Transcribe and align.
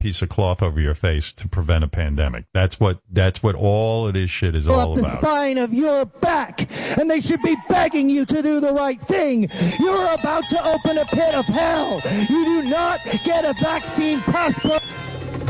piece 0.00 0.22
of 0.22 0.28
cloth 0.28 0.62
over 0.62 0.80
your 0.80 0.94
face 0.94 1.30
to 1.32 1.46
prevent 1.46 1.84
a 1.84 1.88
pandemic. 1.88 2.46
That's 2.52 2.80
what 2.80 3.00
that's 3.10 3.42
what 3.42 3.54
all 3.54 4.08
of 4.08 4.14
this 4.14 4.30
shit 4.30 4.54
is 4.56 4.66
all 4.66 4.92
up 4.92 4.94
the 4.96 5.02
about. 5.02 5.22
spine 5.22 5.58
of 5.58 5.72
your 5.72 6.06
back, 6.06 6.68
and 6.98 7.08
they 7.10 7.20
should 7.20 7.42
be 7.42 7.56
begging 7.68 8.10
you 8.10 8.24
to 8.24 8.42
do 8.42 8.60
the 8.60 8.72
right 8.72 9.00
thing. 9.06 9.50
You're 9.78 10.12
about 10.14 10.44
to 10.48 10.66
open 10.66 10.98
a 10.98 11.04
pit 11.04 11.34
of 11.34 11.44
hell. 11.44 12.00
You 12.28 12.44
do 12.44 12.62
not 12.64 13.00
get 13.24 13.44
a 13.44 13.52
vaccine 13.60 14.20
passport. 14.22 14.82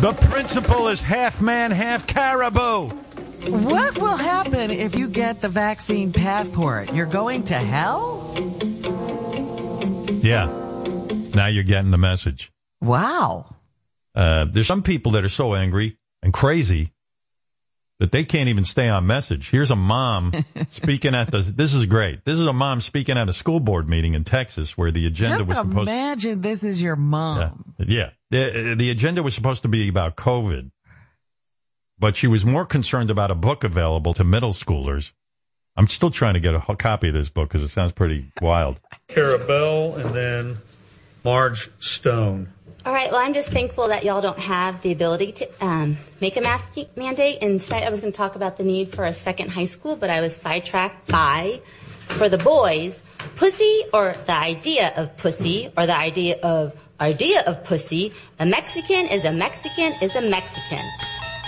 The 0.00 0.12
principle 0.12 0.88
is 0.88 1.01
half 1.01 1.40
man, 1.40 1.71
half 1.71 2.06
caribou. 2.06 2.88
What 3.48 3.96
will 3.98 4.17
happen 4.17 4.71
if 4.71 4.94
you 4.94 5.08
get 5.08 5.40
the 5.40 5.48
vaccine 5.48 6.12
passport? 6.12 6.92
You're 6.92 7.06
going 7.06 7.44
to 7.44 7.54
hell? 7.54 8.35
Yeah. 10.22 10.46
Now 11.35 11.46
you're 11.46 11.64
getting 11.64 11.90
the 11.90 11.98
message. 11.98 12.53
Wow. 12.82 13.46
Uh, 14.15 14.47
there's 14.51 14.67
some 14.67 14.83
people 14.83 15.13
that 15.13 15.24
are 15.24 15.29
so 15.31 15.54
angry 15.54 15.99
and 16.23 16.33
crazy 16.33 16.92
that 18.01 18.12
they 18.12 18.24
can't 18.24 18.48
even 18.48 18.64
stay 18.64 18.88
on 18.88 19.06
message. 19.06 19.51
Here's 19.51 19.70
a 19.70 19.77
mom 19.77 20.32
speaking 20.70 21.14
at 21.14 21.30
the. 21.30 21.38
This 21.41 21.74
is 21.74 21.87
great. 21.87 22.24
This 22.24 22.38
is 22.38 22.46
a 22.46 22.52
mom 22.52 22.80
speaking 22.80 23.16
at 23.18 23.28
a 23.28 23.32
school 23.32 23.60
board 23.60 23.88
meeting 23.88 24.15
in 24.15 24.24
Texas 24.24 24.77
where 24.77 24.91
the 24.91 25.06
agenda 25.06 25.37
Just 25.38 25.48
was 25.48 25.59
supposed. 25.59 25.88
imagine 25.88 26.41
this 26.41 26.65
is 26.65 26.82
your 26.82 26.96
mom. 26.96 27.74
Yeah, 27.78 28.10
the 28.30 28.74
the 28.77 28.91
agenda 28.91 29.23
was 29.23 29.34
supposed 29.34 29.62
to 29.62 29.68
be 29.68 29.88
about 29.88 30.16
COVID, 30.16 30.70
but 31.98 32.16
she 32.16 32.27
was 32.27 32.45
more 32.45 32.65
concerned 32.65 33.10
about 33.10 33.30
a 33.30 33.34
book 33.34 33.65
available 33.65 34.15
to 34.15 34.24
middle 34.24 34.54
schoolers. 34.54 35.12
I'm 35.77 35.87
still 35.87 36.10
trying 36.10 36.34
to 36.34 36.40
get 36.40 36.54
a 36.54 36.77
copy 36.77 37.09
of 37.09 37.15
this 37.15 37.29
book 37.29 37.48
because 37.48 37.62
it 37.62 37.73
sounds 37.73 37.92
pretty 37.92 38.32
wild. 38.42 38.80
Kara 39.09 39.38
Bell 39.38 39.95
and 39.95 40.15
then 40.15 40.59
Marge 41.23 41.70
Stone. 41.80 42.48
All 42.86 42.94
right. 42.94 43.12
Well, 43.12 43.20
I'm 43.20 43.34
just 43.34 43.50
thankful 43.50 43.88
that 43.88 44.04
y'all 44.04 44.22
don't 44.22 44.38
have 44.38 44.80
the 44.80 44.90
ability 44.90 45.32
to 45.32 45.48
um, 45.60 45.98
make 46.22 46.38
a 46.38 46.40
mask 46.40 46.76
mandate. 46.96 47.38
And 47.42 47.60
tonight 47.60 47.84
I 47.84 47.90
was 47.90 48.00
going 48.00 48.10
to 48.10 48.16
talk 48.16 48.36
about 48.36 48.56
the 48.56 48.62
need 48.62 48.95
for 48.95 49.04
a 49.04 49.12
second 49.12 49.50
high 49.50 49.66
school, 49.66 49.96
but 49.96 50.09
I 50.09 50.22
was 50.22 50.34
sidetracked 50.34 51.06
by, 51.06 51.60
for 52.06 52.30
the 52.30 52.38
boys, 52.38 52.98
pussy 53.37 53.82
or 53.92 54.14
the 54.24 54.32
idea 54.32 54.95
of 54.96 55.14
pussy 55.18 55.70
or 55.76 55.84
the 55.84 55.96
idea 55.96 56.38
of 56.42 56.74
idea 57.02 57.42
of 57.42 57.62
pussy. 57.64 58.14
A 58.38 58.46
Mexican 58.46 59.09
is 59.09 59.26
a 59.26 59.32
Mexican 59.32 59.92
is 60.00 60.16
a 60.16 60.22
Mexican. 60.22 60.84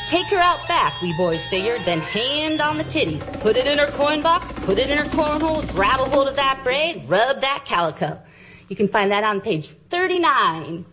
Take 0.08 0.27
her 0.27 0.39
out 0.39 0.69
back, 0.69 1.00
we 1.00 1.17
boys 1.17 1.46
figured, 1.46 1.80
then 1.86 2.00
hand 2.00 2.61
on 2.61 2.77
the 2.77 2.84
titties. 2.84 3.24
Put 3.41 3.56
it 3.56 3.67
in 3.67 3.78
her 3.78 3.86
coin 3.92 4.20
box, 4.20 4.52
put 4.52 4.78
it 4.78 4.91
in 4.91 4.98
her 4.98 5.05
cornhole, 5.05 5.67
grab 5.72 5.98
a 5.98 6.05
hold 6.05 6.28
of 6.28 6.36
that 6.36 6.61
braid, 6.62 7.05
rub 7.06 7.41
that 7.41 7.64
calico. 7.64 8.20
You 8.69 8.77
can 8.77 8.89
find 8.89 9.11
that 9.12 9.24
on 9.24 9.41
page 9.41 9.70
39 9.70 10.84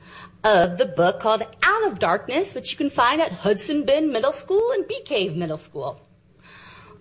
of 0.43 0.77
the 0.77 0.85
book 0.85 1.19
called 1.19 1.43
Out 1.63 1.87
of 1.87 1.99
Darkness, 1.99 2.55
which 2.55 2.71
you 2.71 2.77
can 2.77 2.89
find 2.89 3.21
at 3.21 3.31
Hudson 3.31 3.85
Bend 3.85 4.11
Middle 4.11 4.31
School 4.31 4.71
and 4.71 4.87
Bee 4.87 5.01
Cave 5.03 5.35
Middle 5.35 5.57
School. 5.57 5.99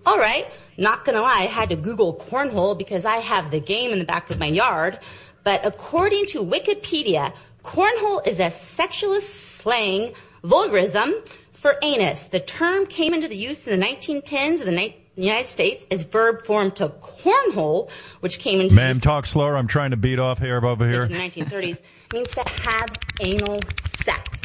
All 0.05 0.19
right, 0.19 0.47
not 0.77 1.05
gonna 1.05 1.20
lie, 1.20 1.41
I 1.41 1.47
had 1.47 1.69
to 1.69 1.77
Google 1.77 2.14
cornhole 2.14 2.77
because 2.77 3.05
I 3.05 3.19
have 3.19 3.50
the 3.50 3.61
game 3.61 3.92
in 3.92 3.98
the 3.98 4.05
back 4.05 4.30
of 4.30 4.39
my 4.39 4.47
yard. 4.47 4.98
But 5.45 5.64
according 5.64 6.27
to 6.27 6.45
Wikipedia, 6.45 7.33
cornhole 7.62 8.27
is 8.27 8.39
a 8.39 8.50
sexualist 8.50 9.58
slang 9.61 10.14
vulgarism 10.42 11.14
for 11.52 11.77
anus. 11.83 12.25
The 12.25 12.41
term 12.41 12.86
came 12.86 13.12
into 13.12 13.28
the 13.28 13.36
use 13.36 13.67
in 13.67 13.78
the 13.78 13.86
1910s 13.86 14.61
in 14.61 14.75
the 14.75 14.95
ni- 15.19 15.27
United 15.27 15.48
States 15.48 15.84
as 15.91 16.05
verb 16.05 16.42
form 16.42 16.70
to 16.72 16.88
cornhole, 16.88 17.91
which 18.20 18.38
came 18.38 18.61
into 18.61 18.74
Ma'am, 18.74 19.00
talk 19.00 19.27
slower. 19.27 19.56
I'm 19.56 19.66
trying 19.66 19.91
to 19.91 19.97
beat 19.97 20.19
off 20.19 20.38
hair 20.38 20.64
over 20.64 20.88
here. 20.88 21.02
in 21.02 21.12
the 21.12 21.19
1930s 21.19 21.80
means 22.12 22.28
to 22.30 22.42
have 22.62 22.88
anal 23.20 23.58
sex. 24.02 24.42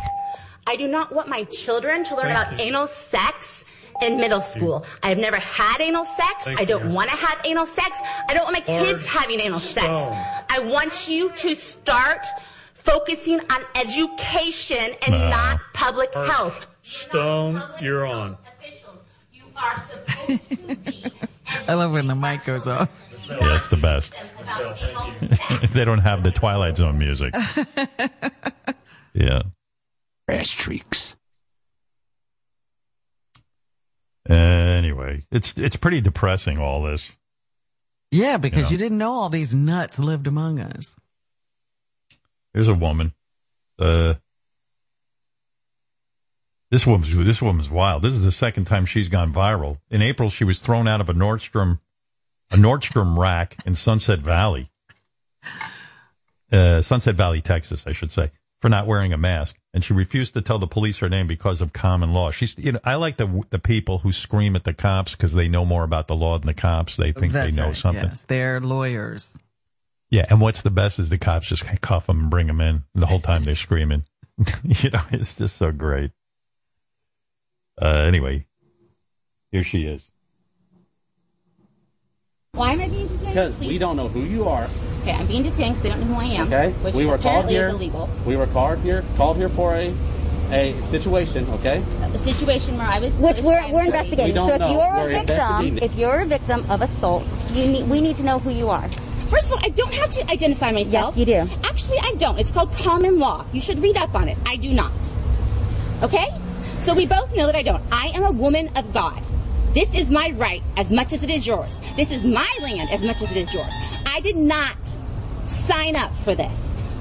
I 0.67 0.75
do 0.75 0.87
not 0.87 1.13
want 1.13 1.27
my 1.29 1.43
children 1.45 2.03
to 2.05 2.15
learn 2.15 2.33
Thank 2.33 2.47
about 2.47 2.59
you. 2.59 2.65
anal 2.65 2.87
sex 2.87 3.65
in 4.01 4.17
middle 4.17 4.41
school. 4.41 4.85
I 5.03 5.09
have 5.09 5.17
never 5.17 5.37
had 5.37 5.79
anal 5.79 6.05
sex. 6.05 6.45
Thank 6.45 6.59
I 6.59 6.65
don't 6.65 6.93
want 6.93 7.09
to 7.11 7.15
have 7.17 7.41
anal 7.45 7.65
sex. 7.65 7.99
I 8.29 8.33
don't 8.33 8.43
want 8.43 8.53
my 8.55 8.61
kids 8.61 9.05
having 9.07 9.39
anal 9.39 9.59
sex. 9.59 9.85
Stone. 9.85 10.13
I 10.49 10.59
want 10.59 11.07
you 11.07 11.29
to 11.31 11.55
start 11.55 12.25
focusing 12.73 13.39
on 13.39 13.61
education 13.75 14.93
and 15.03 15.11
not 15.29 15.59
public 15.73 16.13
health. 16.13 16.67
Stone, 16.83 17.59
Public 17.59 17.81
you're 17.81 18.05
health 18.05 18.15
on. 18.17 18.37
Officials. 19.55 20.29
You 20.29 20.35
are 20.35 20.37
supposed 20.37 20.49
to 20.49 20.75
be 20.75 21.11
I 21.69 21.73
love 21.75 21.91
when 21.91 22.07
the 22.07 22.15
mic 22.15 22.43
goes 22.45 22.67
off. 22.67 22.89
Yeah, 23.29 23.55
it's 23.57 23.67
the 23.69 23.77
best. 23.77 24.13
about 24.41 24.79
they 25.73 25.85
don't 25.85 25.99
have 25.99 26.23
the 26.23 26.31
Twilight 26.31 26.77
Zone 26.77 26.97
music. 26.97 27.33
yeah. 29.13 29.43
Ass 30.27 30.49
streaks. 30.49 31.15
Anyway, 34.29 35.25
it's 35.31 35.53
it's 35.57 35.75
pretty 35.75 35.99
depressing 36.01 36.57
all 36.57 36.81
this. 36.83 37.09
Yeah, 38.11 38.37
because 38.37 38.65
Yeah. 38.65 38.71
you 38.71 38.77
didn't 38.77 38.97
know 38.97 39.11
all 39.11 39.29
these 39.29 39.53
nuts 39.55 39.99
lived 39.99 40.27
among 40.27 40.59
us. 40.59 40.95
Here's 42.53 42.67
a 42.69 42.73
woman. 42.73 43.13
Uh, 43.79 44.15
this 46.73 46.87
woman's 46.87 47.15
this 47.15 47.39
woman's 47.39 47.69
wild. 47.69 48.01
This 48.01 48.13
is 48.13 48.23
the 48.23 48.31
second 48.31 48.65
time 48.65 48.87
she's 48.87 49.07
gone 49.07 49.31
viral. 49.31 49.77
In 49.91 50.01
April, 50.01 50.31
she 50.31 50.43
was 50.43 50.59
thrown 50.59 50.87
out 50.87 51.01
of 51.01 51.07
a 51.07 51.13
Nordstrom 51.13 51.79
a 52.49 52.55
Nordstrom 52.55 53.15
rack 53.15 53.57
in 53.63 53.75
Sunset 53.75 54.19
Valley, 54.19 54.71
uh, 56.51 56.81
Sunset 56.81 57.15
Valley, 57.15 57.41
Texas, 57.41 57.83
I 57.85 57.91
should 57.91 58.11
say, 58.11 58.31
for 58.59 58.69
not 58.69 58.87
wearing 58.87 59.13
a 59.13 59.17
mask, 59.19 59.55
and 59.71 59.83
she 59.83 59.93
refused 59.93 60.33
to 60.33 60.41
tell 60.41 60.57
the 60.57 60.65
police 60.65 60.97
her 60.97 61.09
name 61.09 61.27
because 61.27 61.61
of 61.61 61.73
common 61.73 62.11
law. 62.11 62.31
She's, 62.31 62.57
you 62.57 62.71
know, 62.71 62.79
I 62.83 62.95
like 62.95 63.17
the 63.17 63.43
the 63.51 63.59
people 63.59 63.99
who 63.99 64.11
scream 64.11 64.55
at 64.55 64.63
the 64.63 64.73
cops 64.73 65.11
because 65.11 65.33
they 65.35 65.47
know 65.47 65.65
more 65.65 65.83
about 65.83 66.07
the 66.07 66.15
law 66.15 66.39
than 66.39 66.47
the 66.47 66.55
cops. 66.55 66.95
They 66.95 67.11
think 67.11 67.33
That's 67.33 67.55
they 67.55 67.61
know 67.61 67.67
right, 67.67 67.77
something. 67.77 68.05
Yes, 68.05 68.23
they're 68.23 68.59
lawyers. 68.59 69.31
Yeah, 70.09 70.25
and 70.27 70.41
what's 70.41 70.63
the 70.63 70.71
best 70.71 70.97
is 70.97 71.11
the 71.11 71.19
cops 71.19 71.49
just 71.49 71.65
cuff 71.81 72.07
them 72.07 72.19
and 72.19 72.29
bring 72.31 72.47
them 72.47 72.61
in. 72.61 72.83
The 72.95 73.05
whole 73.05 73.19
time 73.19 73.43
they're 73.43 73.55
screaming. 73.55 74.05
you 74.63 74.89
know, 74.89 75.01
it's 75.11 75.35
just 75.35 75.57
so 75.57 75.71
great. 75.71 76.09
Uh, 77.81 78.03
anyway, 78.05 78.45
here 79.51 79.63
she 79.63 79.85
is. 79.85 80.09
Why 82.53 82.73
am 82.73 82.81
I 82.81 82.87
being 82.87 83.07
detained? 83.07 83.19
Because 83.27 83.55
Please. 83.55 83.67
we 83.69 83.77
don't 83.79 83.97
know 83.97 84.07
who 84.07 84.21
you 84.21 84.47
are. 84.47 84.67
Okay, 85.01 85.13
I'm 85.13 85.25
being 85.25 85.41
detained 85.43 85.75
because 85.75 85.81
they 85.81 85.89
don't 85.89 85.99
know 86.01 86.05
who 86.13 86.21
I 86.21 86.25
am. 86.25 86.47
Okay, 86.47 86.71
Which 86.83 86.93
we 86.93 87.05
were 87.07 87.17
called 87.17 87.45
apparently 87.45 87.53
here. 87.55 87.67
is 87.69 87.73
illegal. 87.73 88.09
We 88.27 88.37
were 88.37 88.45
called 88.47 88.77
here, 88.79 89.03
called 89.17 89.37
here 89.37 89.49
for 89.49 89.73
a 89.73 89.93
a 90.51 90.73
situation. 90.81 91.47
Okay, 91.49 91.81
A 92.13 92.17
situation 92.19 92.77
where 92.77 92.85
I 92.85 92.99
was. 92.99 93.11
Which 93.15 93.41
we're, 93.41 93.71
we're 93.73 93.85
investigating. 93.85 94.27
We 94.27 94.31
don't 94.33 94.49
So 94.49 94.53
if 94.55 94.59
know. 94.59 94.71
you're 94.71 94.93
We're 94.93 95.09
a 95.09 95.23
victim, 95.25 95.77
if 95.79 95.95
you're 95.95 96.19
a 96.21 96.25
victim 96.25 96.69
of 96.69 96.81
assault, 96.83 97.25
you 97.53 97.65
need, 97.65 97.87
we 97.89 98.01
need 98.01 98.17
to 98.17 98.23
know 98.23 98.37
who 98.37 98.51
you 98.51 98.69
are. 98.69 98.87
First 99.29 99.47
of 99.47 99.53
all, 99.53 99.59
I 99.63 99.69
don't 99.69 99.93
have 99.95 100.11
to 100.11 100.29
identify 100.29 100.71
myself. 100.71 101.17
Yes, 101.17 101.27
you 101.27 101.33
do. 101.47 101.49
Actually, 101.67 101.97
I 102.03 102.13
don't. 102.19 102.37
It's 102.37 102.51
called 102.51 102.71
common 102.73 103.17
law. 103.17 103.45
You 103.51 103.61
should 103.61 103.79
read 103.79 103.97
up 103.97 104.13
on 104.13 104.27
it. 104.27 104.37
I 104.45 104.57
do 104.57 104.71
not. 104.73 104.91
Okay? 106.03 106.27
So 106.83 106.93
we 106.93 107.05
both 107.05 107.33
know 107.33 107.45
that 107.45 107.55
I 107.55 107.63
don't. 107.63 107.81
I 107.93 108.11
am 108.13 108.25
a 108.25 108.31
woman 108.31 108.69
of 108.75 108.93
God. 108.93 109.23
This 109.73 109.95
is 109.95 110.11
my 110.11 110.31
right 110.35 110.61
as 110.75 110.91
much 110.91 111.13
as 111.13 111.23
it 111.23 111.29
is 111.29 111.47
yours. 111.47 111.77
This 111.95 112.11
is 112.11 112.25
my 112.25 112.49
land 112.61 112.89
as 112.89 113.01
much 113.05 113.21
as 113.21 113.31
it 113.31 113.37
is 113.37 113.53
yours. 113.53 113.73
I 114.05 114.19
did 114.19 114.35
not 114.35 114.75
sign 115.47 115.95
up 115.95 116.13
for 116.13 116.35
this. 116.35 116.53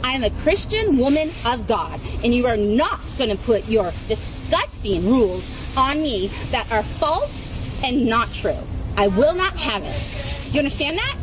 I 0.05 0.13
am 0.13 0.23
a 0.23 0.31
Christian 0.31 0.99
woman 0.99 1.31
of 1.45 1.67
God, 1.67 2.01
and 2.23 2.33
you 2.33 2.47
are 2.47 2.57
not 2.57 3.01
going 3.19 3.31
to 3.31 3.37
put 3.37 3.69
your 3.69 3.91
disgusting 4.07 5.05
rules 5.05 5.77
on 5.77 6.01
me 6.01 6.29
that 6.53 6.71
are 6.71 6.85
false 6.85 7.83
and 7.83 8.07
not 8.07 8.33
true. 8.33 8.59
I 8.97 9.09
will 9.09 9.35
not 9.35 9.57
have 9.57 9.83
it. 9.83 10.55
You 10.55 10.61
understand 10.61 10.97
that? 10.97 11.17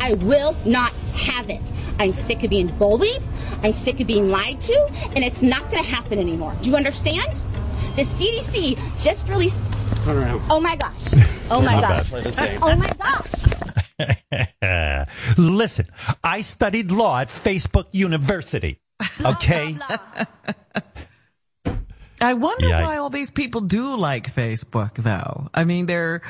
I 0.00 0.14
will 0.14 0.54
not 0.64 0.92
have 1.16 1.50
it. 1.50 1.60
I'm 1.98 2.12
sick 2.12 2.44
of 2.44 2.50
being 2.50 2.68
bullied. 2.78 3.22
I'm 3.64 3.72
sick 3.72 3.98
of 4.00 4.06
being 4.06 4.28
lied 4.28 4.60
to, 4.60 4.90
and 5.14 5.24
it's 5.24 5.42
not 5.42 5.70
going 5.70 5.82
to 5.82 5.88
happen 5.88 6.20
anymore. 6.20 6.54
Do 6.62 6.70
you 6.70 6.76
understand? 6.76 7.42
The 7.96 8.02
CDC 8.02 9.02
just 9.02 9.28
released. 9.28 9.56
Oh 10.48 10.60
my 10.62 10.76
gosh. 10.76 11.12
Oh, 11.48 11.58
oh 11.58 11.62
my 11.62 11.80
gosh. 11.80 12.08
Play 12.08 12.22
the 12.22 12.32
same. 12.32 12.58
Oh 12.60 12.74
my 12.74 12.90
gosh. 12.98 13.32
Listen, 15.38 15.86
I 16.24 16.42
studied 16.42 16.90
law 16.90 17.20
at 17.20 17.28
Facebook 17.28 17.86
University. 17.92 18.80
Okay? 19.20 19.76
I 22.20 22.34
wonder 22.34 22.66
Yeah, 22.68 22.80
I- 22.80 22.82
why 22.82 22.96
all 22.96 23.10
these 23.10 23.30
people 23.30 23.60
do 23.60 23.96
like 23.96 24.32
Facebook, 24.34 24.94
though. 24.94 25.48
I 25.54 25.62
mean, 25.64 25.86
they're 25.86 26.22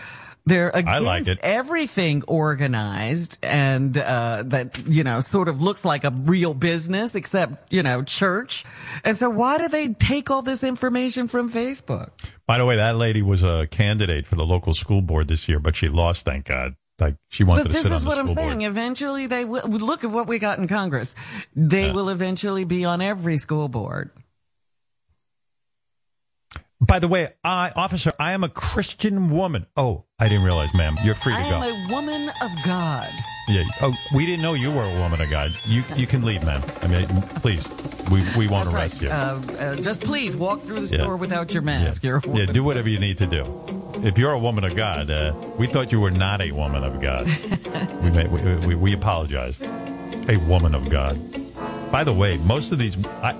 they're 0.46 0.70
against 0.70 1.04
like 1.04 1.28
it. 1.28 1.38
everything 1.42 2.22
organized 2.26 3.38
and 3.42 3.96
uh, 3.98 4.44
that 4.46 4.86
you 4.86 5.04
know 5.04 5.20
sort 5.20 5.48
of 5.48 5.60
looks 5.60 5.84
like 5.84 6.04
a 6.04 6.10
real 6.10 6.54
business, 6.54 7.14
except 7.14 7.72
you 7.72 7.82
know 7.82 8.02
church. 8.02 8.64
And 9.04 9.18
so, 9.18 9.28
why 9.28 9.58
do 9.58 9.68
they 9.68 9.88
take 9.88 10.30
all 10.30 10.42
this 10.42 10.62
information 10.62 11.28
from 11.28 11.50
Facebook? 11.52 12.10
By 12.46 12.58
the 12.58 12.64
way, 12.64 12.76
that 12.76 12.96
lady 12.96 13.22
was 13.22 13.42
a 13.42 13.66
candidate 13.70 14.26
for 14.26 14.36
the 14.36 14.44
local 14.46 14.72
school 14.72 15.02
board 15.02 15.28
this 15.28 15.48
year, 15.48 15.58
but 15.58 15.74
she 15.76 15.88
lost, 15.88 16.24
thank 16.24 16.46
God. 16.46 16.74
Like, 16.98 17.16
she 17.28 17.44
wanted 17.44 17.64
But 17.64 17.68
to 17.68 17.72
this 17.74 17.82
sit 17.82 17.92
on 17.92 17.96
is 17.98 18.06
what 18.06 18.18
I'm 18.18 18.28
saying. 18.28 18.58
board. 18.60 18.62
Eventually, 18.70 19.26
they 19.26 19.44
will 19.44 19.62
look 19.68 20.02
at 20.04 20.10
what 20.10 20.26
we 20.28 20.38
got 20.38 20.58
in 20.58 20.66
Congress. 20.68 21.14
They 21.54 21.86
Yeah. 21.88 21.92
will 21.92 22.08
eventually 22.08 22.64
be 22.64 22.84
on 22.86 23.02
every 23.02 23.36
school 23.36 23.68
board. 23.68 24.10
By 26.80 26.98
the 26.98 27.08
way, 27.08 27.32
I, 27.42 27.72
officer, 27.74 28.12
I 28.20 28.32
am 28.32 28.44
a 28.44 28.50
Christian 28.50 29.30
woman. 29.30 29.66
Oh, 29.76 30.04
I 30.18 30.28
didn't 30.28 30.44
realize, 30.44 30.74
ma'am. 30.74 30.96
You're 31.02 31.14
free 31.14 31.32
to 31.32 31.38
I 31.38 31.48
go. 31.48 31.56
I 31.56 31.66
am 31.68 31.90
a 31.90 31.92
woman 31.92 32.28
of 32.42 32.50
God. 32.64 33.08
Yeah. 33.48 33.64
Oh, 33.80 33.94
we 34.14 34.26
didn't 34.26 34.42
know 34.42 34.54
you 34.54 34.70
were 34.70 34.82
a 34.84 34.98
woman 35.00 35.20
of 35.20 35.30
God. 35.30 35.52
You 35.64 35.82
you 35.94 36.06
can 36.06 36.22
leave, 36.24 36.42
ma'am. 36.42 36.62
I 36.82 36.86
mean, 36.88 37.06
please. 37.36 37.64
We 38.10 38.22
we 38.36 38.46
won't 38.46 38.70
That's 38.70 38.74
arrest 38.74 38.94
right. 38.94 39.02
you. 39.02 39.08
Uh, 39.08 39.40
uh, 39.58 39.76
just 39.76 40.02
please 40.02 40.36
walk 40.36 40.60
through 40.60 40.80
the 40.86 40.96
Yeah. 40.96 41.14
without 41.14 41.52
your 41.54 41.62
mask. 41.62 42.04
You're 42.04 42.18
a 42.18 42.36
yeah, 42.36 42.46
do 42.46 42.62
whatever 42.62 42.88
you 42.88 42.98
need 42.98 43.18
to 43.18 43.26
do. 43.26 43.44
If 44.04 44.18
you're 44.18 44.32
a 44.32 44.38
woman 44.38 44.64
of 44.64 44.76
God, 44.76 45.10
uh, 45.10 45.32
we 45.58 45.66
thought 45.66 45.90
you 45.92 46.00
were 46.00 46.10
not 46.10 46.40
a 46.42 46.50
woman 46.52 46.84
of 46.84 47.00
God. 47.00 47.26
we, 48.02 48.10
may, 48.10 48.26
we, 48.26 48.66
we 48.66 48.74
we 48.74 48.92
apologize. 48.92 49.56
A 50.28 50.36
woman 50.48 50.74
of 50.74 50.88
God. 50.90 51.18
By 51.90 52.04
the 52.04 52.12
way, 52.12 52.36
most 52.38 52.72
of 52.72 52.78
these, 52.78 52.96
I, 53.22 53.34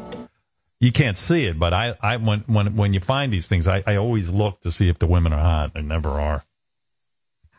you 0.80 0.92
can't 0.92 1.16
see 1.18 1.46
it, 1.46 1.58
but 1.58 1.72
I, 1.72 1.94
I 2.00 2.16
when 2.16 2.40
when 2.46 2.76
when 2.76 2.92
you 2.94 3.00
find 3.00 3.32
these 3.32 3.46
things, 3.46 3.66
I, 3.66 3.82
I 3.86 3.96
always 3.96 4.28
look 4.28 4.60
to 4.62 4.70
see 4.70 4.88
if 4.88 4.98
the 4.98 5.06
women 5.06 5.32
are 5.32 5.40
hot. 5.42 5.74
They 5.74 5.82
never 5.82 6.10
are. 6.10 6.44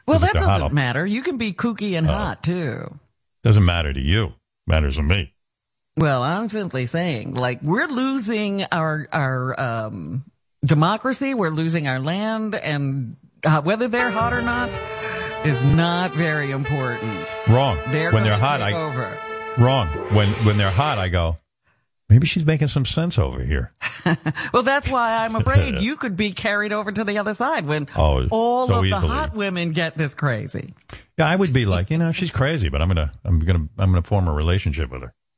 well, 0.06 0.20
that 0.20 0.34
doesn't 0.34 0.50
I'll- 0.50 0.70
matter. 0.70 1.06
You 1.06 1.22
can 1.22 1.38
be 1.38 1.54
kooky 1.54 1.98
and 1.98 2.08
hot 2.08 2.44
too. 2.44 3.00
Doesn't 3.44 3.66
matter 3.66 3.94
to 3.94 4.00
you. 4.02 4.34
Matters 4.66 4.96
to 4.98 5.04
me. 5.04 5.34
Well, 5.96 6.22
I'm 6.22 6.48
simply 6.50 6.86
saying, 6.86 7.34
like, 7.34 7.62
we're 7.64 7.88
losing 7.88 8.66
our 8.72 9.08
our 9.12 9.60
um, 9.60 10.26
democracy. 10.64 11.34
We're 11.34 11.50
losing 11.50 11.88
our 11.88 12.00
land, 12.00 12.54
and 12.54 13.16
uh, 13.44 13.62
whether 13.62 13.88
they're 13.88 14.12
hot 14.12 14.32
or 14.34 14.42
not 14.44 14.70
is 15.46 15.64
not 15.64 16.12
very 16.12 16.52
important. 16.52 17.26
Wrong. 17.48 17.80
They're 17.88 18.12
when 18.12 18.24
they're 18.24 18.38
hot, 18.38 18.62
I 18.62 18.74
over. 18.74 19.18
wrong. 19.58 19.88
When 20.14 20.30
when 20.46 20.58
they're 20.58 20.70
hot, 20.70 21.00
I 21.00 21.08
go. 21.10 21.38
Maybe 22.10 22.26
she's 22.26 22.46
making 22.46 22.70
some 22.70 22.86
sense 22.86 23.18
over 23.18 23.42
here. 23.44 23.72
Well, 24.54 24.64
that's 24.64 24.88
why 24.88 25.26
I'm 25.26 25.36
afraid 25.36 25.76
you 25.82 25.98
could 25.98 26.16
be 26.16 26.32
carried 26.32 26.72
over 26.72 26.90
to 26.92 27.04
the 27.04 27.18
other 27.18 27.34
side 27.34 27.66
when 27.68 27.90
Oh, 27.96 28.26
all 28.32 28.68
so 28.68 28.76
of 28.76 28.84
the 28.90 28.98
hot 28.98 29.36
women 29.36 29.74
get 29.74 29.98
this 29.98 30.14
crazy. 30.14 30.74
Yeah, 31.18 31.28
I 31.28 31.36
would 31.36 31.52
be 31.52 31.66
like, 31.66 31.90
you 31.90 31.98
know, 31.98 32.14
she's 32.14 32.32
crazy, 32.32 32.70
but 32.70 32.82
I'm 32.82 32.88
gonna, 32.88 33.12
I'm 33.26 33.40
gonna, 33.40 33.68
I'm 33.78 33.92
gonna 33.92 34.04
form 34.04 34.30
a 34.30 34.34
relationship 34.34 34.90
with 34.92 35.02
her. 35.02 35.14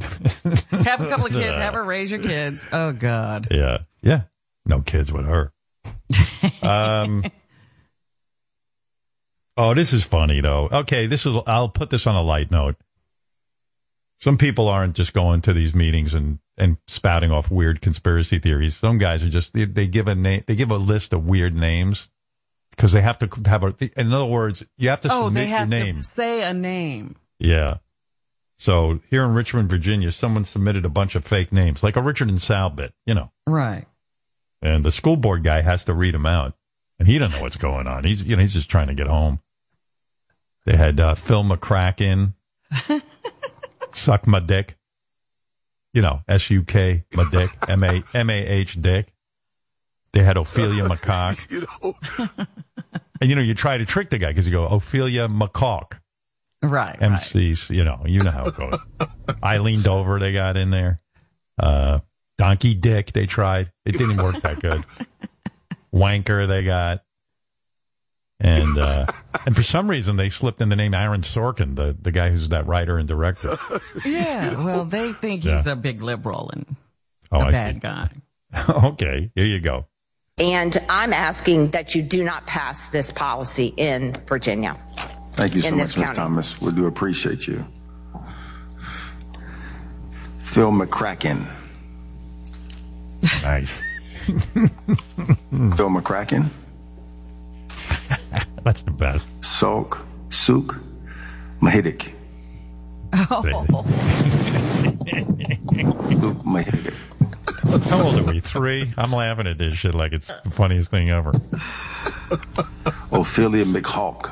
Have 0.00 1.00
a 1.00 1.08
couple 1.08 1.26
of 1.26 1.32
kids. 1.32 1.56
Have 1.56 1.72
her 1.74 1.82
raise 1.84 2.10
your 2.10 2.20
kids. 2.20 2.64
Oh 2.72 2.92
God. 2.92 3.48
Yeah, 3.50 3.78
yeah. 4.02 4.22
No 4.66 4.82
kids 4.82 5.10
with 5.10 5.24
her. 5.24 5.52
Um. 6.62 7.24
oh, 9.56 9.74
this 9.74 9.92
is 9.94 10.04
funny 10.04 10.40
though. 10.42 10.68
Okay, 10.70 11.06
this 11.06 11.24
is. 11.26 11.34
I'll 11.46 11.68
put 11.70 11.88
this 11.90 12.06
on 12.06 12.16
a 12.16 12.22
light 12.22 12.50
note. 12.50 12.76
Some 14.20 14.36
people 14.38 14.68
aren't 14.68 14.94
just 14.96 15.12
going 15.12 15.40
to 15.42 15.52
these 15.52 15.74
meetings 15.74 16.14
and 16.14 16.38
and 16.58 16.76
spouting 16.86 17.30
off 17.30 17.50
weird 17.50 17.80
conspiracy 17.80 18.38
theories. 18.38 18.76
Some 18.76 18.98
guys 18.98 19.22
are 19.22 19.30
just 19.30 19.54
they, 19.54 19.64
they 19.64 19.86
give 19.86 20.08
a 20.08 20.14
name, 20.14 20.44
they 20.46 20.54
give 20.56 20.70
a 20.70 20.76
list 20.76 21.12
of 21.14 21.24
weird 21.26 21.54
names 21.58 22.10
because 22.70 22.92
they 22.92 23.00
have 23.00 23.18
to 23.20 23.28
have 23.46 23.62
a. 23.64 23.74
In 23.98 24.12
other 24.12 24.26
words, 24.26 24.62
you 24.76 24.90
have 24.90 25.00
to 25.02 25.08
Oh, 25.10 25.24
submit 25.26 25.42
they 25.42 25.46
have 25.46 25.70
your 25.72 25.78
name. 25.84 25.96
to 26.02 26.04
say 26.04 26.42
a 26.42 26.52
name. 26.52 27.16
Yeah. 27.38 27.78
So 28.58 29.00
here 29.08 29.24
in 29.24 29.32
Richmond, 29.32 29.70
Virginia, 29.70 30.12
someone 30.12 30.44
submitted 30.44 30.84
a 30.84 30.90
bunch 30.90 31.14
of 31.14 31.24
fake 31.24 31.50
names, 31.50 31.82
like 31.82 31.96
a 31.96 32.02
Richard 32.02 32.28
and 32.28 32.42
Sal 32.42 32.68
bit, 32.68 32.92
you 33.06 33.14
know, 33.14 33.30
Right. 33.46 33.86
and 34.60 34.84
the 34.84 34.92
school 34.92 35.16
board 35.16 35.42
guy 35.44 35.62
has 35.62 35.86
to 35.86 35.94
read 35.94 36.12
them 36.12 36.26
out, 36.26 36.52
and 36.98 37.08
he 37.08 37.16
doesn't 37.16 37.38
know 37.38 37.42
what's 37.42 37.56
going 37.56 37.86
on. 37.86 38.04
He's, 38.04 38.22
you 38.22 38.36
know, 38.36 38.42
he's 38.42 38.52
just 38.52 38.68
trying 38.68 38.88
to 38.88 38.94
get 38.94 39.06
home. 39.06 39.40
They 40.66 40.76
had 40.76 41.00
uh, 41.00 41.14
Phil 41.14 41.42
McCracken, 41.42 42.34
suck 43.96 44.26
my 44.26 44.40
dick, 44.40 44.76
you 45.92 46.02
know, 46.02 46.20
S 46.28 46.50
U 46.50 46.62
K 46.62 47.04
my 47.14 47.28
dick, 47.30 47.50
M 47.68 47.82
A 47.84 48.02
M 48.14 48.30
A 48.30 48.46
H 48.46 48.80
dick. 48.80 49.12
They 50.12 50.24
had 50.24 50.36
Ophelia 50.36 50.84
McCock, 50.84 51.38
and 53.20 53.30
you 53.30 53.36
know, 53.36 53.42
you 53.42 53.54
try 53.54 53.78
to 53.78 53.84
trick 53.84 54.10
the 54.10 54.18
guy 54.18 54.28
because 54.28 54.44
you 54.44 54.52
go 54.52 54.66
Ophelia 54.66 55.28
McCock. 55.28 56.00
Right. 56.62 57.00
right. 57.00 57.12
MCs, 57.12 57.70
you 57.74 57.84
know, 57.84 58.02
you 58.04 58.20
know 58.20 58.30
how 58.30 58.44
it 58.44 58.56
goes. 58.56 58.78
Eileen 59.42 59.82
Dover, 59.82 60.18
they 60.18 60.32
got 60.32 60.56
in 60.56 60.70
there. 60.70 60.98
Uh, 61.58 62.00
Donkey 62.38 62.74
Dick, 62.74 63.12
they 63.12 63.26
tried. 63.26 63.70
It 63.84 63.92
didn't 63.92 64.16
work 64.16 64.40
that 64.42 64.60
good. 64.60 64.84
Wanker, 65.94 66.48
they 66.48 66.64
got. 66.64 67.02
And 68.40 68.78
uh, 68.78 69.06
and 69.44 69.54
for 69.54 69.62
some 69.62 69.88
reason, 69.90 70.16
they 70.16 70.30
slipped 70.30 70.62
in 70.62 70.70
the 70.70 70.76
name 70.76 70.94
Aaron 70.94 71.20
Sorkin, 71.20 71.76
the, 71.76 71.94
the 72.00 72.10
guy 72.10 72.30
who's 72.30 72.48
that 72.48 72.66
writer 72.66 72.96
and 72.96 73.06
director. 73.06 73.56
Yeah. 74.04 74.64
Well, 74.64 74.84
they 74.86 75.12
think 75.12 75.42
he's 75.44 75.66
a 75.66 75.76
big 75.76 76.02
liberal 76.02 76.50
and 76.52 76.76
Oh, 77.32 77.38
a 77.40 77.46
I 77.46 77.50
bad 77.50 77.74
see. 77.74 77.80
guy. 77.80 78.10
okay, 78.88 79.30
here 79.34 79.44
you 79.44 79.60
go. 79.60 79.86
And 80.38 80.80
I'm 80.88 81.12
asking 81.12 81.72
that 81.72 81.94
you 81.94 82.02
do 82.02 82.24
not 82.24 82.46
pass 82.46 82.88
this 82.88 83.12
policy 83.12 83.74
in 83.76 84.14
Virginia. 84.26 84.76
Thank 85.34 85.54
you 85.54 85.60
so 85.62 85.72
much, 85.76 85.96
Ms. 85.96 86.16
Thomas. 86.16 86.60
We 86.60 86.72
do 86.72 86.86
appreciate 86.86 87.46
you. 87.46 87.64
Phil 90.38 90.72
McCracken. 90.72 91.46
Nice. 93.42 93.80
Phil 94.26 95.90
McCracken. 95.90 96.48
That's 98.64 98.82
the 98.82 98.90
best. 98.90 99.28
Sulk. 99.44 100.00
Sook. 100.30 100.76
Mahidik. 101.60 102.12
Oh. 103.12 103.42
Luke 106.20 106.36
Mahidik. 106.44 106.94
How 107.88 108.02
old 108.02 108.16
are 108.16 108.32
we? 108.32 108.40
Three? 108.40 108.92
I'm 108.96 109.12
laughing 109.12 109.46
at 109.46 109.58
this 109.58 109.74
shit 109.76 109.94
like 109.94 110.12
it's 110.12 110.30
the 110.44 110.50
funniest 110.50 110.90
thing 110.90 111.10
ever. 111.10 111.32
Ophelia 113.12 113.64
McHawk. 113.64 114.30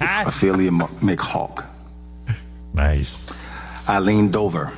Ophelia 0.00 0.68
M- 0.68 0.80
McHawk. 1.00 1.64
Nice. 2.74 3.16
Eileen 3.88 4.30
Dover. 4.30 4.72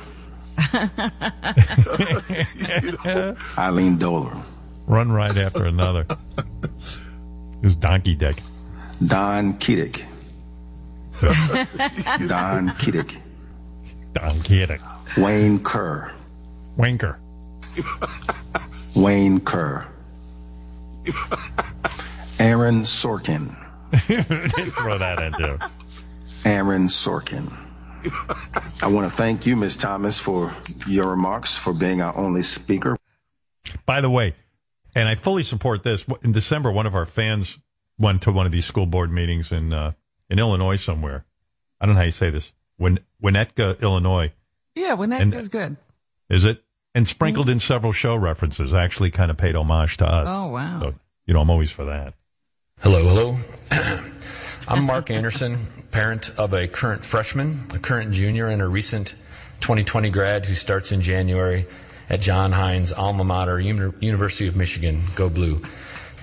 Eileen 3.57 3.97
Dover. 3.97 4.35
One 4.85 5.11
right 5.11 5.35
after 5.37 5.65
another. 5.65 6.05
Who's 7.61 7.75
Donkey 7.75 8.15
Dick? 8.15 8.37
Don 9.05 9.57
Kiddick. 9.57 10.05
Don 12.27 12.69
Kiddick. 12.77 13.17
Don 14.13 14.39
Dick. 14.41 14.81
Wayne 15.17 15.63
Kerr. 15.63 16.11
Winker. 16.77 17.19
Wayne 18.95 19.39
Kerr. 19.39 19.87
Aaron 22.39 22.81
Sorkin. 22.81 23.55
Just 24.55 24.75
throw 24.75 24.97
that 24.97 25.21
in 25.21 25.33
too. 25.33 25.57
Aaron 26.45 26.87
Sorkin. 26.87 27.57
I 28.81 28.87
want 28.87 29.09
to 29.09 29.15
thank 29.15 29.45
you, 29.45 29.55
Ms. 29.55 29.77
Thomas, 29.77 30.19
for 30.19 30.53
your 30.87 31.07
remarks, 31.07 31.55
for 31.55 31.73
being 31.73 32.01
our 32.01 32.15
only 32.17 32.43
speaker. 32.43 32.97
By 33.85 34.01
the 34.01 34.09
way, 34.09 34.35
and 34.95 35.07
I 35.09 35.15
fully 35.15 35.43
support 35.43 35.83
this. 35.83 36.05
In 36.23 36.31
December, 36.31 36.71
one 36.71 36.85
of 36.85 36.95
our 36.95 37.05
fans 37.05 37.57
went 37.97 38.23
to 38.23 38.31
one 38.31 38.45
of 38.45 38.51
these 38.51 38.65
school 38.65 38.85
board 38.85 39.11
meetings 39.11 39.51
in 39.51 39.73
uh, 39.73 39.91
in 40.29 40.39
Illinois 40.39 40.77
somewhere. 40.77 41.25
I 41.79 41.85
don't 41.85 41.95
know 41.95 41.99
how 42.01 42.05
you 42.05 42.11
say 42.11 42.29
this. 42.29 42.51
Win- 42.79 42.99
Winnetka, 43.21 43.79
Illinois, 43.81 44.31
Yeah, 44.75 44.95
Winnetka 44.95 45.33
is 45.35 45.49
good. 45.49 45.77
is 46.29 46.43
it? 46.45 46.63
And 46.95 47.07
sprinkled 47.07 47.49
in 47.49 47.59
several 47.59 47.91
show 47.91 48.15
references. 48.15 48.73
I 48.73 48.83
actually 48.83 49.09
kind 49.11 49.31
of 49.31 49.37
paid 49.37 49.55
homage 49.55 49.97
to 49.97 50.05
us. 50.07 50.27
Oh, 50.29 50.47
wow. 50.47 50.79
So, 50.79 50.93
you 51.25 51.33
know, 51.33 51.39
I'm 51.39 51.49
always 51.49 51.71
for 51.71 51.85
that. 51.85 52.13
Hello, 52.81 53.03
hello. 53.03 53.37
I'm 54.67 54.85
Mark 54.85 55.09
Anderson, 55.09 55.65
parent 55.91 56.31
of 56.37 56.53
a 56.53 56.67
current 56.67 57.03
freshman, 57.03 57.67
a 57.73 57.79
current 57.79 58.11
junior, 58.13 58.47
and 58.47 58.61
a 58.61 58.67
recent 58.67 59.15
2020 59.61 60.09
grad 60.11 60.45
who 60.45 60.55
starts 60.55 60.91
in 60.91 61.01
January 61.01 61.65
at 62.09 62.21
Jon 62.21 62.51
Hein's 62.51 62.91
alma 62.91 63.23
mater, 63.23 63.59
Uni- 63.59 63.93
University 63.99 64.47
of 64.47 64.55
Michigan. 64.55 65.01
Go 65.15 65.29
Blue. 65.29 65.61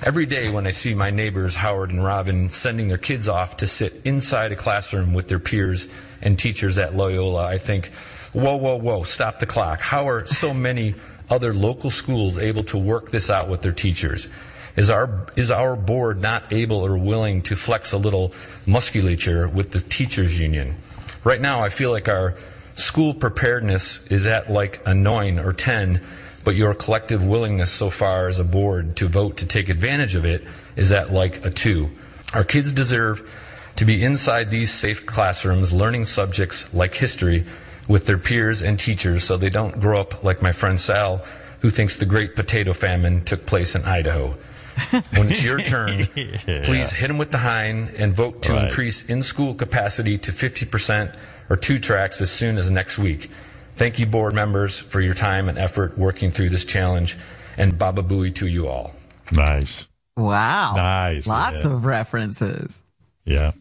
Every 0.03 0.25
day 0.25 0.49
when 0.49 0.67
I 0.67 0.71
see 0.71 0.95
my 0.95 1.11
neighbors, 1.11 1.55
Howard 1.55 1.91
and 1.91 2.03
Robin, 2.03 2.49
sending 2.49 2.89
their 2.89 2.99
kids 2.99 3.29
off 3.29 3.59
to 3.59 3.67
sit 3.67 4.01
inside 4.05 4.51
a 4.51 4.57
classroom 4.57 5.13
with 5.13 5.29
their 5.29 5.39
peers 5.39 5.87
and 6.23 6.39
teachers 6.39 6.79
at 6.79 6.97
Loyola, 6.97 7.45
I 7.45 7.59
think, 7.59 7.91
whoa, 8.33 8.57
whoa, 8.57 8.77
whoa, 8.77 9.03
stop 9.03 9.41
the 9.41 9.47
clock. 9.47 9.81
How 9.81 10.09
are 10.09 10.27
so 10.27 10.55
many 10.69 10.95
other 11.29 11.53
local 11.53 11.91
schools 11.91 12.39
able 12.39 12.65
to 12.65 12.79
work 12.79 13.11
this 13.11 13.29
out 13.29 13.49
with 13.49 13.61
their 13.61 13.73
teachers? 13.73 14.29
Is 14.77 14.89
our, 14.89 15.27
is 15.37 15.51
our 15.51 15.77
board 15.77 16.23
not 16.23 16.51
able 16.51 16.79
or 16.79 16.97
willing 16.97 17.43
to 17.43 17.57
flex 17.57 17.93
a 17.93 17.99
little 17.99 18.33
musculature 18.67 19.49
with 19.49 19.73
the 19.73 19.81
teachers 19.81 20.39
union? 20.41 20.77
Right 21.25 21.41
now, 21.41 21.61
I 21.61 21.69
feel 21.69 21.91
like 21.91 22.09
our 22.09 22.37
school 22.81 23.15
preparedness 23.15 24.05
is 24.07 24.27
at 24.27 24.51
like 24.51 24.81
a 24.87 24.95
nine 24.95 25.39
or 25.39 25.53
10, 25.53 26.01
but 26.45 26.57
your 26.57 26.75
collective 26.75 27.25
willingness 27.25 27.71
so 27.71 27.91
far 27.91 28.29
as 28.29 28.39
a 28.39 28.45
board 28.45 28.97
to 28.97 29.09
vote 29.09 29.39
to 29.39 29.47
take 29.47 29.69
advantage 29.69 30.15
of 30.15 30.25
it 30.25 30.45
is 30.77 30.93
at 30.93 31.13
like 31.13 31.45
a 31.45 31.51
two. 31.51 31.91
Our 32.33 32.45
kids 32.45 32.73
deserve 32.73 33.29
to 33.77 33.85
be 33.85 34.03
inside 34.03 34.51
these 34.51 34.73
safe 34.73 35.07
classrooms 35.07 35.73
learning 35.73 36.07
subjects 36.07 36.73
like 36.75 36.95
history 36.95 37.45
with 37.89 38.07
their 38.07 38.19
peers 38.19 38.63
and 38.63 38.79
teachers 38.79 39.25
so 39.25 39.37
they 39.37 39.51
don't 39.51 39.81
grow 39.81 40.01
up 40.01 40.23
like 40.23 40.43
my 40.43 40.53
friend 40.53 40.81
Sal 40.81 41.25
who 41.61 41.71
thinks 41.71 41.97
the 41.97 42.07
Great 42.07 42.37
Potato 42.37 42.73
Famine 42.73 43.25
took 43.25 43.47
place 43.47 43.75
in 43.75 43.85
Idaho. 43.85 44.37
When 45.17 45.31
it's 45.31 45.43
your 45.43 45.61
turn, 45.63 46.09
Yeah. 46.15 46.63
please 46.65 46.91
hit 46.93 47.09
them 47.09 47.19
with 47.19 47.31
the 47.31 47.39
Hein 47.39 47.93
and 47.97 48.15
vote 48.15 48.43
to 48.43 48.53
Right. 48.55 48.65
increase 48.65 49.05
in-school 49.05 49.55
capacity 49.55 50.19
to 50.19 50.33
50% 50.33 51.15
or 51.49 51.57
two 51.57 51.79
tracks 51.79 52.21
as 52.21 52.31
soon 52.31 52.59
as 52.59 52.71
next 52.71 52.99
week. 52.99 53.31
Thank 53.77 53.99
you, 53.99 54.07
board 54.07 54.35
members, 54.35 54.79
for 54.79 55.01
your 55.01 55.15
time 55.15 55.49
and 55.49 55.59
effort 55.59 55.97
working 55.99 56.31
through 56.31 56.51
this 56.51 56.65
challenge, 56.65 57.17
and 57.57 57.79
Baba 57.79 58.03
Booey 58.03 58.35
to 58.37 58.47
you 58.47 58.69
all. 58.69 58.95
Nice. 59.33 59.87
Wow. 60.17 60.75
Nice, 60.77 61.27
Lots 61.27 61.63
yeah. 61.65 61.71
of 61.71 61.85
references. 61.87 62.77
Yeah. 63.25 63.53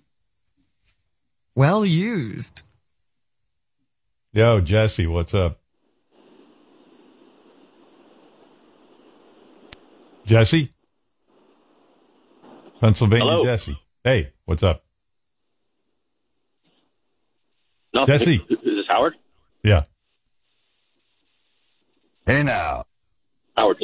Well 1.56 1.86
used. 1.86 2.62
Yo, 4.34 4.60
Jesse, 4.62 5.08
what's 5.08 5.34
up? 5.34 5.60
Jesse? 10.26 10.72
Pennsylvania 12.80 13.26
Hello. 13.26 13.46
Jesse. 13.46 13.78
Hey, 14.04 14.32
what's 14.46 14.64
up? 14.64 14.84
No, 17.94 18.06
Jesse. 18.06 18.36
Is 18.50 18.58
this 18.64 18.86
Howard? 18.88 19.16
Yeah. 19.64 19.84
Hey 22.26 22.44
now. 22.44 22.86
Howard. 23.58 23.78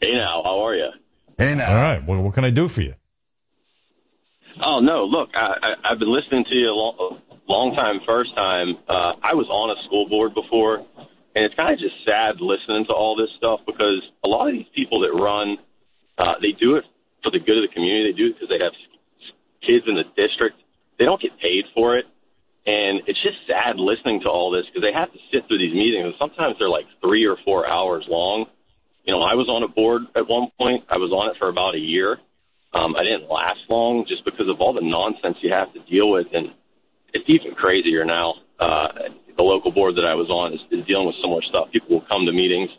Hey 0.00 0.14
now, 0.14 0.42
how 0.42 0.60
are 0.66 0.74
you? 0.74 0.88
Hey 1.38 1.54
now. 1.54 1.70
All 1.70 1.76
right, 1.76 2.06
Well, 2.06 2.22
what 2.22 2.34
can 2.34 2.44
I 2.44 2.50
do 2.50 2.68
for 2.68 2.82
you? 2.82 2.94
Oh 4.62 4.80
no, 4.80 5.04
look, 5.04 5.30
I, 5.34 5.54
I, 5.62 5.92
I've 5.92 5.98
been 5.98 6.12
listening 6.12 6.44
to 6.50 6.56
you 6.56 6.70
a 6.70 6.74
long, 6.74 7.20
long 7.48 7.76
time, 7.76 8.00
first 8.06 8.34
time. 8.36 8.76
Uh, 8.88 9.12
I 9.22 9.34
was 9.34 9.46
on 9.48 9.76
a 9.76 9.82
school 9.84 10.08
board 10.08 10.34
before, 10.34 10.78
and 11.36 11.44
it's 11.44 11.54
kind 11.54 11.72
of 11.72 11.78
just 11.78 11.94
sad 12.04 12.40
listening 12.40 12.86
to 12.86 12.92
all 12.92 13.14
this 13.14 13.30
stuff 13.36 13.60
because 13.64 14.02
a 14.24 14.28
lot 14.28 14.48
of 14.48 14.54
these 14.54 14.66
people 14.74 15.00
that 15.00 15.12
run, 15.12 15.58
uh, 16.18 16.34
they 16.42 16.52
do 16.52 16.76
it 16.76 16.84
for 17.22 17.30
the 17.30 17.38
good 17.38 17.58
of 17.58 17.68
the 17.68 17.74
community. 17.74 18.12
They 18.12 18.16
do 18.16 18.26
it 18.28 18.34
because 18.34 18.48
they 18.48 18.62
have 18.64 18.72
kids 19.62 19.84
in 19.86 19.94
the 19.94 20.04
district. 20.16 20.56
They 20.98 21.04
don't 21.04 21.20
get 21.20 21.38
paid 21.40 21.64
for 21.74 21.96
it, 21.96 22.06
and 22.66 23.00
it's 23.06 23.20
just 23.22 23.38
sad 23.46 23.76
listening 23.76 24.20
to 24.22 24.28
all 24.28 24.50
this 24.50 24.66
because 24.66 24.82
they 24.82 24.92
have 24.92 25.12
to 25.12 25.18
sit 25.32 25.48
through 25.48 25.58
these 25.58 25.74
meetings, 25.74 26.04
and 26.04 26.14
sometimes 26.18 26.56
they're 26.58 26.68
like 26.68 26.86
three 27.00 27.26
or 27.26 27.36
four 27.44 27.68
hours 27.68 28.04
long. 28.08 28.46
You 29.04 29.14
know, 29.14 29.22
I 29.22 29.34
was 29.34 29.48
on 29.48 29.62
a 29.62 29.68
board 29.68 30.02
at 30.14 30.28
one 30.28 30.48
point. 30.58 30.84
I 30.88 30.98
was 30.98 31.10
on 31.10 31.30
it 31.30 31.36
for 31.38 31.48
about 31.48 31.74
a 31.74 31.78
year. 31.80 32.18
Um, 32.72 32.94
I 32.96 33.02
didn't 33.02 33.28
last 33.30 33.60
long 33.68 34.04
just 34.06 34.24
because 34.24 34.48
of 34.48 34.60
all 34.60 34.74
the 34.74 34.82
nonsense 34.82 35.38
you 35.40 35.52
have 35.52 35.72
to 35.72 35.80
deal 35.80 36.10
with, 36.10 36.26
and 36.32 36.52
it's 37.12 37.24
even 37.28 37.54
crazier 37.54 38.04
now. 38.04 38.34
Uh, 38.58 38.88
the 39.36 39.42
local 39.42 39.72
board 39.72 39.96
that 39.96 40.04
I 40.04 40.14
was 40.14 40.28
on 40.28 40.52
is, 40.52 40.60
is 40.70 40.86
dealing 40.86 41.06
with 41.06 41.16
much 41.24 41.46
stuff. 41.46 41.70
People 41.72 41.96
will 41.96 42.06
come 42.10 42.26
to 42.26 42.32
meetings, 42.32 42.70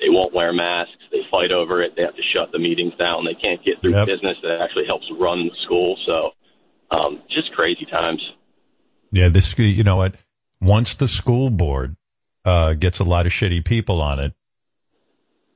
they 0.00 0.08
won't 0.08 0.32
wear 0.32 0.52
masks, 0.52 0.92
they 1.12 1.20
fight 1.30 1.52
over 1.52 1.82
it, 1.82 1.94
they 1.96 2.02
have 2.02 2.16
to 2.16 2.22
shut 2.22 2.52
the 2.52 2.58
meetings 2.58 2.94
down, 2.98 3.24
they 3.24 3.34
can't 3.34 3.62
get 3.64 3.80
through 3.82 3.94
Yep. 3.94 4.06
business 4.06 4.36
that 4.42 4.60
actually 4.60 4.86
helps 4.86 5.06
run 5.18 5.48
the 5.48 5.54
school. 5.64 5.96
So, 6.06 6.32
um, 6.90 7.22
just 7.28 7.52
crazy 7.52 7.84
times. 7.84 8.22
Yeah, 9.12 9.28
this, 9.28 9.56
you 9.58 9.84
know 9.84 9.96
what? 9.96 10.14
Once 10.60 10.94
the 10.94 11.08
school 11.08 11.50
board 11.50 11.96
uh, 12.44 12.74
gets 12.74 12.98
a 12.98 13.04
lot 13.04 13.26
of 13.26 13.32
shitty 13.32 13.64
people 13.64 14.00
on 14.00 14.18
it, 14.18 14.32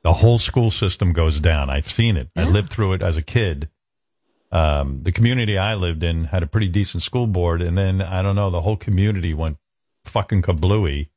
the 0.03 0.13
whole 0.13 0.39
school 0.39 0.71
system 0.71 1.13
goes 1.13 1.41
down. 1.41 1.71
I've 1.71 1.91
seen 1.91 2.17
it. 2.17 2.29
I 2.37 2.45
lived 2.45 2.71
through 2.71 2.93
it 2.93 3.03
as 3.03 3.17
a 3.17 3.23
kid. 3.23 3.71
Um, 4.53 5.03
the 5.03 5.13
community 5.13 5.57
I 5.57 5.75
lived 5.75 6.03
in 6.03 6.25
had 6.25 6.43
a 6.43 6.47
pretty 6.47 6.69
decent 6.69 7.03
school 7.03 7.27
board, 7.27 7.63
and 7.63 7.77
then 7.77 8.03
I 8.03 8.21
don't 8.23 8.37
know, 8.37 8.51
the 8.51 8.61
whole 8.61 8.77
community 8.77 9.33
went 9.33 9.57
fucking 10.05 10.43
kablooey. 10.43 11.09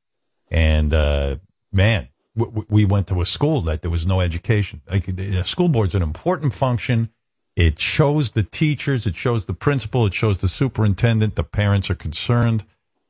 And 0.50 0.93
uh, 0.93 1.36
man, 1.72 2.07
w- 2.07 2.07
w- 2.07 2.16
we 2.38 2.86
went 2.86 3.08
to 3.08 3.22
a 3.22 3.25
school 3.25 3.62
that 3.63 3.82
there 3.82 3.91
was 3.91 4.06
no 4.06 4.22
education. 4.22 4.82
Like 4.89 5.06
the 5.06 5.44
school 5.44 5.70
board's 5.70 5.96
an 5.96 6.03
important 6.03 6.53
function. 6.53 7.10
It 7.56 7.79
shows 7.79 8.32
the 8.32 8.44
teachers, 8.44 9.08
it 9.08 9.15
shows 9.15 9.46
the 9.46 9.53
principal, 9.53 10.06
it 10.06 10.13
shows 10.13 10.38
the 10.38 10.48
superintendent. 10.48 11.36
The 11.36 11.44
parents 11.44 11.89
are 11.89 11.96
concerned. 11.96 12.63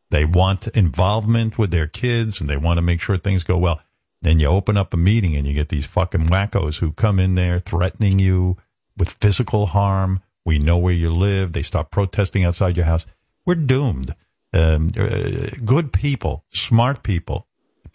They 0.09 0.23
want 0.23 0.69
involvement 0.69 1.57
with 1.57 1.71
their 1.71 1.87
kids, 1.87 2.39
and 2.39 2.49
they 2.49 2.55
want 2.55 2.77
to 2.77 2.81
make 2.81 3.01
sure 3.01 3.17
things 3.17 3.43
go 3.43 3.57
well. 3.57 3.81
Then 4.21 4.39
you 4.39 4.47
open 4.47 4.77
up 4.77 4.93
a 4.93 4.97
meeting, 4.97 5.35
and 5.35 5.45
you 5.45 5.53
get 5.53 5.67
these 5.67 5.85
fucking 5.85 6.27
wackos 6.27 6.79
who 6.79 6.93
come 6.93 7.19
in 7.19 7.35
there 7.35 7.59
threatening 7.59 8.19
you 8.19 8.55
with 8.97 9.09
physical 9.09 9.65
harm. 9.65 10.21
We 10.45 10.59
know 10.59 10.77
where 10.77 10.93
you 10.93 11.09
live. 11.09 11.51
They 11.51 11.63
start 11.63 11.91
protesting 11.91 12.45
outside 12.45 12.77
your 12.77 12.85
house. 12.85 13.05
We're 13.45 13.55
doomed. 13.55 14.15
Um, 14.53 14.89
uh, 14.97 15.49
good 15.65 15.91
people, 15.91 16.45
smart 16.51 17.03
people, 17.03 17.46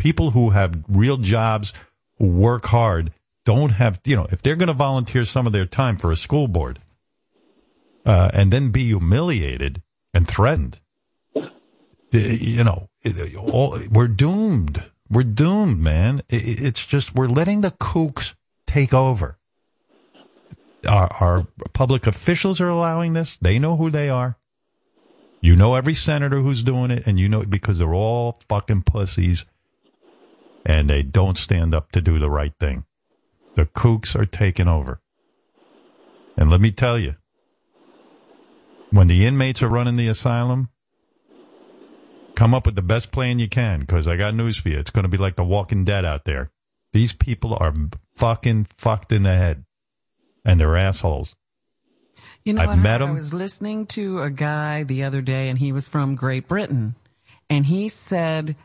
people 0.02 0.32
who 0.32 0.50
have 0.50 0.82
real 0.88 1.16
jobs, 1.16 1.72
work 2.18 2.66
hard, 2.66 3.12
don't 3.44 3.70
have, 3.70 4.00
you 4.04 4.16
know, 4.16 4.26
if 4.32 4.42
they're 4.42 4.56
going 4.56 4.66
to 4.66 4.74
volunteer 4.74 5.24
some 5.24 5.46
of 5.46 5.52
their 5.52 5.64
time 5.64 5.96
for 5.96 6.10
a 6.10 6.16
school 6.16 6.48
board 6.48 6.80
uh, 8.04 8.28
and 8.34 8.52
then 8.52 8.72
be 8.72 8.86
humiliated 8.86 9.80
and 10.12 10.26
threatened, 10.26 10.80
you 12.10 12.64
know, 12.64 12.88
all, 13.38 13.78
we're 13.92 14.08
doomed. 14.08 14.82
We're 15.08 15.22
doomed, 15.22 15.78
man. 15.78 16.24
It's 16.28 16.84
just, 16.84 17.14
we're 17.14 17.28
letting 17.28 17.60
the 17.60 17.70
kooks 17.70 18.34
take 18.66 18.92
over. 18.92 19.38
Our, 20.88 21.08
our 21.20 21.46
public 21.74 22.08
officials 22.08 22.60
are 22.60 22.68
allowing 22.68 23.12
this. 23.12 23.38
They 23.40 23.60
know 23.60 23.76
who 23.76 23.88
they 23.88 24.08
are. 24.08 24.36
You 25.40 25.54
know 25.54 25.76
every 25.76 25.94
senator 25.94 26.40
who's 26.40 26.64
doing 26.64 26.90
it, 26.90 27.04
and 27.06 27.20
you 27.20 27.28
know 27.28 27.42
it 27.42 27.50
because 27.50 27.78
they're 27.78 27.94
all 27.94 28.40
fucking 28.48 28.82
pussies 28.82 29.44
and 30.64 30.88
they 30.88 31.02
don't 31.02 31.38
stand 31.38 31.74
up 31.74 31.92
to 31.92 32.00
do 32.00 32.18
the 32.18 32.30
right 32.30 32.52
thing. 32.58 32.84
The 33.54 33.66
kooks 33.66 34.14
are 34.14 34.26
taking 34.26 34.68
over. 34.68 35.00
And 36.36 36.50
let 36.50 36.60
me 36.60 36.70
tell 36.70 36.98
you, 36.98 37.16
when 38.90 39.08
the 39.08 39.26
inmates 39.26 39.62
are 39.62 39.68
running 39.68 39.96
the 39.96 40.08
asylum, 40.08 40.68
come 42.34 42.54
up 42.54 42.66
with 42.66 42.74
the 42.74 42.82
best 42.82 43.10
plan 43.10 43.38
you 43.38 43.48
can 43.48 43.80
because 43.80 44.06
I 44.06 44.16
got 44.16 44.34
news 44.34 44.56
for 44.56 44.68
you. 44.70 44.78
It's 44.78 44.90
going 44.90 45.04
to 45.04 45.08
be 45.08 45.18
like 45.18 45.36
the 45.36 45.44
walking 45.44 45.84
dead 45.84 46.04
out 46.04 46.24
there. 46.24 46.50
These 46.92 47.12
people 47.12 47.56
are 47.60 47.74
fucking 48.16 48.68
fucked 48.78 49.12
in 49.12 49.22
the 49.22 49.34
head 49.34 49.64
and 50.44 50.58
they're 50.60 50.76
assholes. 50.76 51.34
You 52.44 52.54
know 52.54 52.62
I've 52.62 52.68
what? 52.70 52.78
met 52.78 53.02
I 53.02 53.06
him. 53.06 53.14
was 53.14 53.32
listening 53.32 53.86
to 53.86 54.22
a 54.22 54.30
guy 54.30 54.82
the 54.82 55.04
other 55.04 55.22
day, 55.22 55.48
and 55.48 55.58
he 55.58 55.70
was 55.70 55.86
from 55.86 56.16
Great 56.16 56.48
Britain, 56.48 56.96
and 57.48 57.64
he 57.66 57.88
said 57.88 58.56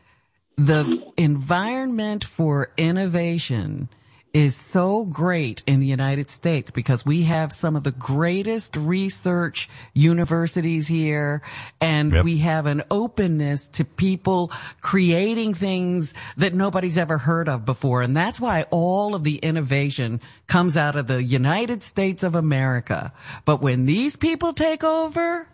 the 0.58 1.04
environment 1.18 2.24
for 2.24 2.72
innovation 2.78 3.90
is 4.34 4.56
so 4.56 5.06
great 5.06 5.64
in 5.66 5.80
the 5.80 5.88
United 5.88 6.30
States 6.30 6.70
because 6.70 7.06
we 7.06 7.24
have 7.24 7.52
some 7.52 7.76
of 7.76 7.84
the 7.84 7.92
greatest 7.92 8.76
research 8.76 9.70
universities 9.94 10.88
here 10.88 11.42
and 11.80 12.12
Yep. 12.12 12.24
we 12.24 12.38
have 12.40 12.66
an 12.66 12.84
openness 12.92 13.68
to 13.68 13.86
people 13.86 14.52
creating 14.82 15.54
things 15.54 16.14
that 16.36 16.54
nobody's 16.54 16.98
ever 16.98 17.18
heard 17.18 17.48
of 17.50 17.66
before. 17.66 18.02
And 18.02 18.16
that's 18.16 18.40
why 18.40 18.64
all 18.70 19.16
of 19.16 19.24
the 19.24 19.38
innovation 19.38 20.22
comes 20.46 20.76
out 20.78 20.96
of 20.96 21.08
the 21.08 21.24
United 21.24 21.82
States 21.82 22.22
of 22.22 22.36
America. 22.36 23.14
But 23.46 23.62
when 23.62 23.86
these 23.86 24.16
people 24.16 24.54
take 24.54 24.84
over, 24.84 25.48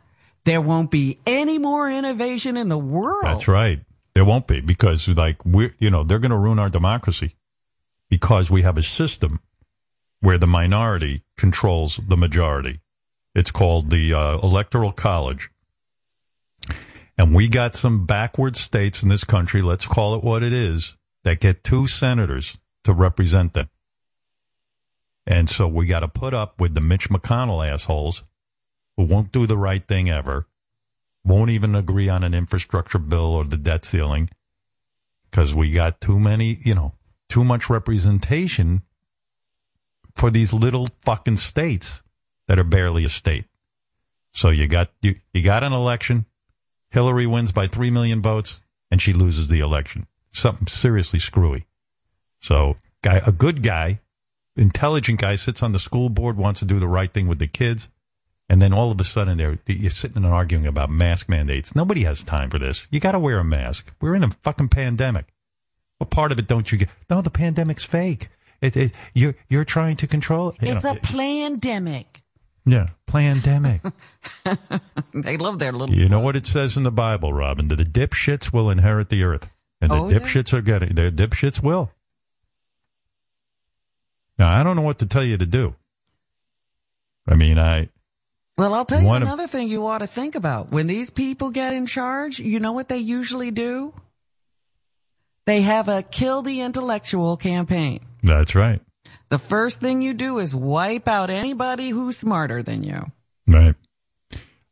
there 0.46 0.62
won't 0.62 0.92
be 0.92 1.20
any 1.26 1.58
more 1.58 1.90
innovation 1.90 2.58
in 2.58 2.68
the 2.70 2.78
world. 2.78 3.26
That's 3.26 3.48
right. 3.48 3.80
There 4.16 4.26
won't 4.26 4.48
be 4.48 4.62
because, 4.62 5.08
like, 5.08 5.44
we're, 5.46 5.74
you 5.80 5.90
know, 5.90 6.04
they're 6.04 6.20
going 6.20 6.32
to 6.32 6.38
ruin 6.38 6.60
our 6.60 6.70
democracy 6.70 7.36
because 8.10 8.50
we 8.50 8.62
have 8.62 8.78
a 8.78 8.84
system 8.84 9.40
where 10.20 10.38
the 10.38 10.48
minority 10.48 11.24
controls 11.38 12.00
the 12.08 12.18
majority. 12.18 12.80
It's 13.34 13.52
called 13.52 13.90
the 13.90 14.14
uh, 14.14 14.38
Electoral 14.38 14.92
College. 14.92 15.50
And 17.18 17.34
we 17.34 17.48
got 17.48 17.76
some 17.76 18.06
backward 18.06 18.56
states 18.56 19.04
in 19.04 19.10
this 19.10 19.24
country, 19.24 19.62
let's 19.62 19.86
call 19.86 20.16
it 20.16 20.24
what 20.24 20.44
it 20.44 20.54
is, 20.54 20.96
that 21.24 21.40
get 21.40 21.64
two 21.64 21.88
senators 21.88 22.58
to 22.84 22.94
represent 22.94 23.54
them. 23.54 23.70
And 25.26 25.50
so 25.50 25.68
we 25.68 25.86
got 25.86 26.02
to 26.02 26.08
put 26.08 26.34
up 26.34 26.60
with 26.60 26.74
the 26.74 26.82
Mitch 26.82 27.10
McConnell 27.10 27.68
assholes 27.68 28.24
who 28.98 29.04
won't 29.04 29.32
do 29.32 29.48
the 29.48 29.58
right 29.58 29.86
thing 29.88 30.10
ever 30.10 30.48
won't 31.26 31.50
even 31.50 31.76
agree 31.76 32.10
on 32.10 32.24
an 32.24 32.34
infrastructure 32.34 33.00
bill 33.00 33.34
or 33.34 33.46
the 33.46 33.58
debt 33.58 33.86
ceiling 33.86 34.30
because 35.30 35.54
we 35.54 35.72
got 35.72 36.02
too 36.02 36.20
many, 36.20 36.60
you 36.64 36.76
know, 36.76 36.94
too 37.30 37.44
much 37.44 37.70
representation 37.70 38.84
for 40.14 40.30
these 40.30 40.54
little 40.54 40.88
fucking 41.02 41.38
states 41.38 42.02
that 42.48 42.60
are 42.60 42.64
barely 42.64 43.06
a 43.06 43.10
state. 43.10 43.46
So 44.34 44.50
you 44.50 44.68
got 44.68 44.90
you, 45.02 45.16
you 45.34 45.42
got 45.42 45.64
an 45.64 45.74
election. 45.74 46.26
Hillary 46.90 47.26
wins 47.26 47.52
by 47.52 47.68
three 47.68 47.90
million 47.90 48.22
votes, 48.22 48.62
and 48.92 49.02
she 49.02 49.14
loses 49.14 49.48
the 49.48 49.60
election. 49.60 50.06
Something 50.32 50.68
seriously 50.68 51.20
screwy. 51.20 51.66
So, 52.40 52.78
guy, 53.02 53.22
a 53.26 53.32
good 53.32 53.64
guy, 53.64 54.02
intelligent 54.56 55.20
guy, 55.20 55.36
sits 55.36 55.64
on 55.64 55.72
the 55.72 55.80
school 55.80 56.10
board, 56.10 56.38
wants 56.38 56.60
to 56.60 56.66
do 56.66 56.80
the 56.80 56.88
right 56.88 57.12
thing 57.12 57.28
with 57.28 57.40
the 57.40 57.48
kids. 57.48 57.90
And 58.50 58.62
then 58.62 58.74
all 58.74 58.92
of 58.92 59.00
a 59.00 59.04
sudden, 59.04 59.38
they're, 59.38 59.58
you're 59.66 59.90
sitting 59.90 60.18
and 60.18 60.26
arguing 60.26 60.68
about 60.68 60.90
mask 60.90 61.30
mandates. 61.30 61.76
Nobody 61.76 62.04
has 62.04 62.24
time 62.24 62.50
for 62.50 62.60
this. 62.60 62.88
You 62.92 63.00
got 63.00 63.14
to 63.14 63.20
wear 63.20 63.38
a 63.38 63.44
mask. 63.44 63.92
We're 64.02 64.16
in 64.16 64.24
a 64.24 64.32
fucking 64.44 64.70
pandemic. 64.70 65.28
What 65.98 66.10
part 66.10 66.32
of 66.32 66.40
it 66.40 66.48
don't 66.48 66.70
you 66.72 66.78
get? 66.78 66.90
No, 67.10 67.22
the 67.22 67.30
pandemic's 67.32 67.84
fake. 67.84 68.28
It, 68.62 68.76
it, 68.78 68.92
you're 69.14 69.36
you're 69.50 69.66
trying 69.66 69.96
to 69.98 70.08
control 70.08 70.50
it. 70.50 70.56
It's 70.62 70.84
know, 70.84 70.92
a 70.92 70.96
pandemic. 70.96 72.22
yeah, 72.66 72.88
pandemic. 73.08 73.82
They 75.14 75.38
love 75.38 75.60
their 75.60 75.72
little. 75.72 75.96
you 75.96 76.10
know 76.10 76.20
what 76.20 76.36
it 76.36 76.46
says 76.46 76.76
in 76.78 76.84
the 76.84 76.92
Bible, 76.92 77.32
Robin? 77.34 77.68
That 77.70 77.76
the 77.78 77.84
dipshits 77.86 78.52
will 78.52 78.70
inherit 78.70 79.10
the 79.10 79.24
earth, 79.24 79.50
and 79.82 79.92
the 79.92 79.96
Oh, 79.96 80.10
yeah? 80.10 80.20
dipshits 80.20 80.54
are 80.54 80.62
getting. 80.62 80.96
The 80.96 81.12
dipshits 81.12 81.62
will. 81.62 81.92
Now 84.38 84.50
I 84.50 84.64
don't 84.64 84.76
know 84.76 84.82
what 84.82 85.00
to 85.00 85.06
tell 85.06 85.24
you 85.24 85.38
to 85.38 85.46
do. 85.46 85.76
I 87.28 87.36
mean, 87.36 87.60
I 87.60 87.90
Well, 88.58 88.74
I'll 88.74 88.86
tell 88.86 89.02
you 89.02 89.08
One 89.08 89.22
of- 89.24 89.28
another 89.28 89.48
thing 89.48 89.68
you 89.70 89.86
ought 89.88 90.00
to 90.00 90.08
think 90.08 90.36
about. 90.36 90.72
When 90.72 90.88
these 90.88 91.10
people 91.10 91.50
get 91.50 91.74
in 91.74 91.86
charge, 91.88 92.40
you 92.40 92.60
know 92.60 92.72
what 92.72 92.88
they 92.90 92.98
usually 93.00 93.50
do? 93.52 93.94
They 95.46 95.62
have 95.62 95.90
a 95.90 96.04
kill 96.04 96.42
the 96.42 96.62
intellectual 96.62 97.36
campaign. 97.38 98.02
that's 98.22 98.56
right. 98.56 98.82
The 99.30 99.40
first 99.40 99.80
thing 99.82 100.02
you 100.02 100.14
do 100.14 100.38
is 100.38 100.56
wipe 100.56 101.08
out 101.08 101.30
anybody 101.30 101.90
who's 101.90 102.18
smarter 102.18 102.62
than 102.64 102.84
you. 102.84 103.12
Right. 103.48 103.76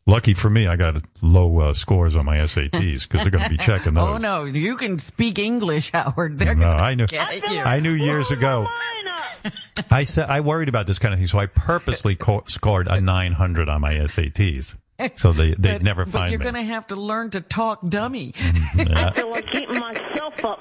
Lucky 0.07 0.33
for 0.33 0.49
me, 0.49 0.67
I 0.67 0.75
got 0.77 0.95
low 1.21 1.59
uh, 1.59 1.73
scores 1.73 2.15
on 2.15 2.25
my 2.25 2.37
SATs 2.37 3.03
because 3.07 3.21
they're 3.21 3.29
going 3.31 3.43
to 3.43 3.49
be 3.49 3.57
checking 3.57 3.93
those. 3.95 4.03
Oh 4.07 4.17
no, 4.17 4.45
you 4.45 4.75
can 4.75 4.97
speak 4.97 5.37
English, 5.37 5.91
Howard. 5.91 6.39
They're 6.39 6.55
No, 6.55 6.61
gonna 6.61 6.81
I 6.81 6.95
knew. 6.95 7.05
get 7.07 7.49
you. 7.51 7.59
I 7.59 7.79
knew 7.79 7.91
years 7.93 8.31
ago. 8.31 8.67
I 9.91 10.03
said 10.03 10.29
I 10.29 10.41
worried 10.41 10.69
about 10.69 10.87
this 10.87 10.97
kind 10.99 11.13
of 11.13 11.19
thing, 11.19 11.27
so 11.27 11.37
I 11.39 11.45
purposely 11.45 12.15
co- 12.15 12.43
scored 12.47 12.87
a 12.87 12.99
900 12.99 13.69
on 13.69 13.81
my 13.81 13.93
SATs, 13.93 14.75
so 15.15 15.33
they 15.33 15.53
they 15.53 15.73
but, 15.73 15.83
never 15.83 16.05
but 16.05 16.11
find 16.11 16.31
you're 16.31 16.39
me. 16.39 16.43
going 16.43 16.55
to 16.55 16.63
have 16.63 16.87
to 16.87 16.95
learn 16.95 17.29
to 17.31 17.41
talk 17.41 17.87
dummy. 17.87 18.33
Yeah. 18.75 19.11
feel 19.11 19.29
like 19.31 19.45
keeping 19.47 19.79
myself 19.79 20.43
up. 20.45 20.59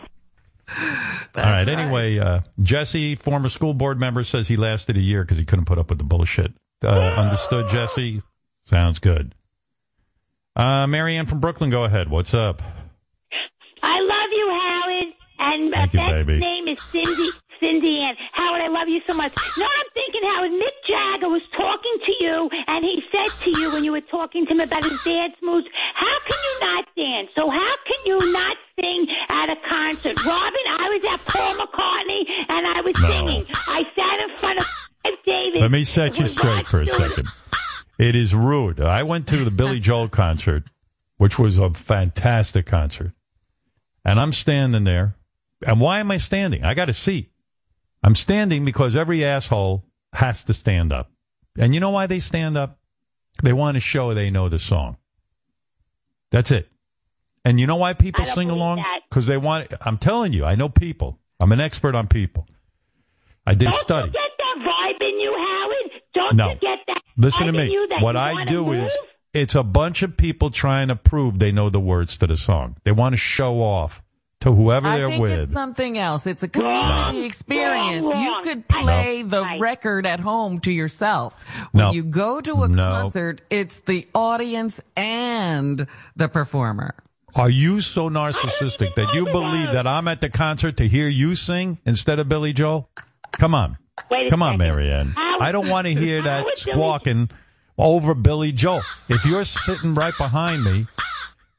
All 1.35 1.43
right. 1.43 1.69
Anyway, 1.69 2.19
uh, 2.19 2.41
Jesse, 2.63 3.17
former 3.17 3.49
school 3.49 3.75
board 3.75 3.99
member, 3.99 4.23
says 4.25 4.49
he 4.49 4.57
lasted 4.57 4.97
a 4.97 5.01
year 5.01 5.23
because 5.25 5.39
he 5.39 5.45
couldn't 5.45 5.65
put 5.65 5.79
up 5.79 5.89
with 5.91 5.99
the 5.99 6.05
bullshit. 6.05 6.53
Uh, 6.85 6.89
understood, 6.91 7.69
Jesse? 7.69 8.21
Sounds 8.71 9.01
good. 9.01 9.35
Uh, 10.55 10.87
Marianne 10.87 11.27
from 11.27 11.41
Brooklyn, 11.41 11.71
go 11.71 11.83
ahead. 11.83 12.09
What's 12.09 12.35
up? 12.35 12.63
I 13.83 13.99
love 13.99 14.31
you, 14.31 14.47
Howard. 14.63 15.05
And 15.41 15.75
uh, 15.75 15.87
you, 15.93 16.25
baby. 16.25 16.39
name 16.39 16.69
is 16.69 16.81
Cindy. 16.81 17.31
Cindy 17.59 17.99
Ann. 18.01 18.15
Howard, 18.33 18.63
I 18.63 18.69
love 18.69 18.87
you 18.89 19.01
so 19.09 19.15
much. 19.15 19.35
You 19.57 19.65
know 19.65 19.67
what 19.67 19.75
I'm 19.75 19.93
thinking, 19.93 20.23
Howard? 20.31 20.51
Mick 20.53 20.77
Jagger 20.89 21.29
was 21.29 21.43
talking 21.59 21.97
to 22.07 22.13
you, 22.25 22.49
and 22.69 22.85
he 22.85 23.03
said 23.11 23.29
to 23.45 23.51
you 23.61 23.73
when 23.73 23.83
you 23.83 23.91
were 23.91 24.01
talking 24.03 24.47
to 24.47 24.53
him 24.53 24.61
about 24.61 24.85
his 24.85 25.03
dance 25.03 25.35
moves, 25.43 25.67
how 25.95 26.19
can 26.21 26.39
you 26.39 26.61
not 26.67 26.85
dance? 26.97 27.29
So 27.35 27.51
how 27.51 27.75
can 27.87 27.99
you 28.07 28.33
not 28.33 28.57
sing 28.81 29.07
at 29.31 29.51
a 29.51 29.57
concert? 29.69 30.25
Robin, 30.25 30.65
I 30.79 30.89
was 30.95 31.05
at 31.13 31.27
Paul 31.27 31.55
McCartney, 31.59 32.23
and 32.49 32.67
I 32.69 32.81
was 32.83 32.95
No. 33.03 33.09
singing. 33.11 33.47
I 33.67 33.83
sat 33.99 34.31
in 34.31 34.37
front 34.37 34.59
of 34.61 34.67
David. 35.27 35.61
Let 35.61 35.73
me 35.73 35.83
set 35.83 36.19
you 36.21 36.29
straight 36.29 36.69
for 36.69 36.83
a 36.83 36.87
second. 36.87 37.27
It 38.01 38.17
is 38.17 38.35
rude. 38.35 38.81
I 38.81 39.03
went 39.03 39.27
to 39.29 39.45
the 39.45 39.51
Billy 39.51 39.79
Joel 39.89 40.09
concert, 40.09 40.65
which 41.19 41.39
was 41.39 41.59
a 41.59 41.69
fantastic 41.75 42.65
concert. 42.65 43.13
And 44.07 44.19
I'm 44.19 44.33
standing 44.33 44.85
there. 44.85 45.17
And 45.67 45.81
why 45.81 46.01
am 46.01 46.11
I 46.11 46.17
standing? 46.17 46.65
I 46.65 46.73
got 46.73 46.89
a 46.89 46.95
seat. 46.95 47.31
I'm 48.03 48.15
standing 48.15 48.65
because 48.65 48.97
every 48.97 49.23
asshole 49.23 49.85
has 50.15 50.43
to 50.45 50.55
stand 50.55 50.95
up. 50.95 51.11
And 51.59 51.75
you 51.75 51.81
know 51.81 51.91
why 51.91 52.07
they 52.07 52.21
stand 52.21 52.57
up? 52.57 52.79
They 53.43 53.53
want 53.53 53.75
to 53.75 53.81
show 53.83 54.15
they 54.15 54.31
know 54.31 54.49
the 54.49 54.59
song. 54.59 54.97
That's 56.31 56.51
it. 56.51 56.71
And 57.45 57.61
you 57.61 57.67
know 57.67 57.77
why 57.77 57.93
people 57.93 58.25
sing 58.25 58.49
along? 58.49 58.83
Because 59.11 59.27
they 59.27 59.37
want. 59.37 59.75
I'm 59.83 59.99
telling 59.99 60.33
you, 60.33 60.47
I 60.47 60.55
know 60.55 60.71
people. 60.71 61.19
I'm 61.39 61.53
an 61.53 61.61
expert 61.61 61.95
on 61.95 62.07
people. 62.07 62.47
I 63.47 63.53
did 63.55 63.69
a 63.69 63.73
Don't 63.73 63.81
study. 63.83 64.07
you 64.07 64.13
get 64.13 64.31
that 64.39 64.57
vibe 64.59 65.03
in 65.09 65.21
you, 65.21 65.35
Howard? 65.37 66.03
Don't 66.15 66.37
No. 66.37 66.49
you 66.51 66.55
get 66.61 66.79
that 66.87 67.03
Listen 67.21 67.47
to 67.47 67.53
me. 67.53 67.71
you 67.71 67.87
that 67.89 68.03
What 68.03 68.15
you 68.15 68.21
I 68.21 68.45
do 68.45 68.65
move? 68.67 68.85
is 68.85 68.93
it's 69.35 69.55
a 69.55 69.63
bunch 69.63 70.03
of 70.03 70.17
people 70.17 70.51
trying 70.51 70.89
to 70.89 70.97
prove 70.97 71.39
they 71.39 71.53
know 71.53 71.69
the 71.71 71.81
words 71.81 72.17
to 72.19 72.27
the 72.27 72.37
song. 72.37 72.77
They 72.85 72.93
want 72.93 73.13
to 73.13 73.17
show 73.17 73.61
off 73.63 74.03
to 74.41 74.53
whoever 74.53 74.89
I 74.89 74.97
they're 74.99 75.09
think 75.11 75.23
with. 75.23 75.39
it's 75.41 75.53
something 75.53 75.99
else. 75.99 76.27
It's 76.27 76.43
a 76.43 76.49
community 76.49 76.81
Wrong. 76.89 77.25
experience. 77.25 78.07
Wrong, 78.07 78.23
You 78.23 78.41
could 78.43 78.67
play 78.69 79.23
No. 79.23 79.29
the 79.29 79.43
Right. 79.43 79.61
record 79.61 80.07
at 80.07 80.19
home 80.21 80.61
to 80.61 80.73
yourself. 80.73 81.35
When 81.73 81.85
No. 81.85 81.93
you 81.93 82.03
go 82.05 82.41
to 82.41 82.63
a 82.63 82.69
No. 82.69 82.91
concert, 82.91 83.43
it's 83.51 83.77
the 83.87 84.09
audience 84.15 84.81
and 84.97 85.87
the 86.17 86.29
performer. 86.29 86.95
Are 87.37 87.51
you 87.51 87.81
so 87.83 88.09
narcissistic 88.09 88.95
that 88.97 89.15
you 89.15 89.27
believe 89.27 89.73
that 89.73 89.87
I'm 89.87 90.09
at 90.09 90.21
the 90.23 90.31
concert 90.31 90.79
to 90.79 90.89
hear 90.89 91.07
you 91.07 91.35
sing 91.37 91.79
instead 91.85 92.19
of 92.19 92.29
Billy 92.29 92.53
Joel? 92.55 92.89
Come 93.33 93.55
on. 93.55 93.77
Wait 94.11 94.31
Come 94.31 94.43
on. 94.43 94.59
Marianne. 94.59 95.09
Howard- 95.17 95.43
I 95.43 95.53
don't 95.53 95.69
want 95.69 95.87
to 95.87 95.95
hear 95.95 96.23
that 96.23 96.45
Billy- 96.45 96.57
squawking 96.57 97.31
over 97.79 98.15
Billy 98.15 98.53
Joel. 98.53 98.81
If 99.09 99.25
you're 99.25 99.45
sitting 99.45 99.95
right 99.95 100.13
behind 100.19 100.63
me 100.65 100.87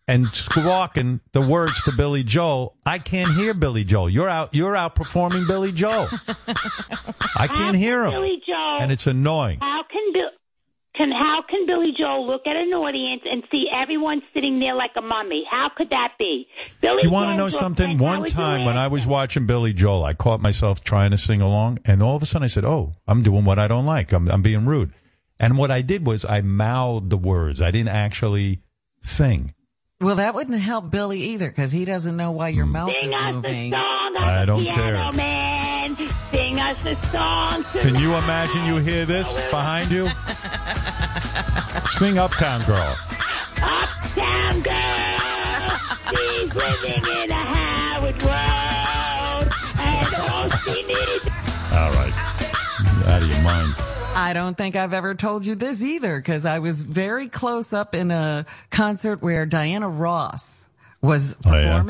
and 0.07 0.27
squawking 0.27 1.19
the 1.33 1.41
words 1.41 1.81
to 1.83 1.91
Billy 1.95 2.23
Joel, 2.23 2.75
I 2.85 2.99
can't 2.99 3.31
hear 3.33 3.53
Billy 3.53 3.83
Joel. 3.83 4.09
You're 4.09 4.29
out 4.29 4.53
you're 4.53 4.73
outperforming 4.73 5.47
Billy 5.47 5.71
Joel. 5.71 6.07
I 7.37 7.47
can't 7.47 7.75
hear 7.77 8.03
him. 8.05 8.11
Billy 8.11 8.41
Joel, 8.45 8.77
And 8.81 8.91
it's 8.91 9.07
annoying. 9.07 9.59
how 9.61 9.83
can 9.83 10.13
Bill? 10.13 10.29
Can 11.01 11.11
how 11.11 11.41
can 11.49 11.65
Billy 11.65 11.93
Joel 11.97 12.27
look 12.27 12.45
at 12.45 12.55
an 12.55 12.71
audience 12.73 13.23
and 13.25 13.41
see 13.51 13.65
everyone 13.73 14.21
sitting 14.35 14.59
there 14.59 14.75
like 14.75 14.91
a 14.95 15.01
mummy? 15.01 15.43
How 15.49 15.71
could 15.75 15.89
that 15.89 16.13
be? 16.19 16.47
Billy 16.79 16.99
You 17.01 17.09
want 17.09 17.31
to 17.31 17.37
know 17.37 17.49
something? 17.49 17.97
like 17.97 18.19
One 18.19 18.29
time 18.29 18.65
when 18.65 18.77
I 18.77 18.87
was 18.87 19.07
watching 19.07 19.47
Billy 19.47 19.73
Joel, 19.73 20.03
I 20.03 20.13
caught 20.13 20.41
myself 20.41 20.83
trying 20.83 21.09
to 21.09 21.17
sing 21.17 21.41
along, 21.41 21.79
and 21.85 22.03
all 22.03 22.15
of 22.15 22.21
a 22.21 22.27
sudden 22.27 22.43
I 22.43 22.49
said, 22.49 22.65
"Oh, 22.65 22.91
I'm 23.07 23.21
doing 23.21 23.45
what 23.45 23.57
I 23.57 23.67
don't 23.67 23.87
like. 23.87 24.11
I'm, 24.11 24.29
I'm 24.29 24.43
being 24.43 24.67
rude." 24.67 24.93
And 25.39 25.57
what 25.57 25.71
I 25.71 25.81
did 25.81 26.05
was 26.05 26.23
I 26.23 26.41
mouthed 26.41 27.09
the 27.09 27.17
words. 27.17 27.63
I 27.63 27.71
didn't 27.71 27.89
actually 27.89 28.61
sing. 29.01 29.55
Well, 29.99 30.17
that 30.17 30.35
wouldn't 30.35 30.59
help 30.59 30.91
Billy 30.91 31.19
either 31.33 31.49
because 31.49 31.71
he 31.71 31.83
doesn't 31.83 32.15
know 32.15 32.29
why 32.29 32.49
your 32.49 32.65
hmm. 32.65 32.73
mouth 32.73 32.91
Sing 32.91 33.09
is 33.09 33.15
us 33.15 33.33
moving. 33.33 33.73
a 33.73 33.75
song 33.75 34.15
on 34.17 34.23
I 34.27 34.39
the 34.41 34.45
don't 34.45 34.59
piano, 34.59 35.09
care. 35.09 35.17
man. 35.17 35.95
Sing 36.29 36.59
us 36.59 36.85
a 36.85 36.95
song. 37.07 37.63
Can 37.73 37.95
you 37.95 38.13
imagine 38.13 38.65
you 38.67 38.77
hear 38.77 39.05
this 39.05 39.27
behind 39.49 39.89
you? 39.91 40.07
Sing 41.97 42.17
Uptown 42.17 42.63
Girl. 42.65 42.95
Uptown 43.61 44.61
girl, 44.61 45.69
she's 46.09 46.53
living 46.55 47.03
in 47.23 47.31
a 47.31 47.33
Howard 47.33 48.21
world, 48.23 49.53
and 49.79 50.15
all 50.15 50.49
she 50.49 50.83
needs. 50.83 51.25
All 51.71 51.91
right. 51.91 52.13
Out 53.07 53.21
of 53.21 53.27
your 53.29 53.41
mind. 53.41 53.73
I 54.13 54.33
don't 54.33 54.57
think 54.57 54.75
I've 54.75 54.93
ever 54.93 55.15
told 55.15 55.45
you 55.45 55.55
this 55.55 55.81
either 55.81 56.17
because 56.17 56.45
I 56.45 56.59
was 56.59 56.83
very 56.83 57.27
close 57.27 57.71
up 57.71 57.95
in 57.95 58.11
a 58.11 58.45
concert 58.69 59.21
where 59.21 59.45
Diana 59.45 59.89
Ross 59.89 60.67
was 61.01 61.37
Oh, 61.45 61.53
yeah? 61.53 61.81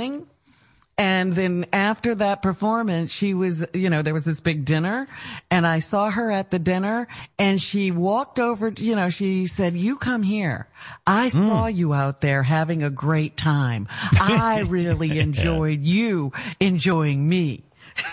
And 1.02 1.34
then 1.34 1.66
after 1.74 2.14
that 2.14 2.44
performance, 2.44 3.12
she 3.12 3.34
was, 3.34 3.66
you 3.74 3.90
know, 3.90 4.04
there 4.04 4.14
was 4.14 4.24
this 4.24 4.40
big 4.40 4.66
dinner 4.66 5.08
and 5.50 5.66
I 5.66 5.80
saw 5.80 6.12
her 6.12 6.30
at 6.32 6.52
the 6.52 6.60
dinner 6.60 7.08
and 7.40 7.60
she 7.60 7.90
walked 7.90 8.40
over, 8.40 8.70
to, 8.70 8.84
you 8.84 8.96
know, 8.96 9.10
she 9.10 9.48
said, 9.48 9.74
you 9.76 9.98
come 9.98 10.22
here. 10.22 10.68
I 11.08 11.30
Hmm. 11.30 11.48
saw 11.48 11.66
you 11.66 11.94
out 11.96 12.22
there 12.22 12.44
having 12.44 12.84
a 12.84 12.92
great 12.92 13.36
time. 13.36 13.88
I 14.20 14.60
really 14.68 15.18
enjoyed 15.20 15.82
you 15.82 16.34
enjoying 16.60 17.28
me. 17.28 17.64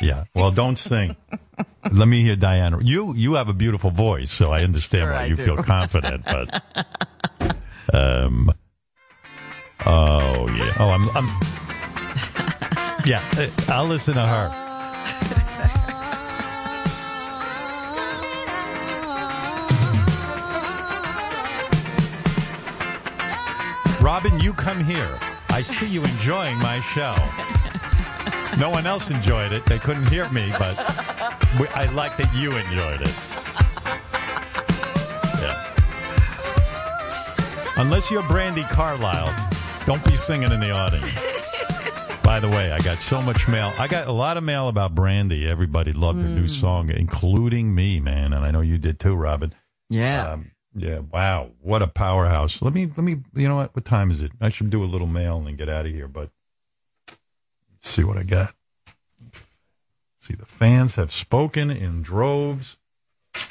Yeah. 0.00 0.24
Well, 0.34 0.50
don't 0.50 0.78
sing. 0.78 1.14
Let 1.92 2.08
me 2.08 2.22
hear 2.22 2.36
Diana. 2.36 2.78
You 2.82 3.12
you 3.14 3.34
have 3.34 3.48
a 3.50 3.54
beautiful 3.54 3.90
voice, 3.90 4.30
so 4.32 4.50
I 4.50 4.62
understand 4.64 5.02
Sure 5.08 5.12
why 5.12 5.22
I 5.22 5.26
you 5.26 5.36
do. 5.36 5.44
feel 5.44 5.56
confident. 5.62 6.24
But 6.24 6.62
um, 7.92 8.50
oh 9.86 10.48
yeah. 10.48 10.72
Oh, 10.80 10.88
I'm. 10.90 11.08
I'm 11.16 11.28
yeah, 13.06 13.26
uh, 13.36 13.48
I'll 13.68 13.86
listen 13.86 14.14
to 14.14 14.26
her. 14.26 14.68
Robin, 24.00 24.40
you 24.40 24.52
come 24.52 24.82
here. 24.82 25.18
I 25.50 25.62
see 25.62 25.86
you 25.86 26.04
enjoying 26.04 26.56
my 26.58 26.80
show. 26.80 27.14
No 28.58 28.70
one 28.70 28.86
else 28.86 29.10
enjoyed 29.10 29.52
it. 29.52 29.66
They 29.66 29.78
couldn't 29.78 30.06
hear 30.06 30.28
me, 30.30 30.50
but 30.58 30.76
I 31.74 31.88
like 31.94 32.16
that 32.16 32.32
you 32.34 32.52
enjoyed 32.52 33.00
it. 33.00 33.14
Yeah. 35.40 35.74
Unless 37.76 38.10
you're 38.10 38.22
Brandi 38.22 38.68
Carlile, 38.68 39.32
don't 39.86 40.04
be 40.04 40.16
singing 40.16 40.52
in 40.52 40.60
the 40.60 40.70
audience. 40.70 41.47
By 42.28 42.40
the 42.40 42.48
way, 42.50 42.72
I 42.72 42.78
got 42.80 42.98
so 42.98 43.22
much 43.22 43.48
mail. 43.48 43.72
I 43.78 43.88
got 43.88 44.06
a 44.06 44.12
lot 44.12 44.36
of 44.36 44.44
mail 44.44 44.68
about 44.68 44.94
Brandi. 44.94 45.46
Everybody 45.46 45.94
loved 45.94 46.20
her 46.20 46.28
new 46.28 46.46
song, 46.46 46.90
including 46.90 47.74
me, 47.74 48.00
man, 48.00 48.34
and 48.34 48.44
I 48.44 48.50
know 48.50 48.60
you 48.60 48.76
did 48.76 49.00
too, 49.00 49.14
Robin. 49.14 49.54
Yeah. 49.88 50.32
Um, 50.32 50.50
yeah. 50.74 50.98
Wow. 50.98 51.52
What 51.62 51.80
a 51.80 51.86
powerhouse. 51.86 52.60
Let 52.60 52.74
me. 52.74 52.84
Let 52.84 52.98
me. 52.98 53.22
You 53.34 53.48
know 53.48 53.56
what? 53.56 53.74
What 53.74 53.86
time 53.86 54.10
is 54.10 54.20
it? 54.20 54.30
I 54.42 54.50
should 54.50 54.68
do 54.68 54.84
a 54.84 54.84
little 54.84 55.06
mail 55.06 55.38
and 55.38 55.46
then 55.46 55.56
get 55.56 55.70
out 55.70 55.86
of 55.86 55.92
here. 55.92 56.06
But 56.06 56.28
see 57.80 58.04
what 58.04 58.18
I 58.18 58.24
got. 58.24 58.52
see, 60.20 60.34
the 60.34 60.44
fans 60.44 60.96
have 60.96 61.14
spoken 61.14 61.70
in 61.70 62.02
droves 62.02 62.76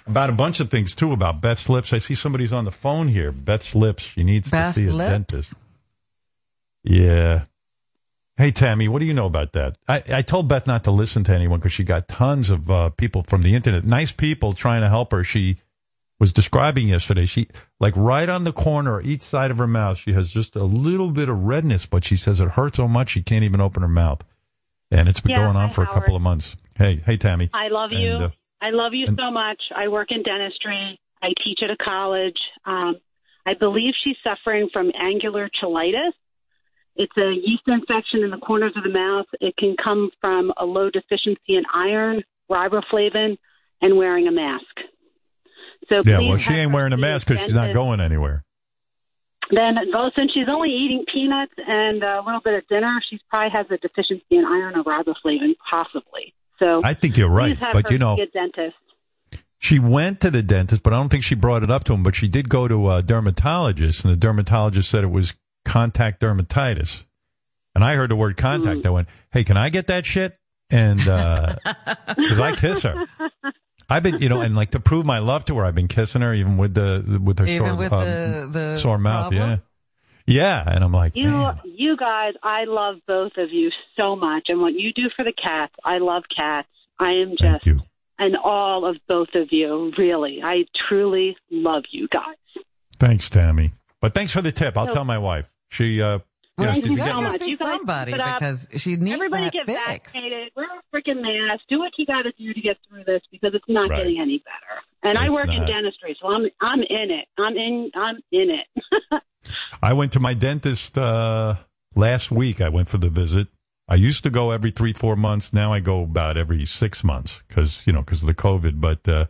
about 0.05 0.29
a 0.29 0.33
bunch 0.33 0.59
of 0.59 0.69
things 0.69 0.93
too. 0.93 1.13
About 1.13 1.41
Beth's 1.41 1.67
lips. 1.67 1.93
I 1.93 1.97
see 1.97 2.13
somebody's 2.13 2.53
on 2.53 2.65
the 2.65 2.71
phone 2.71 3.07
here. 3.07 3.31
Beth's 3.31 3.73
lips. 3.73 4.03
She 4.03 4.21
needs 4.21 4.51
Beth's 4.51 4.75
to 4.75 4.81
see 4.81 4.87
a 4.87 4.93
lips? 4.93 5.09
dentist. 5.33 5.53
Yeah. 6.83 7.45
Hey 8.37 8.51
Tammy, 8.51 8.87
what 8.87 8.99
do 8.99 9.05
you 9.05 9.15
know 9.15 9.25
about 9.25 9.53
that? 9.53 9.79
I, 9.87 10.03
I 10.13 10.21
told 10.21 10.47
Beth 10.47 10.67
not 10.67 10.83
to 10.83 10.91
listen 10.91 11.23
to 11.23 11.33
anyone 11.33 11.59
because 11.59 11.73
she 11.73 11.83
got 11.83 12.07
tons 12.07 12.51
of 12.51 12.69
uh, 12.69 12.89
people 12.91 13.23
from 13.27 13.41
the 13.41 13.55
internet, 13.55 13.83
nice 13.83 14.11
people 14.11 14.53
trying 14.53 14.81
to 14.81 14.89
help 14.89 15.11
her. 15.11 15.23
She 15.23 15.57
was 16.19 16.33
describing 16.33 16.87
yesterday. 16.89 17.25
She 17.25 17.47
like 17.79 17.95
right 17.97 18.29
on 18.29 18.43
the 18.43 18.53
corner, 18.53 19.01
each 19.01 19.23
side 19.23 19.49
of 19.49 19.57
her 19.57 19.65
mouth, 19.65 19.97
she 19.97 20.13
has 20.13 20.29
just 20.29 20.55
a 20.55 20.63
little 20.63 21.09
bit 21.09 21.29
of 21.29 21.45
redness, 21.45 21.87
but 21.87 22.03
she 22.03 22.15
says 22.15 22.39
it 22.39 22.49
hurts 22.49 22.77
so 22.77 22.87
much 22.87 23.09
she 23.09 23.23
can't 23.23 23.43
even 23.43 23.59
open 23.59 23.81
her 23.81 23.87
mouth, 23.87 24.23
and 24.91 25.09
it's 25.09 25.19
been 25.19 25.31
Yeah, 25.31 25.45
going 25.45 25.55
on 25.55 25.69
hi, 25.69 25.73
for 25.73 25.83
a 25.83 25.87
couple 25.87 26.15
of 26.15 26.21
months. 26.21 26.55
Hey, 26.75 27.01
hey 27.03 27.17
Tammy, 27.17 27.49
I 27.55 27.69
love 27.69 27.91
you. 27.91 28.11
And, 28.11 28.23
uh, 28.25 28.29
I 28.61 28.69
love 28.69 28.93
you 28.93 29.07
and- 29.07 29.19
so 29.19 29.31
much. 29.31 29.61
I 29.75 29.87
work 29.87 30.11
in 30.11 30.21
dentistry. 30.21 30.99
I 31.23 31.33
teach 31.43 31.63
at 31.63 31.71
a 31.71 31.77
college. 31.77 32.39
Um, 32.65 32.97
I 33.47 33.55
believe 33.55 33.95
she's 34.03 34.17
suffering 34.23 34.69
from 34.71 34.91
angular 34.93 35.49
cheilitis. 35.59 36.11
It's 36.97 37.15
a 37.17 37.31
yeast 37.31 37.63
infection 37.67 38.23
in 38.23 38.31
the 38.31 38.37
corners 38.37 38.73
of 38.75 38.83
the 38.83 38.89
mouth. 38.89 39.27
It 39.39 39.55
can 39.55 39.75
come 39.81 40.09
from 40.19 40.51
a 40.57 40.65
low 40.65 40.89
deficiency 40.89 41.55
in 41.55 41.63
iron, 41.73 42.21
riboflavin, 42.49 43.37
and 43.81 43.97
wearing 43.97 44.27
a 44.27 44.31
mask. 44.31 44.65
So 45.89 46.01
yeah, 46.05 46.19
well, 46.19 46.37
she 46.37 46.53
ain't 46.53 46.73
wearing 46.73 46.93
a 46.93 46.97
mask 46.97 47.27
because 47.27 47.43
she's 47.43 47.53
not 47.53 47.73
going 47.73 48.01
anywhere. 48.01 48.43
Then, 49.49 49.77
well, 49.93 50.11
since 50.17 50.33
she's 50.33 50.49
only 50.49 50.71
eating 50.71 51.05
peanuts 51.11 51.53
and 51.65 52.03
a 52.03 52.21
little 52.25 52.41
bit 52.41 52.55
of 52.55 52.67
dinner, 52.67 53.01
she 53.09 53.19
probably 53.29 53.51
has 53.51 53.65
a 53.69 53.77
deficiency 53.77 54.25
in 54.31 54.43
iron 54.43 54.75
or 54.75 54.83
riboflavin, 54.83 55.55
possibly. 55.69 56.33
So 56.59 56.81
I 56.83 56.93
think 56.93 57.15
you're 57.15 57.29
right, 57.29 57.57
but 57.71 57.91
you 57.91 57.97
know, 57.97 58.17
dentist. 58.33 58.75
She 59.59 59.79
went 59.79 60.21
to 60.21 60.31
the 60.31 60.43
dentist, 60.43 60.83
but 60.83 60.93
I 60.93 60.97
don't 60.97 61.09
think 61.09 61.23
she 61.23 61.35
brought 61.35 61.63
it 61.63 61.71
up 61.71 61.83
to 61.85 61.93
him. 61.93 62.03
But 62.03 62.15
she 62.15 62.27
did 62.27 62.49
go 62.49 62.67
to 62.67 62.91
a 62.91 63.01
dermatologist, 63.01 64.03
and 64.03 64.11
the 64.11 64.17
dermatologist 64.17 64.89
said 64.89 65.03
it 65.03 65.11
was 65.11 65.33
contact 65.67 66.21
dermatitis. 66.21 67.03
And 67.75 67.83
I 67.83 67.93
heard 67.95 68.09
the 68.09 68.15
word 68.15 68.37
contact. 68.37 68.85
I 68.85 68.89
went, 68.89 69.07
"Hey, 69.31 69.43
can 69.43 69.55
I 69.57 69.69
get 69.69 69.87
that 69.87 70.05
shit?" 70.05 70.35
And 70.71 70.97
because 72.17 72.39
I 72.39 72.55
kiss 72.55 72.81
her, 72.83 73.05
I've 73.89 74.03
been, 74.03 74.19
you 74.19 74.29
know, 74.29 74.41
and 74.41 74.55
like 74.55 74.71
to 74.71 74.79
prove 74.79 75.05
my 75.05 75.19
love 75.19 75.45
to 75.45 75.57
her, 75.57 75.65
I've 75.65 75.75
been 75.75 75.87
kissing 75.87 76.21
her 76.21 76.33
even 76.33 76.57
with 76.57 76.73
the 76.73 77.19
with 77.23 77.39
her 77.39 77.45
Even 77.45 77.67
sore, 77.67 77.75
with 77.77 77.93
um, 77.93 78.05
the- 78.05 78.47
the 78.51 78.77
sore 78.77 78.97
mouth. 78.97 79.31
problem? 79.31 79.61
Yeah, 80.25 80.63
yeah. 80.65 80.73
And 80.75 80.83
I'm 80.83 80.91
like, 80.91 81.15
You, 81.15 81.29
man, 81.29 81.59
you 81.65 81.95
guys, 81.95 82.33
I 82.41 82.63
love 82.65 82.95
both 83.07 83.37
of 83.37 83.51
you 83.51 83.69
so 83.95 84.15
much, 84.15 84.45
and 84.49 84.59
what 84.59 84.73
you 84.73 84.91
do 84.93 85.09
for 85.15 85.23
the 85.23 85.31
cats, 85.33 85.73
I 85.85 85.99
love 85.99 86.23
cats. 86.35 86.67
I 86.99 87.11
am 87.17 87.35
just 87.39 87.67
and 88.19 88.35
all 88.37 88.85
of 88.87 88.97
both 89.07 89.35
of 89.35 89.51
you. 89.51 89.93
Really, 89.97 90.41
I 90.43 90.65
truly 90.75 91.37
love 91.51 91.83
you 91.91 92.07
guys. 92.07 92.35
thanks, 92.99 93.29
Tammy. 93.29 93.71
But 94.01 94.15
thanks 94.15 94.31
for 94.33 94.41
the 94.41 94.51
tip. 94.51 94.75
I'll 94.77 94.87
So- 94.87 94.93
tell 94.93 95.05
my 95.05 95.19
wife. 95.19 95.47
She, 95.69 96.01
uh, 96.01 96.19
you 96.59 96.65
know, 96.65 96.71
Thank 96.71 96.75
she's 96.75 96.83
you 96.91 96.97
been 96.97 97.05
so 97.05 97.05
getting- 97.05 97.23
much. 97.23 97.41
You 97.41 97.57
guys 97.57 97.67
somebody 97.69 98.11
keep 98.13 98.19
it 98.21 98.27
up. 98.27 98.39
because 98.39 98.67
she 98.77 98.95
needs 98.95 99.13
Everybody 99.15 99.43
that 99.43 99.53
get 99.53 99.65
fix. 99.67 99.77
vaccinated. 99.85 100.51
Wear 100.55 100.65
a 100.65 100.95
freaking 100.95 101.21
mask. 101.21 101.63
Do 101.69 101.79
what 101.79 101.91
you 101.97 102.05
got 102.05 102.23
to 102.23 102.31
do 102.31 102.53
to 102.53 102.61
get 102.61 102.77
through 102.89 103.03
this 103.03 103.21
because 103.31 103.53
it's 103.53 103.65
not 103.67 103.89
Right. 103.89 103.97
getting 103.97 104.19
any 104.19 104.39
better. 104.39 104.81
And 105.03 105.17
I 105.17 105.25
It's 105.25 105.33
work 105.33 105.49
in 105.49 105.65
dentistry, 105.65 106.17
so 106.19 106.27
I'm 106.29 106.47
I'm 106.59 106.81
in 106.81 107.11
it. 107.11 107.27
I'm 107.37 107.55
in 107.55 107.91
I'm 107.95 108.15
in 108.31 108.49
it. 108.51 109.21
I 109.81 109.93
went 109.93 110.11
to 110.13 110.19
my 110.19 110.33
dentist 110.33 110.97
uh, 110.97 111.55
last 111.95 112.31
week. 112.31 112.59
I 112.59 112.69
went 112.69 112.89
for 112.89 112.97
the 112.97 113.09
visit. 113.09 113.47
I 113.87 113.95
used 113.95 114.23
to 114.23 114.29
go 114.29 114.51
every 114.51 114.71
three, 114.71 114.91
four 114.93 115.15
months. 115.15 115.53
Now 115.53 115.71
I 115.71 115.79
go 115.79 116.01
about 116.03 116.35
every 116.35 116.65
six 116.65 117.03
months 117.03 117.41
because 117.47 117.85
you 117.85 117.93
know 117.93 118.01
because 118.01 118.21
of 118.21 118.27
the 118.27 118.33
COVID. 118.33 118.81
But 118.81 119.07
uh, 119.07 119.25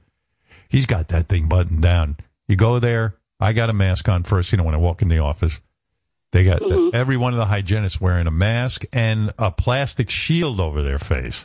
he's 0.70 0.86
got 0.86 1.10
that 1.10 1.28
thing 1.28 1.48
buttoned 1.48 1.82
down. 1.82 2.16
You 2.48 2.56
go 2.56 2.80
there. 2.80 3.16
I 3.40 3.54
got 3.54 3.70
a 3.70 3.74
mask 3.74 4.08
on 4.10 4.24
first. 4.24 4.52
You 4.52 4.58
know 4.58 4.64
when 4.64 4.74
I 4.74 4.80
walk 4.80 5.02
in 5.02 5.10
the 5.10 5.20
office, 5.20 5.62
they 6.32 6.44
got 6.44 6.62
Mm-hmm. 6.62 6.96
every 6.96 7.18
one 7.18 7.34
of 7.34 7.40
the 7.40 7.46
hygienists 7.46 8.00
wearing 8.02 8.28
a 8.28 8.32
mask 8.32 8.84
and 8.94 9.32
a 9.40 9.52
plastic 9.52 10.10
shield 10.10 10.60
over 10.60 10.84
their 10.84 11.00
face. 11.00 11.44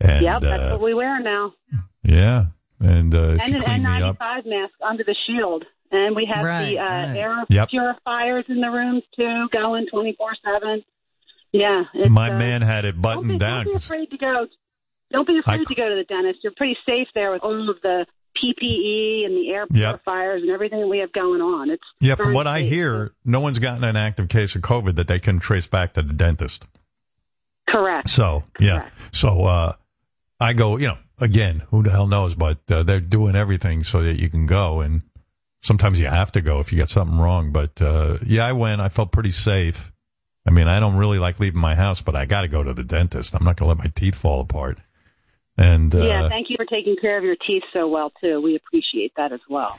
And 0.00 0.22
yep, 0.24 0.40
that's 0.42 0.62
uh, 0.62 0.68
what 0.72 0.80
we 0.82 0.94
wear 0.94 1.20
now. 1.20 1.54
yeah, 2.02 2.46
and 2.80 3.14
uh, 3.14 3.36
and 3.40 3.54
an 3.56 3.60
cleaned 3.62 3.82
me 3.84 4.02
up. 4.02 4.18
N95 4.18 4.46
mask 4.46 4.74
under 4.86 5.04
the 5.04 5.16
shield. 5.26 5.64
And 5.90 6.14
we 6.14 6.26
have 6.26 6.44
Right, 6.44 6.64
the 6.66 6.78
uh, 6.80 6.84
right. 6.84 7.16
air 7.16 7.44
Yep. 7.48 7.68
purifiers 7.70 8.44
in 8.48 8.60
the 8.60 8.70
rooms 8.70 9.02
too, 9.18 9.48
going 9.50 9.86
24 9.90 10.32
7. 10.44 10.84
Yeah. 11.52 11.84
It's, 11.94 12.10
My 12.10 12.30
uh, 12.30 12.38
man 12.38 12.60
had 12.60 12.84
it 12.84 12.92
don't 12.92 13.00
buttoned 13.00 13.28
be, 13.28 13.38
down. 13.38 13.64
Don't 13.64 13.64
be 13.64 13.72
'cause- 13.72 13.84
afraid 13.86 14.10
to 14.10 14.18
go. 14.18 14.46
Don't 15.10 15.26
be 15.26 15.38
afraid 15.38 15.60
I- 15.60 15.64
to 15.64 15.74
go 15.74 15.88
to 15.88 15.94
the 15.94 16.04
dentist. 16.04 16.40
You're 16.42 16.52
pretty 16.54 16.76
safe 16.86 17.08
there 17.14 17.32
with 17.32 17.42
all 17.42 17.70
of 17.70 17.80
the 17.82 18.06
PPE 18.42 19.26
and 19.26 19.36
the 19.36 19.50
air 19.50 19.66
Yep. 19.70 20.02
purifiers 20.04 20.42
and 20.42 20.50
everything 20.50 20.80
that 20.80 20.86
we 20.88 20.98
have 20.98 21.12
going 21.12 21.40
on. 21.40 21.70
It's 21.70 21.82
Yeah, 22.00 22.14
from 22.14 22.32
what 22.32 22.46
I 22.46 22.60
hear, 22.60 23.12
no 23.24 23.40
one's 23.40 23.58
gotten 23.58 23.84
an 23.84 23.96
active 23.96 24.28
case 24.28 24.54
of 24.54 24.62
COVID 24.62 24.94
that 24.96 25.08
they 25.08 25.18
can 25.18 25.38
trace 25.40 25.66
back 25.66 25.92
to 25.94 26.02
the 26.02 26.12
dentist. 26.12 26.64
Correct. 27.68 28.08
So, 28.08 28.44
yeah. 28.60 28.88
So, 29.12 29.44
uh, 29.44 29.72
I 30.40 30.52
go, 30.52 30.76
you 30.78 30.86
know, 30.88 30.98
again, 31.18 31.62
who 31.70 31.82
the 31.82 31.90
hell 31.90 32.06
knows, 32.06 32.34
but 32.34 32.58
uh, 32.70 32.82
they're 32.82 33.00
doing 33.00 33.36
everything 33.36 33.84
so 33.84 34.02
that 34.02 34.18
you 34.18 34.30
can 34.30 34.46
go. 34.46 34.80
And 34.80 35.02
sometimes 35.62 35.98
you 35.98 36.06
have 36.06 36.32
to 36.32 36.40
go 36.40 36.60
if 36.60 36.72
you 36.72 36.78
get 36.78 36.88
something 36.88 37.18
wrong. 37.18 37.52
But, 37.52 37.82
uh, 37.82 38.18
yeah, 38.24 38.46
I 38.46 38.52
went. 38.52 38.80
I 38.80 38.88
felt 38.88 39.12
pretty 39.12 39.32
safe. 39.32 39.92
I 40.46 40.50
mean, 40.50 40.66
I 40.66 40.80
don't 40.80 40.96
really 40.96 41.18
like 41.18 41.40
leaving 41.40 41.60
my 41.60 41.74
house, 41.74 42.00
but 42.00 42.16
I 42.16 42.24
got 42.24 42.42
to 42.42 42.48
go 42.48 42.62
to 42.62 42.72
the 42.72 42.84
dentist. 42.84 43.34
I'm 43.34 43.44
not 43.44 43.56
going 43.56 43.66
to 43.66 43.74
let 43.74 43.84
my 43.84 43.92
teeth 43.94 44.14
fall 44.14 44.40
apart. 44.40 44.78
And, 45.58 45.92
uh, 45.92 46.06
yeah, 46.06 46.28
thank 46.28 46.50
you 46.50 46.56
for 46.56 46.64
taking 46.64 46.96
care 46.96 47.18
of 47.18 47.24
your 47.24 47.36
teeth 47.36 47.64
so 47.72 47.88
well 47.88 48.12
too. 48.22 48.40
We 48.40 48.54
appreciate 48.54 49.12
that 49.16 49.32
as 49.32 49.40
well. 49.48 49.78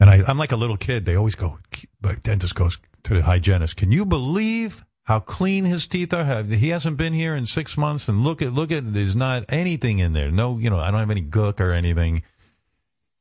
And 0.00 0.08
I, 0.08 0.22
I'm 0.26 0.38
like 0.38 0.50
a 0.50 0.56
little 0.56 0.78
kid. 0.78 1.04
They 1.04 1.14
always 1.14 1.34
go, 1.34 1.58
the 2.00 2.16
dentist 2.16 2.54
goes 2.54 2.78
to 3.04 3.14
the 3.14 3.22
hygienist. 3.22 3.76
Can 3.76 3.92
you 3.92 4.06
believe 4.06 4.82
how 5.04 5.20
clean 5.20 5.66
his 5.66 5.86
teeth 5.86 6.14
are? 6.14 6.42
He 6.44 6.70
hasn't 6.70 6.96
been 6.96 7.12
here 7.12 7.34
in 7.34 7.44
six 7.44 7.76
months, 7.76 8.08
and 8.08 8.24
look 8.24 8.40
at 8.40 8.52
look 8.52 8.70
at. 8.72 8.94
There's 8.94 9.16
not 9.16 9.44
anything 9.50 9.98
in 9.98 10.12
there. 10.12 10.30
No, 10.30 10.56
you 10.56 10.70
know, 10.70 10.78
I 10.78 10.90
don't 10.90 11.00
have 11.00 11.10
any 11.10 11.22
gook 11.22 11.60
or 11.60 11.72
anything. 11.72 12.22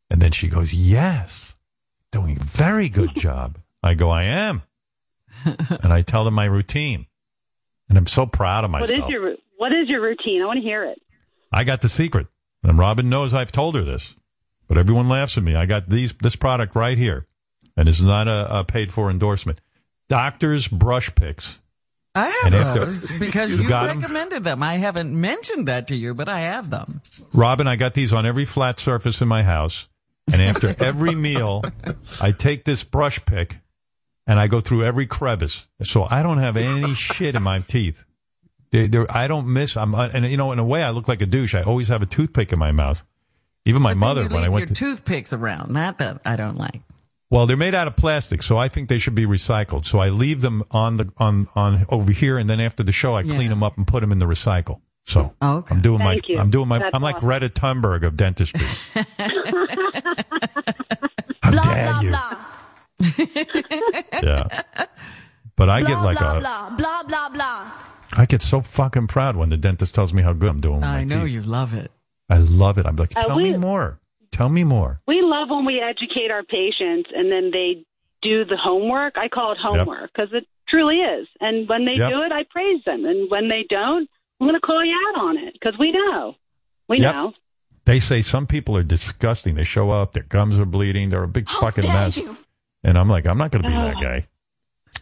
And 0.09 0.21
then 0.21 0.31
she 0.31 0.47
goes, 0.47 0.73
"Yes, 0.73 1.53
doing 2.11 2.37
a 2.37 2.43
very 2.43 2.89
good 2.89 3.13
job." 3.15 3.57
I 3.83 3.93
go, 3.93 4.09
"I 4.09 4.23
am," 4.23 4.63
and 5.45 5.91
I 5.91 6.01
tell 6.01 6.23
them 6.23 6.33
my 6.33 6.45
routine, 6.45 7.07
and 7.89 7.97
I'm 7.97 8.07
so 8.07 8.25
proud 8.25 8.63
of 8.63 8.71
myself. 8.71 8.89
What 8.89 9.05
is 9.05 9.09
your 9.09 9.35
What 9.57 9.73
is 9.73 9.89
your 9.89 10.01
routine? 10.01 10.41
I 10.41 10.45
want 10.45 10.57
to 10.57 10.63
hear 10.63 10.83
it. 10.83 11.01
I 11.51 11.63
got 11.63 11.81
the 11.81 11.89
secret, 11.89 12.27
and 12.63 12.77
Robin 12.77 13.09
knows 13.09 13.33
I've 13.33 13.51
told 13.51 13.75
her 13.75 13.83
this, 13.83 14.15
but 14.67 14.77
everyone 14.77 15.09
laughs 15.09 15.37
at 15.37 15.43
me. 15.43 15.55
I 15.55 15.65
got 15.65 15.89
these 15.89 16.13
this 16.21 16.35
product 16.35 16.75
right 16.75 16.97
here, 16.97 17.27
and 17.75 17.89
is 17.89 18.01
not 18.03 18.27
a, 18.27 18.59
a 18.59 18.63
paid 18.63 18.91
for 18.93 19.09
endorsement. 19.09 19.59
Doctor's 20.07 20.67
brush 20.67 21.13
picks. 21.15 21.59
I 22.15 22.27
have 22.43 22.53
after- 22.53 22.85
those 22.85 23.05
because 23.19 23.51
You 23.55 23.63
you, 23.63 23.69
recommended 23.69 24.43
them. 24.43 24.63
I 24.63 24.75
haven't 24.77 25.13
mentioned 25.19 25.67
that 25.67 25.87
to 25.89 25.95
you, 25.95 26.13
but 26.13 26.27
I 26.27 26.39
have 26.41 26.69
them. 26.69 27.01
Robin, 27.33 27.67
I 27.67 27.75
got 27.75 27.93
these 27.93 28.11
on 28.13 28.25
every 28.25 28.45
flat 28.45 28.79
surface 28.79 29.21
in 29.21 29.27
my 29.27 29.43
house, 29.43 29.87
and 30.31 30.41
after 30.41 30.75
every 30.83 31.15
meal, 31.15 31.61
I 32.21 32.31
take 32.31 32.65
this 32.65 32.83
brush 32.83 33.23
pick 33.25 33.57
and 34.25 34.39
I 34.39 34.47
go 34.47 34.59
through 34.59 34.83
every 34.83 35.07
crevice, 35.07 35.67
so 35.81 36.05
I 36.09 36.21
don't 36.21 36.37
have 36.37 36.57
any 36.57 36.93
shit 36.93 37.35
in 37.35 37.41
my 37.43 37.59
teeth. 37.59 38.03
They, 38.71 38.87
they're, 38.87 39.09
I 39.09 39.27
don't 39.27 39.47
miss. 39.47 39.75
I'm, 39.77 39.95
and 39.95 40.25
you 40.25 40.37
know, 40.37 40.51
in 40.51 40.59
a 40.59 40.63
way, 40.63 40.83
I 40.83 40.91
look 40.91 41.07
like 41.07 41.21
a 41.21 41.25
douche. 41.25 41.55
I 41.55 41.63
always 41.63 41.87
have 41.87 42.01
a 42.01 42.05
toothpick 42.05 42.53
in 42.53 42.59
my 42.59 42.71
mouth. 42.71 43.03
Even 43.65 43.81
my 43.81 43.89
But 43.89 43.93
then 43.93 43.99
mother, 43.99 44.23
you 44.23 44.29
when 44.29 44.43
I 44.43 44.49
went 44.49 44.61
your 44.61 44.67
to 44.67 44.73
toothpicks 44.73 45.33
around. 45.33 45.71
Not 45.71 45.97
that 45.99 46.21
I 46.25 46.35
don't 46.35 46.57
like. 46.57 46.81
Well, 47.31 47.45
they're 47.45 47.57
made 47.57 47.75
out 47.75 47.87
of 47.87 47.95
plastic, 47.95 48.41
so 48.41 48.57
I 48.57 48.69
think 48.69 48.89
they 48.89 48.97
should 48.97 49.13
be 49.13 49.25
recycled. 49.27 49.85
So 49.85 49.99
I 49.99 50.09
leave 50.09 50.41
them 50.41 50.63
on 50.71 50.97
the 50.97 51.11
on 51.17 51.47
on 51.55 51.85
over 51.89 52.11
here, 52.11 52.39
and 52.39 52.49
then 52.49 52.59
after 52.59 52.81
the 52.81 52.91
show, 52.91 53.15
I 53.15 53.21
clean 53.23 53.49
them 53.49 53.61
up 53.61 53.77
and 53.77 53.85
put 53.85 54.01
them 54.01 54.11
in 54.11 54.17
the 54.17 54.25
recycle. 54.25 54.81
So 55.05 55.35
oh, 55.41 55.63
I'm 55.69 55.81
doing 55.81 55.99
Thank 55.99 56.23
my 56.23 56.33
you. 56.33 56.39
I'm 56.39 56.49
doing 56.49 56.67
my 56.67 56.79
That's 56.79 56.95
I'm 56.95 57.03
like 57.03 57.17
awesome. 57.17 57.29
Greta 57.29 57.49
Thunberg 57.49 58.03
of 58.03 58.17
dentistry. 58.17 58.65
How 61.43 61.51
blah, 61.51 61.61
dare 61.61 61.91
blah, 61.91 62.01
you? 62.01 62.09
blah. 62.09 62.37
Yeah, 64.23 64.63
but 65.55 65.69
I 65.69 65.81
get 65.83 66.01
like 66.01 66.17
blah, 66.17 66.37
a 66.37 66.39
blah, 66.39 66.69
blah, 66.71 67.03
blah, 67.03 67.29
blah. 67.29 67.71
I 68.17 68.25
get 68.25 68.41
so 68.41 68.61
fucking 68.61 69.07
proud 69.07 69.35
when 69.35 69.49
the 69.49 69.57
dentist 69.57 69.93
tells 69.95 70.13
me 70.13 70.23
how 70.23 70.33
good 70.33 70.49
I'm 70.49 70.61
doing. 70.61 70.77
With 70.77 70.83
I 70.85 70.97
my 70.99 71.03
know 71.03 71.25
teeth. 71.25 71.33
you 71.33 71.41
love 71.41 71.73
it. 71.73 71.91
I 72.29 72.37
love 72.37 72.77
it. 72.77 72.85
I'm 72.85 72.95
like, 72.95 73.15
Uh, 73.15 73.23
tell 73.27 73.37
we- 73.37 73.51
me 73.51 73.57
more. 73.57 73.99
Tell 74.31 74.49
me 74.49 74.63
more. 74.63 75.01
We 75.07 75.21
love 75.21 75.49
when 75.49 75.65
we 75.65 75.79
educate 75.81 76.29
our 76.29 76.43
patients 76.43 77.09
and 77.15 77.31
then 77.31 77.49
they 77.51 77.83
do 78.21 78.45
the 78.45 78.57
homework. 78.57 79.17
I 79.17 79.27
call 79.27 79.51
it 79.53 79.57
homework 79.57 80.11
because 80.13 80.31
it 80.33 80.45
truly 80.67 80.97
is. 80.97 81.27
And 81.41 81.67
when 81.67 81.85
they 81.85 81.93
Yep. 81.95 82.09
do 82.11 82.21
it, 82.21 82.31
I 82.31 82.43
praise 82.43 82.83
them. 82.85 83.05
And 83.05 83.29
when 83.31 83.47
they 83.47 83.65
don't, 83.69 84.07
I'm 84.39 84.47
going 84.47 84.53
to 84.53 84.65
call 84.65 84.85
you 84.85 84.95
out 85.09 85.21
on 85.21 85.37
it 85.37 85.53
because 85.53 85.77
we 85.79 85.91
know. 85.91 86.35
We 86.87 86.99
Yep. 87.01 87.13
know. 87.15 87.33
They 87.85 87.99
say 87.99 88.21
some 88.21 88.45
people 88.45 88.77
are 88.77 88.83
disgusting. 88.83 89.55
They 89.55 89.63
show 89.63 89.89
up, 89.89 90.13
their 90.13 90.23
gums 90.23 90.59
are 90.59 90.65
bleeding, 90.65 91.09
they're 91.09 91.23
a 91.23 91.27
big 91.27 91.49
fucking 91.49 91.85
mess. 91.87 92.19
And 92.83 92.97
I'm 92.99 93.09
like, 93.09 93.25
I'm 93.25 93.37
not 93.37 93.49
going 93.51 93.63
to 93.63 93.69
be 93.69 93.75
that 93.75 93.99
guy. 93.99 94.27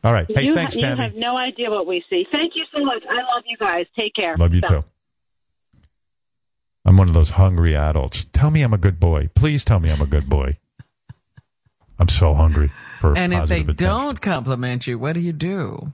All 0.03 0.13
right. 0.13 0.25
Hey, 0.29 0.43
you, 0.43 0.53
thanks, 0.53 0.75
you 0.75 0.81
Tammy. 0.81 1.01
have 1.01 1.15
no 1.15 1.35
idea 1.37 1.69
what 1.69 1.87
we 1.87 2.03
see. 2.09 2.25
Thank 2.31 2.53
you 2.55 2.63
so 2.75 2.83
much. 2.83 3.03
I 3.09 3.15
love 3.15 3.43
you 3.47 3.57
guys. 3.57 3.85
Take 3.97 4.13
care. 4.13 4.35
Love 4.35 4.53
you 4.53 4.61
Bye. 4.61 4.67
too. 4.67 4.81
I'm 6.85 6.95
one 6.97 7.07
of 7.09 7.13
those 7.13 7.31
hungry 7.31 7.75
adults. 7.75 8.25
Tell 8.31 8.49
me 8.49 8.61
I'm 8.61 8.73
a 8.73 8.77
good 8.77 8.99
boy. 8.99 9.29
Please 9.35 9.65
tell 9.65 9.79
me 9.79 9.89
I'm 9.91 10.01
a 10.01 10.05
good 10.05 10.29
boy. 10.29 10.57
I'm 11.99 12.07
so 12.09 12.33
hungry 12.35 12.71
for 13.01 13.17
And 13.17 13.33
if 13.33 13.49
they 13.49 13.61
attention. 13.61 13.75
don't 13.75 14.21
compliment 14.21 14.87
you, 14.87 14.97
what 14.99 15.13
do 15.13 15.19
you 15.19 15.33
do? 15.33 15.91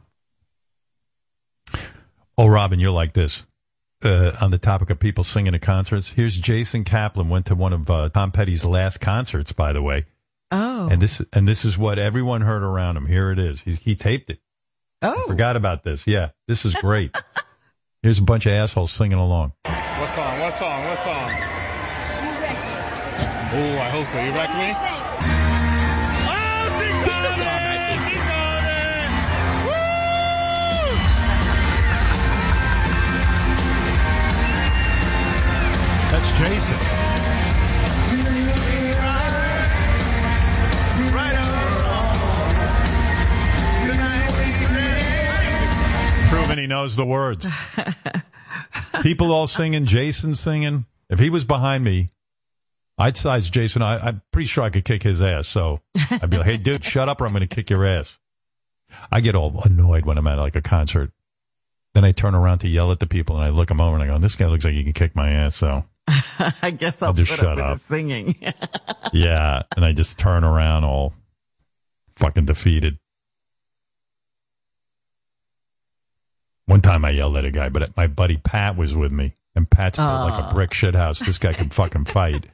Oh, 2.37 2.47
Robin, 2.47 2.79
you're 2.79 2.91
like 2.91 3.13
this. 3.13 3.43
Uh, 4.03 4.35
on 4.41 4.51
the 4.51 4.57
topic 4.57 4.89
of 4.89 4.99
people 4.99 5.23
singing 5.23 5.55
at 5.55 5.61
concerts, 5.61 6.09
here's 6.09 6.37
Jason 6.37 6.83
Kaplan 6.83 7.29
went 7.29 7.45
to 7.45 7.55
one 7.55 7.71
of 7.71 7.89
uh, 7.89 8.09
Tom 8.09 8.31
Petty's 8.31 8.65
last 8.65 8.99
concerts, 8.99 9.53
by 9.53 9.71
the 9.71 9.81
way, 9.81 10.05
Oh. 10.55 10.87
and 10.91 11.01
this 11.01 11.19
and 11.33 11.47
this 11.47 11.65
is 11.65 11.79
what 11.79 11.97
everyone 11.97 12.41
heard 12.41 12.61
around 12.61 12.95
him. 12.95 13.07
Here 13.07 13.31
it 13.31 13.39
is. 13.39 13.61
He, 13.61 13.73
he 13.73 13.95
taped 13.95 14.29
it. 14.29 14.39
Oh, 15.01 15.25
forgot 15.25 15.55
about 15.55 15.83
this. 15.83 16.05
Yeah, 16.05 16.29
this 16.47 16.63
is 16.63 16.75
great. 16.75 17.17
here's 18.03 18.19
a 18.19 18.21
bunch 18.21 18.45
of 18.45 18.51
assholes 18.51 18.91
singing 18.91 19.17
along. 19.17 19.53
What 19.63 20.09
song? 20.09 20.39
What 20.39 20.53
song? 20.53 20.85
What 20.85 20.99
song? 20.99 21.31
Oh, 23.55 23.77
I 23.79 23.89
hope 23.89 24.05
so. 24.05 24.19
You 24.23 24.31
wreck 24.31 24.49
me? 24.49 24.73
Oh, 24.75 25.33
That's 36.11 36.29
Jason. 36.37 37.02
Proving 46.33 46.57
he 46.57 46.67
knows 46.67 46.95
the 46.95 47.05
words. 47.05 47.45
People 49.03 49.31
all 49.31 49.45
singing, 49.45 49.85
Jason 49.85 50.33
singing. 50.33 50.85
If 51.09 51.19
he 51.19 51.29
was 51.29 51.43
behind 51.43 51.83
me, 51.83 52.09
I'd 52.97 53.15
size 53.15 53.49
Jason. 53.51 53.83
I, 53.83 53.97
I'm 53.97 54.21
pretty 54.31 54.47
sure 54.47 54.63
I 54.63 54.71
could 54.71 54.83
kick 54.83 55.03
his 55.03 55.21
ass. 55.21 55.47
So 55.47 55.81
I'd 56.09 56.29
be 56.29 56.37
like, 56.37 56.47
hey, 56.47 56.57
dude, 56.57 56.83
shut 56.83 57.07
up 57.07 57.21
or 57.21 57.27
I'm 57.27 57.33
going 57.33 57.47
to 57.47 57.55
kick 57.55 57.69
your 57.69 57.85
ass. 57.85 58.17
I 59.11 59.21
get 59.21 59.35
all 59.35 59.61
annoyed 59.63 60.05
when 60.05 60.17
I'm 60.17 60.25
at 60.25 60.39
like 60.39 60.55
a 60.55 60.61
concert. 60.61 61.11
Then 61.93 62.03
I 62.03 62.11
turn 62.11 62.33
around 62.33 62.59
to 62.59 62.67
yell 62.67 62.91
at 62.91 62.99
the 62.99 63.05
people 63.05 63.35
and 63.35 63.45
I 63.45 63.49
look 63.49 63.67
them 63.67 63.79
over 63.79 63.95
and 63.95 64.03
I 64.03 64.07
go, 64.07 64.17
this 64.17 64.35
guy 64.35 64.47
looks 64.47 64.65
like 64.65 64.73
he 64.73 64.83
can 64.83 64.93
kick 64.93 65.15
my 65.15 65.29
ass. 65.31 65.55
So 65.55 65.85
I 66.63 66.71
guess 66.71 67.01
I'll, 67.03 67.09
I'll 67.09 67.13
just 67.13 67.31
shut 67.31 67.59
up. 67.59 67.79
singing. 67.81 68.35
yeah. 69.13 69.61
And 69.75 69.85
I 69.85 69.93
just 69.93 70.17
turn 70.17 70.43
around 70.43 70.83
all 70.83 71.13
fucking 72.15 72.45
defeated. 72.45 72.97
One 76.65 76.81
time 76.81 77.03
I 77.03 77.09
yelled 77.09 77.35
at 77.37 77.45
a 77.45 77.51
guy, 77.51 77.69
but 77.69 77.95
my 77.97 78.07
buddy 78.07 78.37
Pat 78.37 78.77
was 78.77 78.95
with 78.95 79.11
me, 79.11 79.33
and 79.55 79.69
Pat's 79.69 79.97
built 79.97 80.29
like 80.29 80.43
a 80.51 80.53
brick 80.53 80.73
shit 80.73 80.95
house. 80.95 81.19
This 81.19 81.37
guy 81.37 81.53
can 81.53 81.69
fucking 81.69 82.05
fight. 82.05 82.45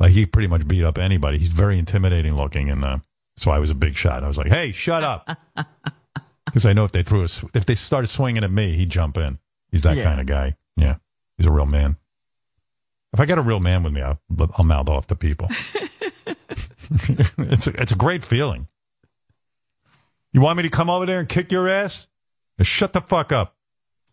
Like 0.00 0.10
he 0.12 0.26
pretty 0.26 0.48
much 0.48 0.66
beat 0.66 0.84
up 0.84 0.98
anybody. 0.98 1.38
He's 1.38 1.48
very 1.48 1.78
intimidating 1.78 2.34
looking, 2.34 2.70
and 2.70 2.84
uh, 2.84 2.98
so 3.36 3.50
I 3.52 3.58
was 3.60 3.70
a 3.70 3.74
big 3.74 3.96
shot. 3.96 4.24
I 4.24 4.26
was 4.28 4.36
like, 4.36 4.48
"Hey, 4.48 4.72
shut 4.72 5.04
up," 5.04 5.38
because 6.44 6.66
I 6.66 6.72
know 6.72 6.84
if 6.84 6.92
they 6.92 7.02
threw 7.04 7.22
us, 7.24 7.44
if 7.54 7.64
they 7.66 7.74
started 7.76 8.08
swinging 8.08 8.42
at 8.44 8.50
me, 8.50 8.76
he'd 8.76 8.90
jump 8.90 9.16
in. 9.16 9.38
He's 9.70 9.82
that 9.84 9.96
Yeah. 9.96 10.04
kind 10.04 10.20
of 10.20 10.26
guy. 10.26 10.56
Yeah, 10.76 10.96
he's 11.38 11.46
a 11.46 11.50
real 11.52 11.66
man. 11.66 11.96
If 13.12 13.20
I 13.20 13.26
got 13.26 13.38
a 13.38 13.42
real 13.42 13.60
man 13.60 13.82
with 13.84 13.92
me, 13.92 14.02
I'll, 14.02 14.18
I'll 14.58 14.64
mouth 14.64 14.88
off 14.88 15.06
to 15.06 15.16
people. 15.16 15.48
it's 17.38 17.66
a, 17.66 17.80
it's 17.80 17.92
a 17.92 17.96
great 17.96 18.24
feeling. 18.24 18.66
You 20.32 20.40
want 20.40 20.56
me 20.56 20.64
to 20.64 20.68
come 20.68 20.90
over 20.90 21.06
there 21.06 21.20
and 21.20 21.28
kick 21.28 21.50
your 21.50 21.68
ass? 21.68 22.06
Shut 22.62 22.92
the 22.92 23.00
fuck 23.00 23.32
up. 23.32 23.54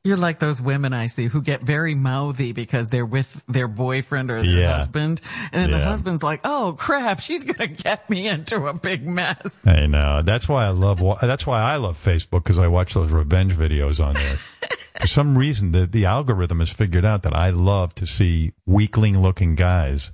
You're 0.05 0.17
like 0.17 0.39
those 0.39 0.61
women 0.61 0.91
I 0.91 1.07
see 1.07 1.27
who 1.27 1.41
get 1.41 1.61
very 1.61 1.95
mouthy 1.95 2.51
because 2.51 2.89
they're 2.89 3.05
with 3.05 3.41
their 3.47 3.69
boyfriend 3.69 4.29
or 4.31 4.41
their 4.41 4.45
Yeah. 4.59 4.75
husband. 4.77 5.21
And 5.53 5.73
the 5.73 5.77
Yeah. 5.77 5.85
husband's 5.85 6.21
like, 6.21 6.41
oh 6.43 6.75
crap, 6.77 7.21
she's 7.21 7.45
going 7.45 7.55
to 7.75 7.83
get 7.83 8.09
me 8.09 8.27
into 8.27 8.65
a 8.67 8.73
big 8.73 9.07
mess. 9.07 9.55
I 9.65 9.85
know. 9.85 10.21
That's 10.21 10.49
why 10.49 10.65
I 10.65 10.69
love. 10.71 11.01
That's 11.21 11.47
why 11.47 11.61
I 11.61 11.77
love 11.77 11.97
Facebook 11.97 12.43
because 12.43 12.57
I 12.57 12.67
watch 12.67 12.93
those 12.95 13.11
revenge 13.11 13.53
videos 13.53 14.03
on 14.03 14.15
there. 14.15 14.37
For 14.99 15.07
some 15.07 15.37
reason, 15.37 15.71
the 15.71 15.85
the 15.87 16.03
algorithm 16.05 16.59
has 16.59 16.69
figured 16.69 17.05
out 17.05 17.23
that 17.23 17.33
I 17.35 17.51
love 17.51 17.95
to 17.95 18.05
see 18.05 18.51
weakling 18.65 19.21
looking 19.21 19.55
guys. 19.55 20.11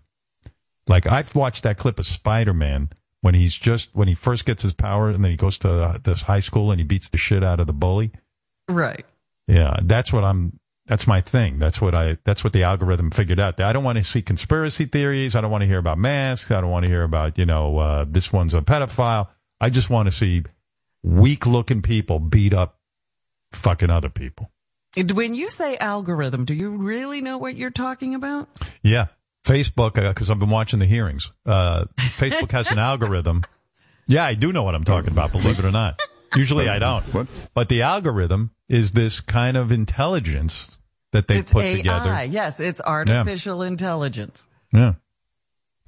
Like 0.88 1.08
I've 1.08 1.34
watched 1.36 1.64
that 1.64 1.78
clip 1.80 2.00
of 2.00 2.06
Spider 2.06 2.54
Man 2.54 2.90
when 3.22 3.36
he's 3.36 3.54
just 3.54 3.90
when 3.94 4.08
he 4.08 4.14
first 4.14 4.46
gets 4.46 4.62
his 4.62 4.74
power 4.74 5.10
and 5.10 5.24
then 5.24 5.32
he 5.32 5.38
goes 5.38 5.58
to 5.60 6.00
this 6.04 6.24
high 6.24 6.40
school 6.40 6.72
and 6.72 6.80
he 6.80 6.86
beats 6.86 7.10
the 7.10 7.18
shit 7.18 7.44
out 7.44 7.60
of 7.60 7.68
the 7.68 7.74
bully. 7.74 8.12
Right. 8.68 9.06
Yeah, 9.48 9.78
that's 9.84 10.14
what 10.14 10.24
I'm. 10.24 10.60
That's 10.86 11.06
my 11.06 11.22
thing. 11.22 11.60
That's 11.60 11.82
what 11.82 11.94
I. 11.94 12.18
That's 12.24 12.44
what 12.44 12.54
the 12.54 12.64
algorithm 12.64 13.12
figured 13.12 13.40
out. 13.40 13.60
I 13.60 13.74
don't 13.74 13.84
want 13.84 13.98
to 13.98 14.04
see 14.04 14.22
conspiracy 14.22 14.86
theories. 14.86 15.36
I 15.36 15.42
don't 15.42 15.52
want 15.52 15.62
to 15.62 15.68
hear 15.68 15.78
about 15.78 15.98
masks. 15.98 16.52
I 16.52 16.62
don't 16.62 16.70
want 16.70 16.86
to 16.86 16.90
hear 16.90 17.04
about 17.04 17.38
you 17.38 17.46
know 17.46 17.78
uh, 17.78 18.06
this 18.08 18.32
one's 18.32 18.54
a 18.54 18.62
pedophile. 18.62 19.28
I 19.60 19.70
just 19.70 19.90
want 19.90 20.08
to 20.08 20.12
see 20.12 20.44
weak 21.04 21.46
looking 21.46 21.82
people 21.82 22.20
beat 22.20 22.54
up 22.54 22.80
fucking 23.52 23.90
other 23.90 24.10
people. 24.10 24.52
When 24.96 25.36
you 25.36 25.50
say 25.50 25.78
algorithm, 25.78 26.46
do 26.46 26.54
you 26.54 26.72
really 26.72 27.22
know 27.22 27.38
what 27.38 27.56
you're 27.56 27.70
talking 27.70 28.16
about? 28.16 28.50
Yeah, 28.82 29.08
Facebook 29.46 29.94
because 29.96 30.30
I've 30.30 30.40
been 30.40 30.50
watching 30.50 30.80
the 30.80 30.86
hearings. 30.86 31.32
Uh, 31.46 31.86
Facebook 31.98 32.52
has 32.52 32.70
an 32.72 32.80
algorithm. 32.80 33.44
Yeah, 34.08 34.26
I 34.26 34.34
do 34.34 34.52
know 34.52 34.64
what 34.64 34.76
I'm 34.76 34.84
talking 34.84 35.12
about. 35.12 35.32
Believe 35.32 35.60
it 35.60 35.66
or 35.66 35.72
not. 35.72 36.00
Usually 36.36 36.70
I 36.70 36.80
don't. 36.80 37.04
But 37.54 37.70
the 37.70 37.82
algorithm 37.84 38.52
is 38.68 38.92
this 38.92 39.20
kind 39.20 39.58
of 39.58 39.72
intelligence 39.72 40.78
that 41.12 41.28
they 41.28 41.40
it's 41.40 41.52
put 41.52 41.66
AI. 41.66 41.76
together. 41.78 42.24
Yes, 42.26 42.60
it's 42.60 42.80
artificial 42.82 43.62
intelligence. 43.64 44.48
Yeah. 44.72 44.94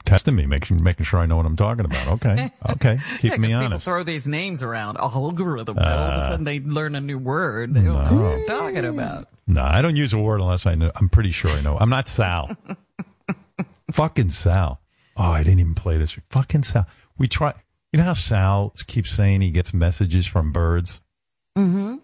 Testing 0.04 0.36
me, 0.36 0.48
making 0.48 0.80
making 0.84 1.06
sure 1.06 1.20
I 1.20 1.28
know 1.28 1.38
what 1.38 1.46
I'm 1.46 1.56
talking 1.56 1.86
about. 1.86 2.08
Okay. 2.14 2.52
Okay. 2.72 2.98
Keep 3.20 3.32
Yeah, 3.34 3.38
me 3.38 3.48
'cause 3.48 3.48
people 3.50 3.66
honest. 3.66 3.86
throw 3.86 4.02
these 4.04 4.28
names 4.28 4.64
around. 4.64 4.98
Algorithm. 4.98 5.78
all 5.78 5.84
of 5.84 5.90
a 5.90 5.94
Uh, 5.94 6.28
sudden 6.30 6.44
they 6.44 6.60
learn 6.60 6.96
a 6.96 7.02
new 7.02 7.20
word. 7.20 7.76
They 7.76 7.82
don't 7.84 8.06
know 8.10 8.24
what 8.24 8.34
I'm 8.40 8.48
talking 8.48 8.86
about. 8.86 9.28
No, 9.46 9.62
I 9.64 9.84
don't 9.84 9.96
use 9.96 10.12
a 10.14 10.18
word 10.20 10.42
unless 10.42 10.66
I 10.66 10.74
know. 10.74 10.92
I'm 10.96 11.08
pretty 11.10 11.30
sure 11.30 11.52
I 11.52 11.62
know. 11.62 11.78
I'm 11.78 11.90
not 11.90 12.08
Sal. 12.08 12.50
Fucking 13.92 14.30
Sal. 14.30 14.80
Oh, 15.18 15.24
I 15.32 15.44
didn't 15.44 15.60
even 15.60 15.76
play 15.76 15.98
this. 15.98 16.18
Fucking 16.30 16.64
Sal. 16.64 16.88
We 17.18 17.28
try. 17.28 17.54
You 17.92 17.98
know 17.98 18.06
how 18.06 18.14
Sal 18.14 18.74
keeps 18.88 19.12
saying 19.12 19.42
he 19.42 19.52
gets 19.52 19.74
messages 19.74 20.26
from 20.28 20.52
birds, 20.52 21.02
Mm-hmm. 21.58 21.96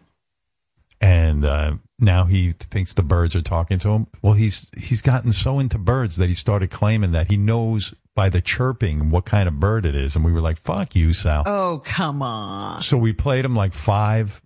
and 1.00 1.45
uh, 1.45 1.76
now 2.00 2.26
he 2.26 2.52
thinks 2.52 2.93
the 2.93 3.04
birds 3.04 3.36
are 3.36 3.41
talking 3.41 3.80
to 3.80 3.89
him. 3.89 4.08
Well, 4.21 4.34
he's 4.34 4.69
he's 4.78 5.02
gotten 5.02 5.32
so 5.32 5.60
into 5.60 5.78
birds 5.78 6.17
that 6.17 6.28
he 6.28 6.36
started 6.36 6.69
claiming 6.71 7.12
that 7.13 7.30
he 7.32 7.38
knows 7.38 7.93
by 8.15 8.30
the 8.30 8.41
chirping 8.41 9.10
what 9.12 9.26
kind 9.26 9.47
of 9.47 9.60
bird 9.60 9.86
it 9.86 9.95
is, 9.95 10.15
and 10.15 10.26
we 10.26 10.32
were 10.34 10.41
like, 10.41 10.58
"Fuck 10.58 10.95
you, 10.95 11.13
Sal." 11.13 11.43
Oh, 11.45 11.82
come 11.86 12.21
on. 12.21 12.82
So 12.82 12.97
we 12.97 13.13
played 13.13 13.45
him 13.45 13.56
like 13.56 13.73
five 13.73 14.41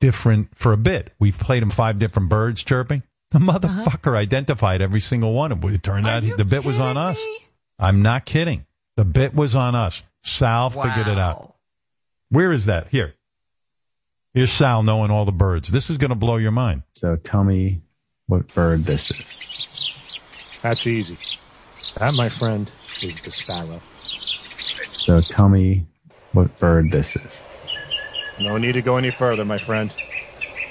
different 0.00 0.54
for 0.56 0.72
a 0.72 0.76
bit. 0.76 1.12
We've 1.18 1.38
played 1.38 1.62
him 1.62 1.70
five 1.70 1.98
different 1.98 2.28
birds 2.28 2.62
chirping. 2.62 3.02
The 3.34 3.40
motherfucker 3.40 4.16
identified 4.16 4.80
every 4.80 5.00
single 5.00 5.32
one. 5.32 5.50
Of 5.50 5.64
it 5.64 5.82
turned 5.82 6.06
out 6.06 6.22
the 6.22 6.44
bit 6.44 6.64
was 6.64 6.78
on 6.78 6.96
us. 6.96 7.18
I'm 7.80 8.00
not 8.00 8.24
kidding. 8.24 8.64
The 8.94 9.04
bit 9.04 9.34
was 9.34 9.56
on 9.56 9.74
us. 9.74 10.04
Sal 10.22 10.70
figured 10.70 11.08
it 11.08 11.18
out. 11.18 11.56
Where 12.28 12.52
is 12.52 12.66
that? 12.66 12.86
Here. 12.92 13.14
Here's 14.34 14.52
Sal 14.52 14.84
knowing 14.84 15.10
all 15.10 15.24
the 15.24 15.32
birds. 15.32 15.72
This 15.72 15.90
is 15.90 15.98
going 15.98 16.10
to 16.10 16.14
blow 16.14 16.36
your 16.36 16.52
mind. 16.52 16.84
So 16.92 17.16
tell 17.16 17.42
me 17.42 17.82
what 18.28 18.54
bird 18.54 18.84
this 18.84 19.10
is. 19.10 19.36
That's 20.62 20.86
easy. 20.86 21.18
That, 21.96 22.14
my 22.14 22.28
friend, 22.28 22.70
is 23.02 23.20
the 23.20 23.32
sparrow. 23.32 23.82
So 24.92 25.18
tell 25.18 25.48
me 25.48 25.86
what 26.34 26.56
bird 26.60 26.92
this 26.92 27.16
is. 27.16 27.42
No 28.38 28.58
need 28.58 28.72
to 28.72 28.82
go 28.82 28.96
any 28.96 29.10
further, 29.10 29.44
my 29.44 29.58
friend. 29.58 29.92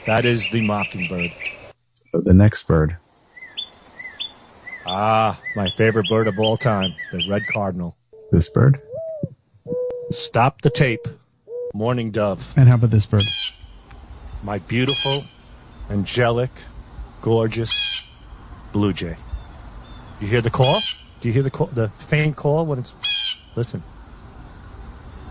That 0.06 0.23
is 0.23 0.47
the 0.49 0.65
mockingbird. 0.65 1.32
So 2.13 2.21
the 2.21 2.34
next 2.34 2.67
bird. 2.67 2.95
Ah, 4.86 5.39
my 5.56 5.67
favorite 5.69 6.08
bird 6.08 6.28
of 6.28 6.39
all 6.39 6.56
time, 6.56 6.93
the 7.12 7.26
red 7.28 7.41
cardinal. 7.52 7.97
This 8.32 8.49
bird. 8.49 8.80
Stop 10.12 10.62
the 10.62 10.69
tape. 10.69 11.08
Morning 11.73 12.12
dove. 12.12 12.54
And 12.56 12.69
how 12.69 12.76
about 12.76 12.91
this 12.91 13.08
bird? 13.08 13.23
My 14.43 14.60
beautiful, 14.60 15.23
angelic, 15.89 16.52
gorgeous 17.23 18.08
blue 18.73 18.93
jay. 18.93 19.15
You 20.21 20.28
hear 20.28 20.41
the 20.41 20.52
call? 20.52 20.82
Do 21.19 21.30
you 21.30 21.34
hear 21.34 21.41
the 21.41 21.49
call, 21.49 21.67
the 21.67 21.88
faint 21.89 22.36
call 22.36 22.67
when 22.67 22.78
it's? 22.78 22.93
Listen. 23.56 23.82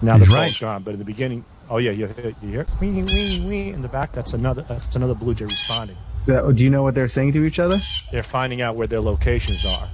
Now 0.00 0.18
He's 0.18 0.26
the 0.28 0.34
right. 0.34 0.44
call's 0.46 0.58
gone, 0.58 0.82
but 0.82 0.94
in 0.94 0.98
the 0.98 1.04
beginning, 1.04 1.44
oh 1.70 1.78
yeah, 1.78 1.92
you 1.92 2.06
hear, 2.08 2.34
you 2.42 2.48
hear 2.48 2.66
wee 2.80 2.90
wee 2.90 3.44
wee 3.46 3.68
in 3.68 3.82
the 3.82 3.88
back. 3.88 4.10
That's 4.10 4.32
another. 4.32 4.62
That's 4.62 4.96
another 4.96 5.14
blue 5.14 5.34
jay 5.34 5.44
responding. 5.44 5.96
Do 6.26 6.52
you 6.56 6.70
know 6.70 6.82
what 6.82 6.94
they're 6.94 7.08
saying 7.08 7.32
to 7.32 7.44
each 7.44 7.58
other? 7.58 7.78
They're 8.10 8.22
finding 8.22 8.60
out 8.62 8.76
where 8.76 8.86
their 8.86 9.00
locations 9.00 9.64
are. 9.66 9.88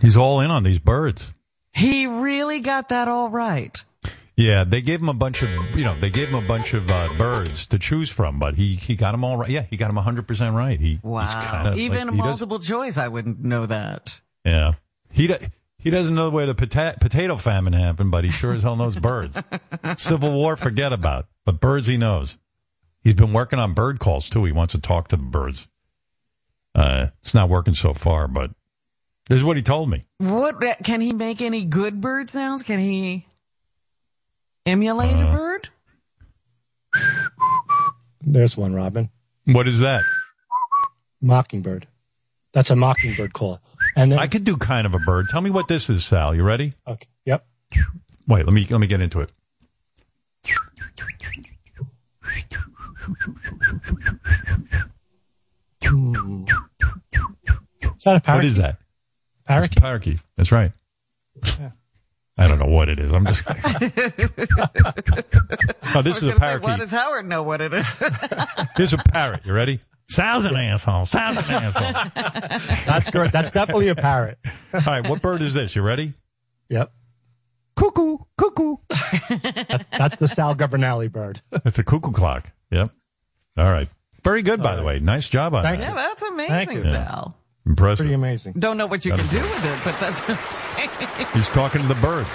He's 0.00 0.16
all 0.16 0.40
in 0.40 0.50
on 0.50 0.62
these 0.62 0.78
birds. 0.78 1.32
He 1.72 2.06
really 2.06 2.60
got 2.60 2.88
that 2.90 3.08
all 3.08 3.30
right. 3.30 3.82
Yeah, 4.36 4.62
they 4.62 4.80
gave 4.80 5.00
him 5.00 5.08
a 5.08 5.14
bunch 5.14 5.42
of, 5.42 5.50
you 5.76 5.84
know, 5.84 5.98
they 5.98 6.10
gave 6.10 6.28
him 6.28 6.36
a 6.36 6.46
bunch 6.46 6.72
of 6.72 6.88
uh, 6.88 7.08
birds 7.18 7.66
to 7.66 7.78
choose 7.78 8.08
from, 8.08 8.38
but 8.38 8.54
he 8.54 8.76
he 8.76 8.94
got 8.94 9.10
them 9.10 9.24
all 9.24 9.36
right. 9.36 9.50
Yeah, 9.50 9.62
he 9.62 9.76
got 9.76 9.92
them 9.92 9.96
100% 9.96 10.54
right. 10.54 10.78
He, 10.78 11.00
Wow. 11.02 11.62
kinda, 11.64 11.76
Even 11.80 12.06
like, 12.06 12.14
he 12.16 12.22
multiple 12.22 12.60
choice, 12.60 12.96
I 12.96 13.08
wouldn't 13.08 13.40
know 13.42 13.66
that. 13.66 14.20
Yeah. 14.44 14.74
He 15.10 15.26
do, 15.26 15.34
he 15.78 15.90
doesn't 15.90 16.14
know 16.14 16.30
where 16.30 16.46
the 16.46 16.54
pota- 16.54 17.00
potato 17.00 17.34
famine 17.36 17.72
happened, 17.72 18.12
but 18.12 18.22
he 18.22 18.30
sure 18.30 18.52
as 18.52 18.62
hell 18.62 18.76
knows 18.76 18.94
birds. 18.94 19.36
Civil 19.96 20.30
War, 20.32 20.56
forget 20.56 20.92
about. 20.92 21.26
But 21.44 21.58
birds 21.58 21.88
he 21.88 21.96
knows. 21.96 22.38
He's 23.02 23.14
been 23.14 23.32
working 23.32 23.58
on 23.58 23.74
bird 23.74 23.98
calls 24.00 24.28
too. 24.28 24.44
He 24.44 24.52
wants 24.52 24.72
to 24.72 24.80
talk 24.80 25.08
to 25.08 25.16
the 25.16 25.22
birds. 25.22 25.66
Uh, 26.74 27.08
it's 27.22 27.34
not 27.34 27.48
working 27.48 27.74
so 27.74 27.92
far, 27.94 28.28
but 28.28 28.50
this 29.28 29.38
is 29.38 29.44
what 29.44 29.56
he 29.56 29.62
told 29.62 29.88
me. 29.90 30.02
What 30.18 30.60
can 30.84 31.00
he 31.00 31.12
make 31.12 31.40
any 31.40 31.64
good 31.64 32.00
bird 32.00 32.28
sounds? 32.30 32.62
Can 32.62 32.78
he 32.78 33.26
emulate 34.66 35.16
Uh, 35.16 35.26
a 35.28 35.32
bird? 35.32 35.68
There's 38.20 38.56
one, 38.56 38.74
Robin. 38.74 39.10
What 39.46 39.66
is 39.68 39.80
that? 39.80 40.02
Mockingbird. 41.20 41.86
That's 42.52 42.70
a 42.70 42.76
mockingbird 42.76 43.32
call. 43.32 43.60
And 43.96 44.12
then 44.12 44.18
I 44.18 44.26
could 44.26 44.44
do 44.44 44.56
kind 44.56 44.86
of 44.86 44.94
a 44.94 44.98
bird. 44.98 45.28
Tell 45.30 45.40
me 45.40 45.50
what 45.50 45.68
this 45.68 45.88
is, 45.90 46.04
Sal. 46.04 46.34
You 46.34 46.42
ready? 46.42 46.72
Okay. 46.86 47.08
Yep. 47.24 47.46
Wait, 48.26 48.44
let 48.44 48.52
me 48.52 48.66
let 48.70 48.80
me 48.80 48.86
get 48.86 49.00
into 49.00 49.20
it. 49.20 49.30
Is 57.98 58.04
that 58.04 58.16
a 58.16 58.20
parakeet? 58.20 58.34
What 58.34 58.44
is 58.44 58.56
that? 58.56 58.78
Parakeet. 59.44 59.70
It's 59.70 59.78
a 59.78 59.80
parakeet. 59.80 60.18
That's 60.36 60.52
right. 60.52 60.72
I 62.40 62.46
don't 62.46 62.60
know 62.60 62.66
what 62.66 62.88
it 62.88 63.00
is. 63.00 63.12
I'm 63.12 63.26
just. 63.26 63.44
oh, 65.94 66.02
this 66.02 66.18
is 66.18 66.22
a 66.22 66.32
Why 66.32 66.38
parakeet. 66.38 66.78
does 66.78 66.92
Howard 66.92 67.28
know 67.28 67.42
what 67.42 67.60
it 67.60 67.74
is? 67.74 67.84
Here's 68.76 68.92
a 68.92 68.98
parrot. 68.98 69.44
You 69.44 69.52
ready? 69.52 69.80
Sal's 70.08 70.44
an 70.44 70.54
asshole. 70.54 71.06
Sal's 71.06 71.38
an 71.38 71.44
asshole. 71.50 72.12
That's 72.86 73.10
good. 73.10 73.32
That's 73.32 73.50
definitely 73.50 73.88
a 73.88 73.96
parrot. 73.96 74.38
All 74.72 74.80
right, 74.86 75.08
what 75.08 75.20
bird 75.20 75.42
is 75.42 75.54
this? 75.54 75.74
You 75.74 75.82
ready? 75.82 76.14
Yep. 76.68 76.92
Cuckoo, 77.76 78.18
cuckoo. 78.36 78.76
That's, 78.88 79.88
that's 79.88 80.16
the 80.16 80.28
Sal 80.28 80.54
Governale 80.54 81.08
bird. 81.08 81.42
It's 81.64 81.78
a 81.78 81.84
cuckoo 81.84 82.12
clock. 82.12 82.50
Yep. 82.70 82.90
All 83.58 83.70
right. 83.70 83.88
Very 84.24 84.42
good, 84.42 84.62
by 84.62 84.76
the 84.76 84.82
way. 84.82 84.98
Nice 85.00 85.28
job 85.28 85.54
on 85.54 85.62
Thank 85.64 85.80
that. 85.80 85.88
yeah, 85.88 85.94
that's 85.94 86.20
Thank 86.20 86.32
amazing, 86.70 86.76
you. 86.78 86.92
Sal. 86.92 87.36
Impressive. 87.66 87.98
Pretty 87.98 88.14
amazing. 88.14 88.54
Don't 88.58 88.76
know 88.78 88.86
what 88.86 89.04
you 89.04 89.10
That 89.12 89.20
can 89.20 89.28
do 89.28 89.38
it. 89.38 89.42
with 89.42 89.64
it, 89.64 89.78
but 89.84 89.98
that's 90.00 90.18
He's 91.34 91.48
talking 91.48 91.82
to 91.82 91.88
the 91.88 91.94
birds. 91.96 92.28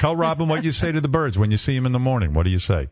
Tell 0.00 0.14
Robin 0.14 0.48
what 0.48 0.62
you 0.64 0.72
say 0.72 0.92
to 0.92 1.00
the 1.00 1.08
birds 1.08 1.38
when 1.38 1.50
you 1.50 1.56
see 1.56 1.74
him 1.74 1.86
in 1.86 1.92
the 1.92 1.98
morning. 1.98 2.34
What 2.34 2.44
do 2.44 2.50
you 2.50 2.58
say? 2.58 2.88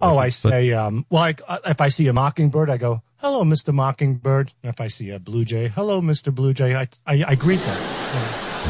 Oh, 0.00 0.16
I 0.18 0.28
say, 0.28 0.72
um, 0.72 1.06
well, 1.10 1.22
I, 1.24 1.34
if 1.66 1.80
I 1.80 1.88
see 1.88 2.06
a 2.06 2.12
mockingbird, 2.12 2.70
I 2.70 2.76
go, 2.76 3.02
hello, 3.16 3.42
Mr. 3.44 3.72
Mockingbird. 3.74 4.52
And 4.62 4.70
if 4.72 4.80
I 4.80 4.86
see 4.88 5.10
a 5.10 5.18
blue 5.18 5.44
jay, 5.44 5.68
hello, 5.68 6.00
Mr. 6.00 6.32
Blue 6.34 6.54
Jay. 6.54 6.76
I, 6.76 6.88
I, 7.06 7.24
I 7.28 7.34
greet 7.34 7.60
them. 7.60 7.76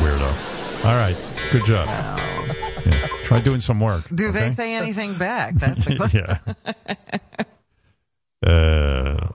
Weirdo. 0.03 0.85
All 0.87 0.95
right. 0.95 1.17
Good 1.53 1.65
job. 1.67 1.87
Yeah. 1.89 3.07
Try 3.25 3.41
doing 3.41 3.61
some 3.61 3.79
work. 3.81 4.05
Do 4.15 4.31
they 4.33 4.51
say 4.51 4.75
anything 4.75 5.15
back? 5.19 5.55
That's 5.55 5.85
the 5.87 5.97
question. 5.97 6.25
yeah. 6.67 6.75
Uh, 8.45 9.29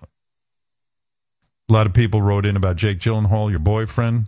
a 1.69 1.71
lot 1.73 1.87
of 1.87 1.93
people 1.93 2.21
wrote 2.21 2.45
in 2.45 2.55
about 2.55 2.75
Jake 2.75 2.99
Gyllenhaal, 2.99 3.49
your 3.49 3.59
boyfriend. 3.59 4.27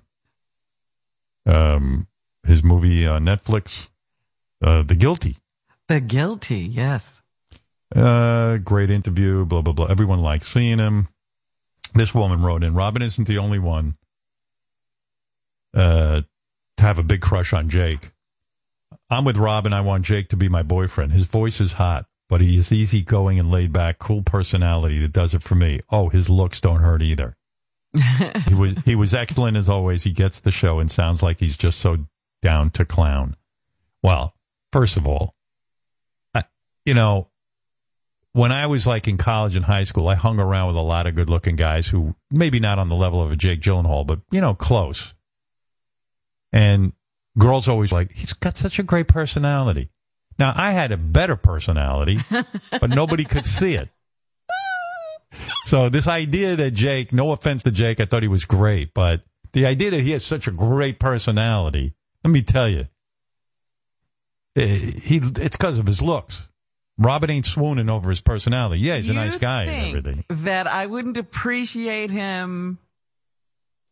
Um, 1.46 2.08
his 2.46 2.64
movie 2.64 3.06
on 3.06 3.26
Netflix, 3.26 3.88
uh, 4.64 4.84
The 4.84 4.96
Guilty. 4.96 5.38
The 5.88 6.00
guilty, 6.00 6.60
yes. 6.60 7.22
Uh, 7.96 8.58
great 8.58 8.90
interview, 8.90 9.46
blah, 9.46 9.62
blah, 9.62 9.74
blah. 9.74 9.86
Everyone 9.86 10.22
likes 10.22 10.52
seeing 10.52 10.80
him. 10.80 11.08
This 11.94 12.14
woman 12.14 12.42
wrote 12.42 12.64
in, 12.64 12.74
Robin 12.74 13.02
isn't 13.02 13.28
the 13.28 13.38
only 13.38 13.60
one 13.60 13.94
uh, 15.74 16.22
to 16.78 16.84
have 16.84 16.98
a 16.98 17.04
big 17.04 17.22
crush 17.22 17.54
on 17.54 17.70
Jake. 17.70 18.12
I'm 19.10 19.24
with 19.24 19.38
Robin. 19.38 19.72
I 19.72 19.82
want 19.82 20.06
Jake 20.06 20.30
to 20.30 20.36
be 20.36 20.50
my 20.50 20.64
boyfriend. 20.64 21.12
His 21.12 21.26
voice 21.26 21.62
is 21.62 21.74
hot, 21.74 22.08
but 22.30 22.42
he 22.42 22.58
is 22.58 22.72
easygoing 22.72 23.40
and 23.40 23.52
laid 23.52 23.72
back, 23.72 24.00
cool 24.00 24.24
personality 24.24 25.00
that 25.00 25.14
does 25.14 25.34
it 25.34 25.44
for 25.44 25.56
me. 25.56 25.80
Oh, 25.90 26.10
his 26.10 26.30
looks 26.30 26.60
don't 26.60 26.82
hurt 26.82 27.02
either. 27.02 27.36
he 28.48 28.54
was 28.54 28.74
he 28.84 28.96
was 28.96 29.14
excellent 29.14 29.58
as 29.58 29.70
always. 29.70 30.04
He 30.04 30.12
gets 30.12 30.40
the 30.42 30.52
show 30.52 30.80
and 30.80 30.92
sounds 30.92 31.24
like 31.24 31.40
he's 31.40 31.56
just 31.56 31.80
so 31.80 31.98
down 32.42 32.70
to 32.72 32.86
clown. 32.86 33.36
Well, 34.04 34.36
first 34.72 34.98
of 34.98 35.08
all, 35.08 35.34
I, 36.34 36.44
you 36.86 36.94
know, 36.94 37.30
when 38.34 38.52
I 38.52 38.68
was 38.68 38.86
like 38.86 39.08
in 39.08 39.18
college 39.18 39.56
and 39.56 39.64
high 39.64 39.86
school, 39.86 40.10
I 40.10 40.16
hung 40.16 40.40
around 40.40 40.68
with 40.68 40.76
a 40.76 40.82
lot 40.82 41.08
of 41.08 41.16
good 41.16 41.30
looking 41.30 41.56
guys 41.56 41.88
who 41.88 42.16
maybe 42.30 42.60
not 42.60 42.80
on 42.80 42.90
the 42.90 42.96
level 42.96 43.22
of 43.22 43.32
a 43.32 43.38
Jake 43.38 43.62
Gyllenhaal, 43.62 44.06
but 44.06 44.20
you 44.30 44.42
know, 44.42 44.54
close. 44.54 45.14
And 46.52 46.94
girls 47.38 47.70
always 47.70 47.92
like, 47.92 48.12
he's 48.12 48.34
got 48.34 48.58
such 48.58 48.78
a 48.78 48.84
great 48.84 49.08
personality. 49.08 49.90
Now 50.38 50.54
I 50.56 50.72
had 50.72 50.92
a 50.92 50.98
better 50.98 51.36
personality, 51.36 52.20
but 52.72 52.90
nobody 52.90 53.24
could 53.24 53.46
see 53.46 53.76
it. 53.76 53.90
So 55.66 55.90
this 55.90 56.08
idea 56.08 56.56
that 56.56 56.72
Jake, 56.72 57.12
no 57.12 57.32
offense 57.32 57.64
to 57.64 57.72
Jake, 57.72 58.00
I 58.00 58.06
thought 58.06 58.24
he 58.24 58.30
was 58.30 58.46
great, 58.46 58.94
but 58.94 59.24
the 59.54 59.66
idea 59.66 59.92
that 59.92 60.02
he 60.02 60.12
has 60.12 60.24
such 60.26 60.48
a 60.48 60.52
great 60.52 61.00
personality, 61.00 61.94
let 62.24 62.32
me 62.32 62.42
tell 62.42 62.68
you, 62.68 62.88
eh, 64.56 64.76
he 64.76 65.18
it's 65.18 65.58
because 65.58 65.80
of 65.80 65.88
his 65.88 66.02
looks. 66.02 66.48
Robin 66.98 67.30
ain't 67.30 67.46
swooning 67.46 67.90
over 67.90 68.10
his 68.10 68.22
personality. 68.22 68.80
Yeah, 68.80 68.98
he's 68.98 69.06
a 69.06 69.08
You 69.10 69.14
nice 69.16 69.38
guy 69.38 69.64
and 69.64 69.88
everything. 69.88 70.26
That 70.30 70.68
I 70.68 70.86
wouldn't 70.86 71.18
appreciate 71.18 72.10
him 72.12 72.78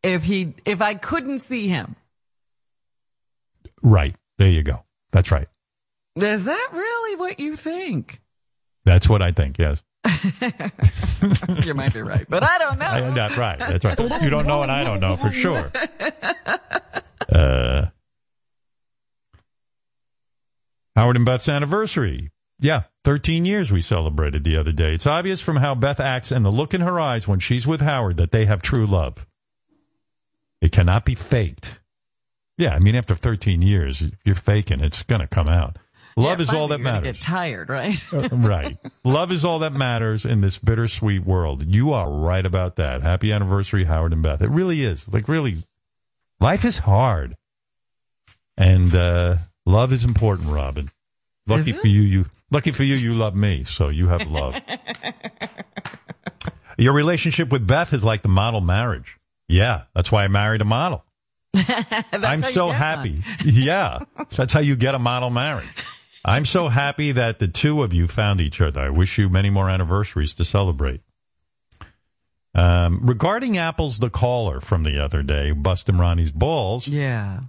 if 0.01 0.23
he 0.23 0.53
if 0.65 0.81
I 0.81 0.93
couldn't 0.93 1.39
see 1.39 1.67
him. 1.67 1.95
Right. 3.81 4.15
There 4.37 4.49
you 4.49 4.63
go. 4.63 4.83
That's 5.11 5.31
right. 5.31 5.47
Is 6.15 6.45
that 6.45 6.69
really 6.73 7.15
what 7.15 7.39
you 7.39 7.55
think? 7.55 8.21
That's 8.85 9.09
what 9.09 9.21
I 9.21 9.31
think, 9.31 9.57
yes. 9.57 9.81
you 11.65 11.73
might 11.73 11.93
be 11.93 12.01
right, 12.01 12.25
but 12.27 12.43
I 12.43 12.57
don't 12.57 12.77
know. 12.77 12.85
I, 12.85 13.09
that, 13.11 13.37
right. 13.37 13.57
That's 13.57 13.85
right. 13.85 14.21
You 14.21 14.29
don't 14.29 14.45
know 14.45 14.61
and 14.61 14.71
I 14.71 14.83
don't 14.83 14.99
know 14.99 15.15
for 15.15 15.31
sure. 15.31 15.71
Uh, 17.33 17.87
Howard 20.95 21.15
and 21.15 21.25
Beth's 21.25 21.47
anniversary. 21.47 22.31
Yeah, 22.59 22.83
13 23.03 23.45
years 23.45 23.71
we 23.71 23.81
celebrated 23.81 24.43
the 24.43 24.57
other 24.57 24.71
day. 24.71 24.93
It's 24.93 25.07
obvious 25.07 25.41
from 25.41 25.55
how 25.55 25.73
Beth 25.73 25.99
acts 25.99 26.31
and 26.31 26.45
the 26.45 26.51
look 26.51 26.73
in 26.73 26.81
her 26.81 26.99
eyes 26.99 27.27
when 27.27 27.39
she's 27.39 27.65
with 27.65 27.81
Howard 27.81 28.17
that 28.17 28.31
they 28.31 28.45
have 28.45 28.61
true 28.61 28.85
love. 28.85 29.25
It 30.61 30.71
cannot 30.71 31.05
be 31.05 31.15
faked. 31.15 31.79
Yeah, 32.57 32.75
I 32.75 32.79
mean, 32.79 32.95
after 32.95 33.15
13 33.15 33.61
years, 33.61 34.01
if 34.01 34.13
you're 34.23 34.35
faking, 34.35 34.81
it's 34.81 35.01
going 35.03 35.21
to 35.21 35.27
come 35.27 35.49
out. 35.49 35.77
Love 36.15 36.39
Yeah, 36.39 36.43
is 36.43 36.49
all 36.49 36.67
that 36.69 36.79
matters. 36.79 37.13
Get 37.13 37.21
tired, 37.21 37.69
right? 37.69 38.13
Uh, 38.13 38.29
right. 38.31 38.77
Love 39.03 39.31
is 39.31 39.43
all 39.43 39.59
that 39.59 39.73
matters 39.73 40.25
in 40.25 40.41
this 40.41 40.57
bittersweet 40.57 41.25
world. 41.25 41.63
You 41.65 41.93
are 41.93 42.09
right 42.09 42.45
about 42.45 42.75
that. 42.75 43.01
Happy 43.01 43.31
anniversary, 43.31 43.85
Howard 43.85 44.13
and 44.13 44.21
Beth. 44.21 44.41
It 44.41 44.49
really 44.49 44.83
is. 44.83 45.07
Like, 45.07 45.27
really, 45.27 45.63
life 46.39 46.65
is 46.65 46.79
hard. 46.79 47.35
And 48.57 48.93
uh, 48.93 49.37
love 49.65 49.91
is 49.91 50.03
important, 50.03 50.49
Robin. 50.49 50.91
Lucky 51.47 51.73
for 51.73 51.87
you, 51.87 52.01
you 52.01 52.25
lucky 52.51 52.71
for 52.71 52.83
you, 52.83 52.95
you 52.95 53.13
love 53.13 53.35
me, 53.35 53.65
so 53.65 53.89
you 53.89 54.07
have 54.07 54.29
love. 54.29 54.55
Your 56.77 56.93
relationship 56.93 57.51
with 57.51 57.67
Beth 57.67 57.93
is 57.93 58.03
like 58.03 58.21
the 58.21 58.29
model 58.29 58.61
marriage. 58.61 59.17
Yeah, 59.47 59.83
that's 59.93 60.11
why 60.11 60.23
I 60.23 60.27
married 60.27 60.61
a 60.61 60.65
model. 60.65 61.03
I'm 62.11 62.41
so 62.41 62.69
happy. 62.69 63.23
yeah, 63.43 63.99
that's 64.29 64.53
how 64.53 64.61
you 64.61 64.75
get 64.75 64.95
a 64.95 64.99
model 64.99 65.29
marriage. 65.29 65.67
I'm 66.25 66.45
so 66.45 66.69
happy 66.69 67.11
that 67.11 67.39
the 67.39 67.47
two 67.47 67.83
of 67.83 67.93
you 67.93 68.07
found 68.07 68.39
each 68.39 68.61
other. 68.61 68.81
I 68.81 68.89
wish 68.89 69.17
you 69.17 69.29
many 69.29 69.49
more 69.49 69.69
anniversaries 69.69 70.33
to 70.35 70.45
celebrate. 70.45 71.01
Um, 72.55 73.01
regarding 73.03 73.57
Apple's 73.57 73.99
The 73.99 74.09
Caller 74.09 74.59
from 74.59 74.83
the 74.83 75.03
other 75.03 75.23
day, 75.23 75.51
busting 75.51 75.97
Ronnie's 75.97 76.31
balls. 76.31 76.87
Yeah. 76.87 77.41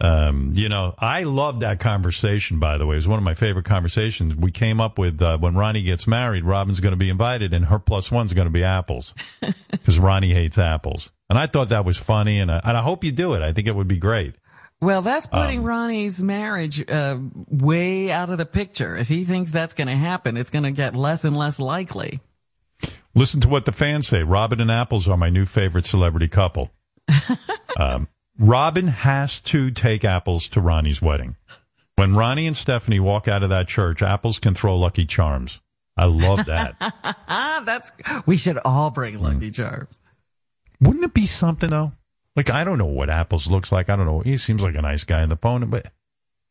Um, 0.00 0.52
you 0.54 0.70
know, 0.70 0.94
I 0.98 1.24
loved 1.24 1.60
that 1.60 1.78
conversation, 1.78 2.58
by 2.58 2.78
the 2.78 2.86
way. 2.86 2.94
It 2.94 2.98
was 2.98 3.08
one 3.08 3.18
of 3.18 3.24
my 3.24 3.34
favorite 3.34 3.66
conversations. 3.66 4.34
We 4.34 4.50
came 4.50 4.80
up 4.80 4.98
with 4.98 5.20
uh, 5.20 5.36
when 5.36 5.54
Ronnie 5.54 5.82
gets 5.82 6.06
married, 6.06 6.44
Robin's 6.44 6.80
going 6.80 6.92
to 6.92 6.96
be 6.96 7.10
invited, 7.10 7.52
and 7.52 7.66
her 7.66 7.78
plus 7.78 8.10
one's 8.10 8.32
going 8.32 8.46
to 8.46 8.52
be 8.52 8.64
apples 8.64 9.14
because 9.70 9.98
Ronnie 9.98 10.32
hates 10.32 10.56
apples. 10.56 11.10
And 11.28 11.38
I 11.38 11.46
thought 11.46 11.68
that 11.68 11.84
was 11.84 11.98
funny, 11.98 12.40
and 12.40 12.50
I, 12.50 12.62
and 12.64 12.78
I 12.78 12.82
hope 12.82 13.04
you 13.04 13.12
do 13.12 13.34
it. 13.34 13.42
I 13.42 13.52
think 13.52 13.68
it 13.68 13.74
would 13.74 13.88
be 13.88 13.98
great. 13.98 14.36
Well, 14.80 15.02
that's 15.02 15.26
putting 15.26 15.60
Um, 15.60 15.64
Ronnie's 15.66 16.22
marriage 16.22 16.88
uh, 16.90 17.18
way 17.50 18.10
out 18.10 18.30
of 18.30 18.38
the 18.38 18.46
picture. 18.46 18.96
If 18.96 19.08
he 19.08 19.24
thinks 19.24 19.50
that's 19.50 19.74
going 19.74 19.88
to 19.88 19.96
happen, 19.96 20.36
it's 20.36 20.50
going 20.50 20.62
to 20.62 20.70
get 20.70 20.96
less 20.96 21.24
and 21.24 21.36
less 21.36 21.58
likely. 21.58 22.20
Listen 23.14 23.40
to 23.40 23.48
what 23.48 23.66
the 23.66 23.72
fans 23.72 24.08
say. 24.08 24.22
Robin 24.22 24.60
and 24.60 24.70
Apples 24.70 25.06
are 25.08 25.16
my 25.16 25.28
new 25.28 25.44
favorite 25.44 25.84
celebrity 25.84 26.28
couple. 26.28 26.70
um, 27.76 28.08
Robin 28.38 28.86
has 28.86 29.40
to 29.40 29.70
take 29.70 30.04
Apples 30.04 30.48
to 30.48 30.60
Ronnie's 30.60 31.02
wedding. 31.02 31.36
When 31.96 32.14
Ronnie 32.14 32.46
and 32.46 32.56
Stephanie 32.56 33.00
walk 33.00 33.28
out 33.28 33.42
of 33.42 33.50
that 33.50 33.68
church, 33.68 34.00
apples 34.00 34.38
can 34.38 34.54
throw 34.54 34.78
Lucky 34.78 35.04
Charms. 35.04 35.60
I 35.96 36.06
love 36.06 36.46
that. 36.46 36.76
That's 37.66 37.92
we 38.24 38.38
should 38.38 38.58
all 38.64 38.90
bring 38.90 39.20
Lucky 39.20 39.50
Charms. 39.50 40.00
Wouldn't 40.80 41.04
it 41.04 41.12
be 41.12 41.26
something 41.26 41.68
though? 41.68 41.92
Like 42.36 42.50
I 42.50 42.64
don't 42.64 42.78
know 42.78 42.86
what 42.86 43.10
apples 43.10 43.48
looks 43.48 43.72
like. 43.72 43.88
I 43.88 43.96
don't 43.96 44.06
know. 44.06 44.20
He 44.20 44.38
seems 44.38 44.62
like 44.62 44.74
a 44.74 44.82
nice 44.82 45.04
guy 45.04 45.22
in 45.22 45.28
the 45.28 45.36
phone, 45.36 45.68
but 45.68 45.92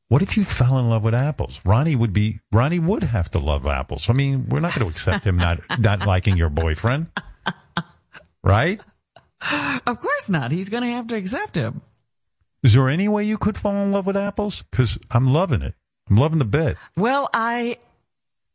what 0.09 0.21
if 0.21 0.35
you 0.37 0.43
fell 0.43 0.77
in 0.77 0.89
love 0.89 1.03
with 1.03 1.13
apples? 1.13 1.59
Ronnie 1.63 1.95
would 1.95 2.13
be. 2.13 2.39
Ronnie 2.51 2.79
would 2.79 3.03
have 3.03 3.31
to 3.31 3.39
love 3.39 3.65
apples. 3.65 4.09
I 4.09 4.13
mean, 4.13 4.47
we're 4.49 4.59
not 4.59 4.73
going 4.75 4.89
to 4.89 4.93
accept 4.93 5.25
him 5.25 5.37
not 5.37 5.61
not 5.79 6.05
liking 6.05 6.35
your 6.35 6.49
boyfriend, 6.49 7.09
right? 8.43 8.81
Of 9.87 10.01
course 10.01 10.27
not. 10.27 10.51
He's 10.51 10.69
going 10.69 10.83
to 10.83 10.89
have 10.89 11.07
to 11.07 11.15
accept 11.15 11.55
him. 11.55 11.81
Is 12.61 12.73
there 12.73 12.89
any 12.89 13.07
way 13.07 13.23
you 13.23 13.37
could 13.37 13.57
fall 13.57 13.75
in 13.83 13.91
love 13.91 14.05
with 14.05 14.17
apples? 14.17 14.63
Because 14.69 14.97
I'm 15.11 15.31
loving 15.31 15.61
it. 15.61 15.75
I'm 16.09 16.17
loving 16.17 16.39
the 16.39 16.45
bit. 16.45 16.77
Well, 16.97 17.29
I 17.33 17.77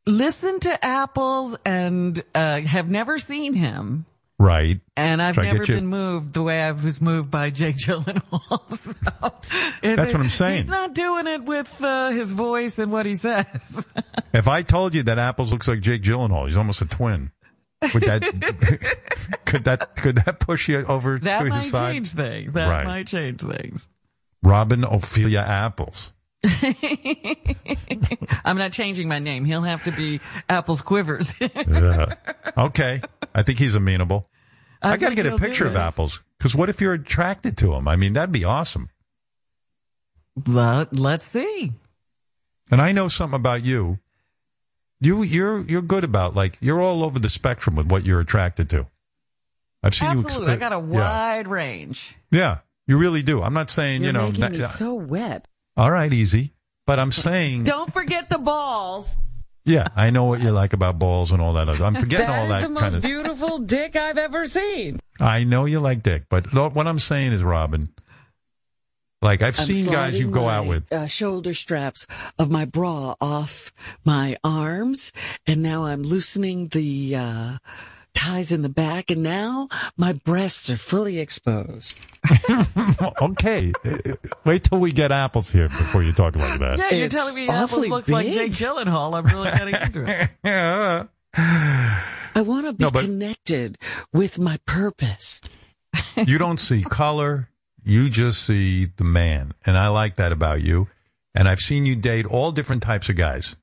listened 0.07 0.63
to 0.63 0.85
Apples 0.85 1.57
and 1.65 2.23
uh, 2.35 2.61
have 2.61 2.91
never 2.91 3.19
seen 3.19 3.55
him. 3.55 4.07
Right. 4.39 4.81
And 4.97 5.23
I've 5.23 5.37
Try 5.37 5.45
never 5.45 5.65
been 5.65 5.87
moved 5.87 6.35
the 6.35 6.43
way 6.43 6.61
I 6.63 6.73
was 6.73 7.01
moved 7.01 7.31
by 7.31 7.51
Jake 7.51 7.77
Gyllenhaal. 7.77 8.61
So, 9.25 9.33
it- 9.83 9.97
That's 9.97 10.13
what 10.13 10.23
I'm 10.23 10.29
saying. 10.29 10.57
He's 10.57 10.67
not 10.67 10.93
doing 10.95 11.27
it 11.27 11.45
with 11.45 11.83
uh, 11.83 12.11
his 12.11 12.33
voice 12.33 12.79
and 12.79 12.91
what 12.93 13.07
he 13.07 13.15
says. 13.15 13.87
If 14.33 14.49
I 14.49 14.63
told 14.63 14.95
you 14.95 15.05
that 15.05 15.17
apples 15.21 15.53
looks 15.53 15.69
like 15.69 15.81
Jake 15.81 16.03
Gyllenhaal, 16.03 16.49
he's 16.49 16.57
almost 16.57 16.83
a 16.83 16.87
twin. 16.87 17.31
Would 17.95 18.03
that 18.03 18.23
could 19.45 19.65
that 19.65 19.95
could 19.95 20.17
that 20.17 20.41
push 20.41 20.69
you 20.69 20.85
over 20.87 21.19
that 21.21 21.39
to 21.45 21.53
his 21.53 21.71
might 21.73 21.93
change 21.93 22.11
things. 22.13 22.53
That 22.55 22.69
Right. 22.69 22.85
might 22.85 23.07
change 23.07 23.43
things. 23.43 23.89
Robin 24.43 24.83
Ophelia 24.83 25.39
Apples. 25.41 26.13
I'm 28.45 28.59
not 28.59 28.73
changing 28.73 29.09
my 29.09 29.19
name. 29.19 29.45
He'll 29.45 29.63
have 29.63 29.85
to 29.85 29.93
be 29.93 30.21
Apples 30.49 30.83
Quivers. 30.83 31.33
Yeah. 31.41 32.15
Okay. 32.59 33.01
I 33.35 33.43
think 33.43 33.59
he's 33.59 33.75
amenable. 33.75 34.29
I 34.83 34.93
I, 34.93 34.97
got 34.97 35.11
to 35.11 35.15
get 35.15 35.27
a 35.27 35.39
picture 35.39 35.67
of 35.67 35.77
apples. 35.77 36.21
Because 36.39 36.55
what 36.55 36.69
if 36.69 36.81
you're 36.81 36.93
attracted 36.93 37.57
to 37.59 37.69
them? 37.69 37.89
I 37.89 37.97
mean, 37.97 38.13
that'd 38.13 38.33
be 38.33 38.45
awesome. 38.45 38.91
Let, 40.47 40.95
let's 40.95 41.27
see. 41.27 41.73
And 42.71 42.83
I 42.83 42.93
know 42.93 43.09
something 43.09 43.37
about 43.37 43.65
you. 43.65 43.99
You 45.01 45.23
you're 45.23 45.61
you're 45.63 45.83
good 45.83 46.05
about 46.05 46.35
like 46.35 46.57
you're 46.61 46.81
all 46.81 47.05
over 47.05 47.19
the 47.19 47.29
spectrum 47.29 47.77
with 47.77 47.87
what 47.91 48.07
you're 48.07 48.21
attracted 48.21 48.71
to. 48.71 48.87
I've 49.83 49.95
seen 49.95 50.09
Absolutely. 50.09 50.47
you. 50.47 50.53
I 50.53 50.57
got 50.57 50.73
a 50.73 50.77
yeah. 50.77 50.81
wide 50.81 51.47
range. 51.47 52.17
Yeah, 52.31 52.59
you 52.87 52.97
really 52.97 53.23
do. 53.23 53.43
I'm 53.43 53.53
not 53.53 53.69
saying 53.69 54.01
You're 54.03 54.09
you 54.09 54.13
know. 54.13 54.27
making 54.29 54.41
not- 54.41 54.53
me 54.53 54.63
so 54.63 54.95
wet. 54.95 55.47
all 55.77 55.91
right, 55.91 56.13
easy. 56.13 56.53
But 56.87 56.99
I'm 56.99 57.13
saying, 57.13 57.63
Don't 57.65 57.93
forget 57.93 58.29
the 58.29 58.39
balls. 58.39 59.15
Yeah, 59.65 59.89
I 59.97 60.11
know 60.11 60.25
what 60.25 60.41
you 60.41 60.51
like 60.51 60.73
about 60.73 60.99
balls 60.99 61.33
and 61.33 61.41
all 61.41 61.55
that. 61.55 61.69
Other. 61.69 61.85
I'm 61.85 61.95
forgetting 61.95 62.27
That 62.27 62.39
all 62.39 62.45
is 62.45 62.49
that 62.51 62.63
the 62.63 62.69
most 62.69 62.81
kind 62.83 62.95
of. 62.97 63.03
beautiful 63.03 63.59
dick 63.61 63.97
I've 63.97 64.19
ever 64.19 64.47
seen. 64.47 65.01
I 65.21 65.45
know 65.45 65.65
you 65.65 65.81
like 65.81 66.03
dick, 66.03 66.25
but 66.29 66.53
what 66.53 66.87
I'm 66.87 66.99
saying 66.99 67.33
is, 67.33 67.43
Robin, 67.43 67.89
like 69.23 69.41
I've 69.43 69.59
I'm 69.59 69.67
seen 69.67 69.87
guys 69.87 70.19
you 70.21 70.31
go 70.31 70.45
my, 70.45 70.57
out 70.57 70.67
with. 70.67 70.93
uh, 70.93 71.07
shoulder 71.07 71.55
straps 71.55 72.07
of 72.39 72.51
my 72.51 72.65
bra 72.67 73.15
off 73.21 73.73
my 74.05 74.37
arms, 74.45 75.13
and 75.47 75.63
now 75.63 75.85
I'm 75.85 76.03
loosening 76.03 76.69
the 76.69 77.17
uh, 77.17 77.57
ties 78.15 78.53
in 78.53 78.63
the 78.63 78.69
back, 78.69 79.11
and 79.11 79.23
now 79.23 79.69
my 79.97 80.13
breasts 80.13 80.71
are 80.71 80.77
fully 80.77 81.19
exposed. 81.19 81.97
okay, 83.23 83.73
wait 84.45 84.65
till 84.65 84.79
we 84.81 84.93
get 84.93 85.13
apples 85.13 85.51
here 85.51 85.69
before 85.69 86.03
you 86.03 86.13
talk 86.13 86.37
like 86.37 86.59
that. 86.61 86.79
Yeah, 86.79 86.91
you're 86.93 87.07
It's 87.07 87.15
telling 87.15 87.35
me 87.35 87.49
Apples 87.49 87.73
awfully 87.73 87.89
looks 87.89 88.09
like 88.09 88.27
big. 88.27 88.35
Jake 88.35 88.53
Gyllenhaal. 88.53 89.17
I'm 89.17 89.27
really 89.27 89.51
getting 89.51 89.75
into 89.75 90.07
it. 90.23 90.31
yeah. 90.45 91.05
I 92.37 92.41
want 92.43 92.67
to 92.67 92.73
be 92.73 92.85
No, 92.85 92.91
but- 92.91 93.05
connected 93.05 93.79
with 94.13 94.39
my 94.39 94.59
purpose. 94.67 95.41
you 96.17 96.39
don't 96.39 96.59
see 96.59 96.83
color. 96.83 97.49
You 97.85 98.09
just 98.11 98.43
see 98.45 98.87
the 98.97 99.05
man. 99.05 99.53
And 99.67 99.77
I 99.77 99.89
like 99.89 100.17
that 100.17 100.33
about 100.33 100.63
you. 100.63 100.89
And 101.35 101.49
I've 101.49 101.61
seen 101.61 101.85
you 101.87 101.97
date 101.97 102.27
all 102.27 102.51
different 102.53 102.83
types 102.83 103.09
of 103.09 103.17
guys. 103.17 103.57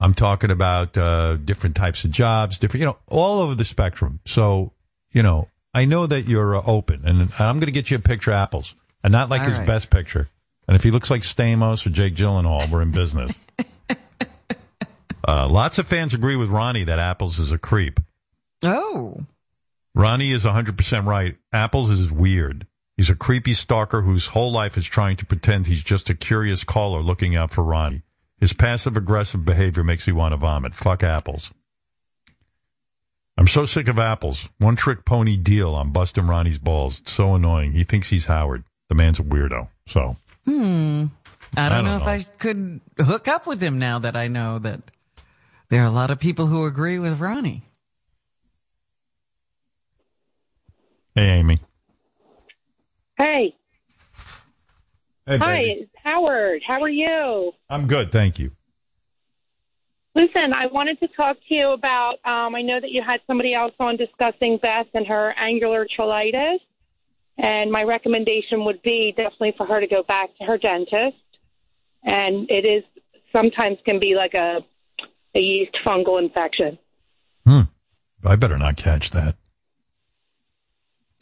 I'm 0.00 0.14
talking 0.14 0.50
about 0.50 0.96
uh, 0.96 1.36
different 1.36 1.76
types 1.76 2.04
of 2.04 2.10
jobs, 2.10 2.58
different, 2.58 2.80
you 2.80 2.86
know, 2.86 2.96
all 3.06 3.42
over 3.42 3.54
the 3.54 3.64
spectrum. 3.64 4.20
So, 4.24 4.72
you 5.12 5.22
know, 5.22 5.48
I 5.74 5.84
know 5.84 6.06
that 6.06 6.22
you're 6.22 6.56
uh, 6.56 6.62
open. 6.64 7.02
And 7.04 7.30
I'm 7.38 7.56
going 7.56 7.66
to 7.66 7.72
get 7.72 7.90
you 7.90 7.98
a 7.98 8.00
picture 8.00 8.30
of 8.30 8.36
apples 8.36 8.74
and 9.04 9.12
not 9.12 9.28
like 9.28 9.42
All 9.42 9.48
his 9.48 9.58
right. 9.58 9.66
best 9.66 9.90
picture. 9.90 10.28
And 10.66 10.76
if 10.76 10.82
he 10.82 10.90
looks 10.90 11.10
like 11.10 11.22
Stamos 11.22 11.86
or 11.86 11.90
Jake 11.90 12.14
Gyllenhaal, 12.14 12.70
we're 12.70 12.82
in 12.82 12.92
business. 12.92 13.32
uh, 15.28 15.48
lots 15.48 15.78
of 15.78 15.86
fans 15.86 16.14
agree 16.14 16.36
with 16.36 16.48
Ronnie 16.48 16.84
that 16.84 16.98
Apples 16.98 17.38
is 17.38 17.52
a 17.52 17.58
creep. 17.58 18.00
Oh. 18.62 19.26
Ronnie 19.94 20.32
is 20.32 20.44
100% 20.44 21.06
right. 21.06 21.36
Apples 21.52 21.90
is 21.90 22.10
weird. 22.10 22.66
He's 22.96 23.10
a 23.10 23.14
creepy 23.14 23.54
stalker 23.54 24.02
whose 24.02 24.26
whole 24.26 24.52
life 24.52 24.76
is 24.76 24.84
trying 24.84 25.16
to 25.16 25.26
pretend 25.26 25.66
he's 25.66 25.82
just 25.82 26.10
a 26.10 26.14
curious 26.14 26.64
caller 26.64 27.00
looking 27.00 27.34
out 27.34 27.50
for 27.50 27.64
Ronnie. 27.64 28.02
His 28.40 28.52
passive 28.54 28.96
aggressive 28.96 29.44
behavior 29.44 29.84
makes 29.84 30.06
me 30.06 30.12
want 30.14 30.32
to 30.32 30.36
vomit. 30.38 30.74
Fuck 30.74 31.02
apples. 31.02 31.52
I'm 33.36 33.46
so 33.46 33.66
sick 33.66 33.86
of 33.88 33.98
apples. 33.98 34.48
One 34.58 34.76
trick 34.76 35.04
pony 35.04 35.36
deal 35.36 35.74
on 35.74 35.92
busting 35.92 36.26
Ronnie's 36.26 36.58
balls. 36.58 37.00
It's 37.00 37.12
so 37.12 37.34
annoying. 37.34 37.72
He 37.72 37.84
thinks 37.84 38.08
he's 38.08 38.26
Howard. 38.26 38.64
The 38.88 38.94
man's 38.94 39.18
a 39.20 39.22
weirdo. 39.22 39.68
So, 39.86 40.16
Hmm. 40.46 41.06
I 41.56 41.68
don't, 41.68 41.78
I 41.78 41.80
know, 41.82 41.98
don't 41.98 42.00
if 42.00 42.06
know. 42.06 42.12
I 42.12 42.22
could 42.38 42.80
hook 42.98 43.28
up 43.28 43.46
with 43.46 43.60
him 43.62 43.78
now 43.78 43.98
that 44.00 44.16
I 44.16 44.28
know 44.28 44.58
that 44.60 44.80
there 45.68 45.82
are 45.82 45.86
a 45.86 45.90
lot 45.90 46.10
of 46.10 46.18
people 46.18 46.46
who 46.46 46.64
agree 46.64 46.98
with 46.98 47.20
Ronnie. 47.20 47.62
hey, 51.14 51.28
Amy. 51.38 51.60
Hey. 53.16 53.54
Hey, 55.26 55.38
Hi, 55.38 55.56
baby. 55.58 55.80
it's 55.82 55.89
Howard. 56.04 56.62
How 56.66 56.80
are 56.82 56.88
you? 56.88 57.52
I'm 57.68 57.86
good. 57.86 58.10
Thank 58.12 58.38
you. 58.38 58.50
Listen, 60.14 60.52
I 60.52 60.66
wanted 60.66 60.98
to 61.00 61.08
talk 61.08 61.36
to 61.48 61.54
you 61.54 61.70
about. 61.70 62.14
Um, 62.24 62.54
I 62.54 62.62
know 62.62 62.80
that 62.80 62.90
you 62.90 63.02
had 63.06 63.20
somebody 63.26 63.54
else 63.54 63.72
on 63.78 63.96
discussing 63.96 64.58
Beth 64.60 64.86
and 64.92 65.06
her 65.06 65.32
angular 65.36 65.86
cheilitis, 65.86 66.58
and 67.38 67.70
my 67.70 67.84
recommendation 67.84 68.64
would 68.64 68.82
be 68.82 69.12
definitely 69.16 69.54
for 69.56 69.66
her 69.66 69.80
to 69.80 69.86
go 69.86 70.02
back 70.02 70.36
to 70.38 70.44
her 70.44 70.58
dentist. 70.58 71.16
And 72.02 72.50
it 72.50 72.64
is 72.64 72.82
sometimes 73.32 73.78
can 73.84 74.00
be 74.00 74.14
like 74.16 74.34
a 74.34 74.60
a 75.34 75.40
yeast 75.40 75.76
fungal 75.86 76.20
infection. 76.20 76.76
Hmm. 77.46 77.60
I 78.24 78.34
better 78.34 78.58
not 78.58 78.76
catch 78.76 79.10
that. 79.10 79.36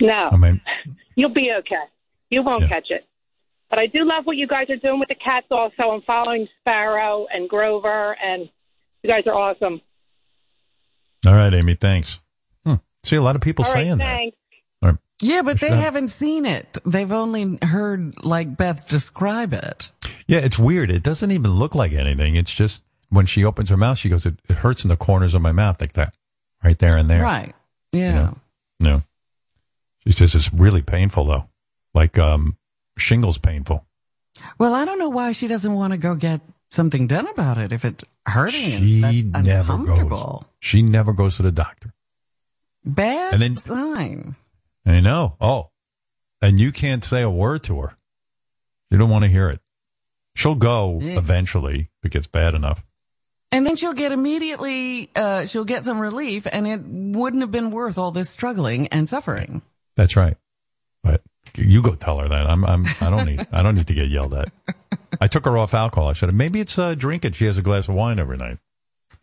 No, 0.01 0.31
I 0.33 0.37
mean, 0.37 0.61
you'll 1.15 1.29
be 1.35 1.53
okay. 1.59 1.83
You 2.31 2.43
won't 2.43 2.63
Yeah. 2.63 2.69
catch 2.69 2.91
it. 2.91 3.05
But 3.71 3.79
I 3.79 3.87
do 3.87 4.05
love 4.05 4.25
what 4.25 4.37
you 4.37 4.47
guys 4.47 4.71
are 4.71 4.77
doing 4.77 4.99
with 4.99 5.09
the 5.09 5.15
cats. 5.15 5.47
Also, 5.51 5.91
I'm 5.91 6.03
following 6.03 6.49
Sparrow 6.61 7.27
and 7.33 7.49
Grover, 7.49 8.17
and 8.23 8.49
you 9.03 9.11
guys 9.11 9.25
are 9.27 9.35
awesome. 9.35 9.81
all 11.27 11.35
right, 11.35 11.53
Amy. 11.53 11.75
Thanks. 11.75 12.19
Hmm. 12.65 12.77
See, 13.05 13.17
a 13.17 13.23
lot 13.23 13.37
of 13.37 13.43
people 13.43 13.65
All 13.65 13.73
right, 13.75 13.85
saying 13.85 13.99
that. 13.99 14.05
thanks. 14.05 14.37
All 14.83 14.89
right. 14.91 14.99
Yeah, 15.21 15.43
but 15.43 15.61
they 15.61 15.69
Sure. 15.69 15.77
haven't 15.77 16.09
seen 16.09 16.47
it. 16.47 16.79
They've 16.87 17.11
only 17.13 17.59
heard 17.63 18.25
like 18.25 18.57
Beth 18.57 18.89
describe 18.89 19.53
it. 19.53 19.91
Yeah, 20.27 20.39
it's 20.39 20.59
weird. 20.59 20.91
It 20.91 21.03
doesn't 21.03 21.31
even 21.31 21.51
look 21.51 21.75
like 21.75 21.93
anything. 21.93 22.37
It's 22.37 22.55
just 22.55 22.83
when 23.11 23.27
she 23.27 23.45
opens 23.45 23.69
her 23.71 23.77
mouth, 23.77 23.99
she 23.99 24.09
goes, 24.09 24.25
"It, 24.27 24.39
it 24.49 24.57
hurts 24.57 24.85
in 24.85 24.89
the 24.89 24.97
corners 24.97 25.35
of 25.35 25.43
my 25.43 25.53
mouth, 25.53 25.81
like 25.81 25.95
that, 25.95 26.17
right 26.63 26.79
there 26.79 26.97
and 26.97 27.11
there." 27.11 27.23
Right. 27.23 27.53
Yeah. 27.93 28.33
No. 28.81 29.03
She 30.07 30.13
says 30.13 30.35
it's 30.35 30.53
really 30.55 30.83
painful 30.83 31.25
though, 31.25 31.49
like 31.95 32.19
um, 32.19 32.57
shingles 32.99 33.39
painful. 33.39 33.85
Well, 34.59 34.75
I 34.75 34.85
don't 34.85 34.99
know 34.99 35.09
why 35.09 35.33
she 35.33 35.49
doesn't 35.49 35.73
want 35.75 35.93
to 35.93 35.97
go 35.97 36.15
get 36.15 36.41
something 36.71 37.07
done 37.07 37.27
about 37.29 37.59
it 37.59 37.73
if 37.73 37.85
it's 37.85 38.05
hurting 38.27 38.83
She 38.83 39.03
and 39.03 39.35
that's 39.35 39.47
never 39.47 39.73
uncomfortable. 39.75 40.45
goes. 40.45 40.45
She 40.61 40.83
never 40.83 41.13
goes 41.13 41.37
to 41.37 41.43
the 41.43 41.53
doctor. 41.53 41.95
Bad 42.85 43.35
And 43.35 43.43
then- 43.43 43.57
sign. 43.57 44.37
I 44.87 45.01
know. 45.01 45.37
Oh, 45.41 45.71
and 46.41 46.59
you 46.61 46.73
can't 46.73 47.05
say 47.05 47.23
a 47.23 47.29
word 47.31 47.63
to 47.65 47.81
her. 47.81 47.95
You 48.91 48.97
don't 48.99 49.11
want 49.11 49.25
to 49.25 49.29
hear 49.31 49.51
it. 49.51 49.61
She'll 50.35 50.55
go 50.55 50.99
Yeah. 51.03 51.19
eventually 51.19 51.91
if 52.01 52.07
it 52.07 52.13
gets 52.13 52.27
bad 52.27 52.55
enough. 52.55 52.85
And 53.51 53.67
then 53.67 53.77
she'll 53.77 53.93
get 53.95 54.13
immediately, 54.13 55.11
uh, 55.17 55.47
she'll 55.47 55.65
get 55.65 55.85
some 55.85 55.99
relief 55.99 56.47
and 56.51 56.67
it 56.67 56.81
wouldn't 56.85 57.41
have 57.43 57.51
been 57.51 57.71
worth 57.71 57.99
all 57.99 58.11
this 58.13 58.31
struggling 58.31 58.89
and 58.89 59.09
suffering. 59.09 59.63
That's 59.97 60.17
right. 60.17 60.37
But 61.03 61.23
you 61.57 61.83
go 61.83 61.95
tell 61.95 62.19
her 62.19 62.29
that. 62.29 62.47
I'm. 62.47 62.65
I'm. 62.65 62.85
I 63.01 63.11
don't 63.11 63.27
need. 63.27 63.47
I 63.53 63.63
don't 63.63 63.75
need 63.75 63.87
to 63.89 63.95
get 63.95 64.09
yelled 64.09 64.35
at. 64.35 64.53
I 65.21 65.27
took 65.27 65.45
her 65.45 65.57
off 65.59 65.75
alcohol. 65.75 66.09
I 66.09 66.13
said 66.13 66.33
maybe 66.35 66.61
it's 66.61 66.79
uh, 66.79 66.95
drinking. 66.95 67.33
She 67.33 67.47
has 67.47 67.59
a 67.59 67.63
glass 67.63 67.89
of 67.89 67.95
wine 67.95 68.19
every 68.19 68.37
night 68.37 68.59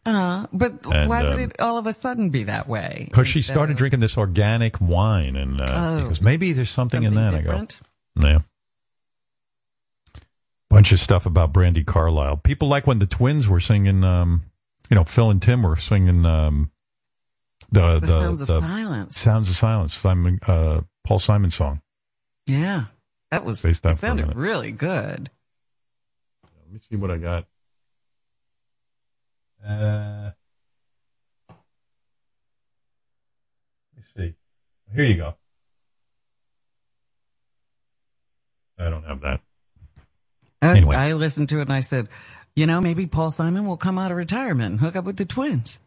Uh, 0.05 0.45
but 0.53 0.85
And, 0.85 1.09
why 1.09 1.23
would 1.23 1.33
um, 1.33 1.39
it 1.39 1.59
all 1.59 1.77
of 1.77 1.87
a 1.87 1.93
sudden 1.93 2.29
be 2.29 2.43
that 2.43 2.67
way? 2.67 3.05
because 3.09 3.27
she 3.27 3.41
started 3.41 3.73
of 3.73 3.77
drinking 3.77 3.99
this 3.99 4.17
organic 4.17 4.79
wine, 4.81 5.35
and 5.35 5.61
uh, 5.61 5.65
Oh. 5.69 6.01
because 6.03 6.21
maybe 6.21 6.51
there's 6.53 6.69
something, 6.69 7.03
in 7.03 7.13
that. 7.15 7.31
different? 7.31 7.79
I 8.17 8.21
go, 8.21 8.27
yeah. 8.29 8.39
Bunch 10.69 10.91
of 10.91 10.99
stuff 10.99 11.25
about 11.25 11.53
Brandi 11.53 11.85
Carlile. 11.85 12.37
People 12.37 12.67
like 12.67 12.87
when 12.87 12.99
the 12.99 13.05
twins 13.05 13.47
were 13.47 13.59
singing, 13.59 14.03
um, 14.03 14.41
you 14.89 14.95
know, 14.95 15.03
Phil 15.03 15.29
and 15.29 15.41
Tim 15.41 15.63
were 15.63 15.75
singing 15.77 16.25
um, 16.25 16.71
the, 17.71 17.99
The 17.99 17.99
the, 18.01 18.07
Sounds 18.07 18.41
of 18.41 18.47
the 18.47 18.59
Silence. 18.61 19.19
Sounds 19.19 19.49
of 19.49 19.55
Silence, 19.55 19.93
Simon, 19.95 20.39
uh, 20.47 20.81
Paul 21.05 21.19
Simon 21.19 21.51
song. 21.51 21.81
Yeah. 22.47 22.85
That 23.31 23.43
was, 23.43 23.59
Spaced 23.59 23.85
out 23.85 23.93
it 23.93 23.97
sounded 23.97 24.35
really 24.35 24.71
good. 24.71 25.29
Let 26.43 26.73
me 26.73 26.79
see 26.89 26.95
what 26.95 27.11
I 27.11 27.17
got. 27.17 27.45
Uh, 29.65 30.31
let 31.49 31.55
me 33.97 34.03
see. 34.15 34.35
Here 34.93 35.03
you 35.03 35.15
go. 35.15 35.35
I 38.77 38.89
don't 38.89 39.03
have 39.03 39.21
that. 39.21 39.41
I, 40.61 40.67
Anyway. 40.69 40.95
I 40.95 41.13
listened 41.13 41.49
to 41.49 41.59
it 41.59 41.63
and 41.63 41.73
I 41.73 41.79
said, 41.79 42.09
you 42.55 42.67
know, 42.67 42.79
maybe 42.79 43.05
Paul 43.05 43.31
Simon 43.31 43.65
will 43.65 43.77
come 43.77 43.97
out 43.97 44.11
of 44.11 44.17
retirement 44.17 44.71
and 44.71 44.79
hook 44.79 44.95
up 44.95 45.05
with 45.05 45.17
the 45.17 45.25
twins. 45.25 45.79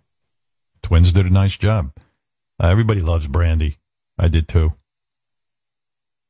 Twins 0.82 1.12
did 1.12 1.26
a 1.26 1.30
nice 1.30 1.56
job. 1.56 1.92
Uh, 2.60 2.66
everybody 2.66 3.00
loves 3.00 3.26
Brandi. 3.26 3.76
I 4.18 4.28
did 4.28 4.48
too. 4.48 4.72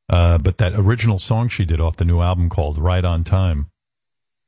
Uh, 0.09 0.37
but 0.39 0.57
that 0.57 0.73
original 0.75 1.19
song 1.19 1.47
she 1.49 1.65
did 1.65 1.79
off 1.79 1.97
the 1.97 2.05
new 2.05 2.19
album 2.21 2.49
called 2.49 2.77
Right 2.79 3.05
on 3.05 3.23
Time. 3.23 3.69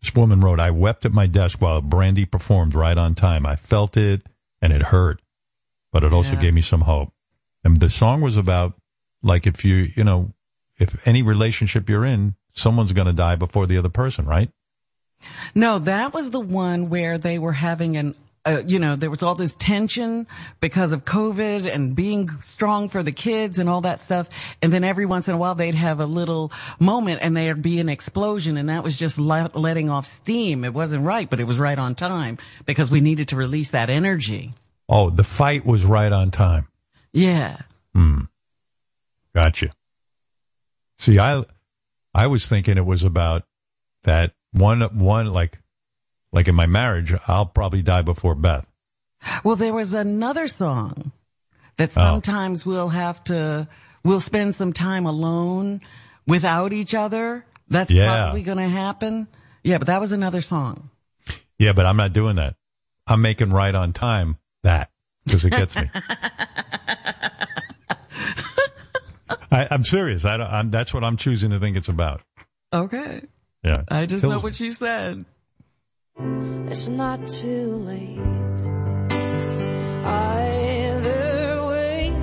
This 0.01 0.16
woman 0.16 0.41
wrote, 0.41 0.59
I 0.59 0.72
wept 0.72 1.05
at 1.05 1.12
my 1.14 1.28
desk 1.28 1.62
while 1.62 1.82
Brandi 1.82 2.30
performed 2.30 2.74
Right 2.74 2.97
on 2.97 3.14
Time. 3.14 3.45
I 3.45 3.55
felt 3.55 3.95
it 3.95 4.24
and 4.62 4.74
it 4.74 4.82
hurt, 4.82 5.22
but 5.91 6.03
it 6.03 6.14
also 6.14 6.34
Yeah. 6.34 6.41
gave 6.41 6.53
me 6.55 6.62
some 6.62 6.82
hope. 6.82 7.14
And 7.64 7.78
the 7.78 7.89
song 7.89 8.22
was 8.22 8.38
about, 8.38 8.74
like, 9.22 9.45
if 9.45 9.64
you, 9.64 9.91
you 9.95 10.03
know, 10.03 10.34
if 10.80 11.07
any 11.07 11.22
relationship 11.22 11.88
you're 11.88 12.05
in, 12.05 12.34
someone's 12.53 12.93
going 12.93 13.05
to 13.05 13.14
die 13.14 13.36
before 13.36 13.68
the 13.68 13.78
other 13.78 13.89
person, 13.89 14.26
right? 14.26 14.49
No, 15.53 15.78
that 15.78 16.12
was 16.16 16.32
the 16.32 16.39
one 16.39 16.89
where 16.89 17.20
they 17.20 17.38
were 17.38 17.53
having 17.53 17.95
an, 17.97 18.16
uh, 18.46 18.64
you 18.66 18.80
know, 18.80 18.96
there 18.96 19.10
was 19.10 19.22
all 19.22 19.36
this 19.36 19.54
tension 19.60 20.26
because 20.60 20.92
of 20.92 21.06
COVID 21.06 21.72
and 21.72 21.96
being 21.96 22.28
strong 22.42 22.89
for 22.89 23.04
the 23.04 23.12
kids 23.12 23.60
and 23.60 23.70
all 23.70 23.82
that 23.82 24.02
stuff. 24.02 24.30
And 24.62 24.74
then 24.74 24.84
every 24.84 25.06
once 25.06 25.28
in 25.28 25.36
a 25.36 25.38
while 25.38 25.54
they'd 25.54 25.76
have 25.76 26.00
a 26.00 26.06
little 26.06 26.52
moment 26.80 27.20
and 27.22 27.38
there'd 27.38 27.62
be 27.62 27.80
an 27.80 27.89
explosion 27.89 28.58
and 28.58 28.70
that 28.70 28.84
was 28.84 28.98
just 28.98 29.20
let, 29.20 29.56
letting 29.56 29.89
off 29.89 30.08
steam. 30.08 30.64
It 30.64 30.74
wasn't 30.74 31.06
right, 31.06 31.30
but 31.30 31.39
it 31.39 31.46
was 31.46 31.60
right 31.60 31.78
on 31.78 31.94
time 31.94 32.39
because 32.66 32.89
we 32.89 33.00
needed 33.00 33.28
to 33.30 33.36
release 33.36 33.72
that 33.72 33.89
energy. 33.89 34.54
Oh, 34.89 35.10
the 35.10 35.24
fight 35.24 35.66
was 35.66 35.86
right 35.86 36.12
on 36.12 36.32
time. 36.32 36.68
Yeah. 37.14 37.58
Hmm. 37.94 38.22
Gotcha. 39.36 39.70
See, 40.98 41.20
I, 41.20 41.44
I 42.14 42.28
was 42.28 42.48
thinking 42.48 42.78
it 42.78 42.86
was 42.86 43.04
about 43.04 43.44
that 44.04 44.34
one, 44.52 44.82
one, 44.98 45.28
like, 45.28 45.61
like 46.32 46.48
in 46.48 46.56
my 46.56 46.66
marriage, 46.66 47.14
I'll 47.28 47.46
probably 47.46 47.82
die 47.82 48.02
before 48.02 48.36
Beth. 48.36 48.66
Well, 49.44 49.56
there 49.56 49.74
was 49.74 49.94
another 49.94 50.48
song 50.48 51.12
that 51.78 51.90
Oh. 51.92 51.94
sometimes 51.94 52.66
we'll 52.66 52.90
have 52.90 53.24
to, 53.26 53.68
we'll 54.04 54.20
spend 54.22 54.56
some 54.56 54.74
time 54.74 55.06
alone 55.06 55.82
without 56.28 56.74
each 56.74 56.94
other. 56.96 57.46
That's 57.68 57.92
Yeah. 57.92 58.08
probably 58.24 58.44
going 58.44 58.58
to 58.58 58.68
happen. 58.68 59.28
Yeah, 59.64 59.78
but 59.78 59.88
that 59.88 60.02
was 60.02 60.12
another 60.12 60.42
song. 60.42 60.90
Yeah, 61.60 61.74
but 61.74 61.86
I'm 61.86 61.98
not 61.98 62.14
doing 62.14 62.38
that. 62.38 62.56
I'm 63.08 63.22
making 63.22 63.52
right 63.52 63.74
on 63.76 63.94
time 63.94 64.38
that 64.64 64.90
because 65.26 65.46
it 65.46 65.52
gets 65.52 65.76
me. 65.76 65.90
I, 69.52 69.68
I'm 69.70 69.84
serious. 69.84 70.24
I 70.26 70.38
don't, 70.38 70.48
I'm, 70.48 70.72
that's 70.72 70.94
what 70.94 71.04
I'm 71.04 71.18
choosing 71.18 71.52
to 71.52 71.60
think 71.60 71.76
it's 71.78 71.90
about. 71.90 72.22
Okay. 72.74 73.22
Yeah. 73.64 73.84
I 73.90 74.06
just 74.06 74.24
know 74.24 74.38
me. 74.38 74.42
what 74.44 74.60
you 74.60 74.72
said. 74.72 75.26
It's 76.72 76.88
not 76.88 77.20
too 77.28 77.76
late. 77.86 78.18
Either 80.05 81.68
way, 81.68 82.14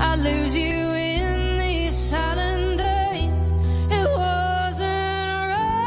I 0.00 0.16
lose 0.16 0.56
you 0.56 0.64
in 0.64 1.58
these 1.58 1.96
silent 1.96 2.78
days. 2.78 3.52
It 3.92 4.10
wasn't 4.18 5.38
right, 5.54 5.84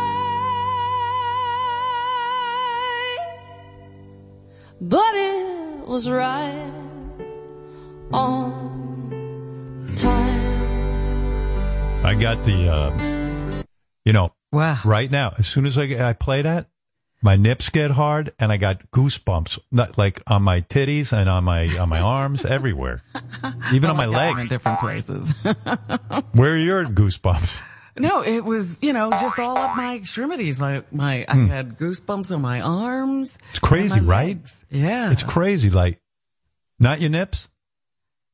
but 4.79 5.13
it 5.13 5.85
was 5.85 6.09
right 6.09 6.71
on 8.13 9.91
time. 9.97 12.05
I 12.05 12.15
got 12.15 12.45
the, 12.45 12.69
uh, 12.69 13.63
you 14.05 14.13
know, 14.13 14.31
wow. 14.53 14.77
right 14.85 15.11
now, 15.11 15.33
as 15.37 15.45
soon 15.45 15.65
as 15.65 15.77
I, 15.77 16.09
I 16.09 16.13
play 16.13 16.41
that, 16.43 16.69
my 17.21 17.35
nips 17.35 17.69
get 17.69 17.91
hard 17.91 18.33
and 18.39 18.51
I 18.51 18.57
got 18.57 18.91
goosebumps, 18.91 19.59
not 19.71 19.97
like 19.97 20.21
on 20.27 20.43
my 20.43 20.61
titties 20.61 21.11
and 21.13 21.27
on 21.29 21.43
my, 21.43 21.67
on 21.77 21.89
my 21.89 21.99
arms, 21.99 22.45
everywhere, 22.57 23.01
even 23.73 23.89
Oh 23.89 23.91
on 23.93 23.97
my, 23.97 24.05
God, 24.05 24.13
leg. 24.13 24.37
In 24.39 24.47
different 24.47 24.79
places. 24.79 25.33
Where 26.33 26.53
are 26.53 26.57
your 26.57 26.85
goosebumps? 26.85 27.59
no, 27.97 28.21
it 28.21 28.43
was, 28.45 28.81
you 28.83 28.93
know, 28.93 29.09
just 29.11 29.39
all 29.39 29.57
up 29.57 29.75
my 29.75 29.95
extremities. 29.95 30.61
Like 30.61 30.93
my, 30.93 31.25
I 31.27 31.33
Hmm. 31.33 31.45
had 31.47 31.77
goosebumps 31.79 32.33
on 32.33 32.41
my 32.41 32.61
arms. 32.61 33.37
It's 33.49 33.59
crazy, 33.59 33.99
right? 34.01 34.37
legs. 34.37 34.65
Yeah. 34.69 35.11
It's 35.11 35.23
crazy. 35.23 35.69
Like, 35.71 35.99
not 36.79 37.01
your 37.01 37.09
nips? 37.09 37.49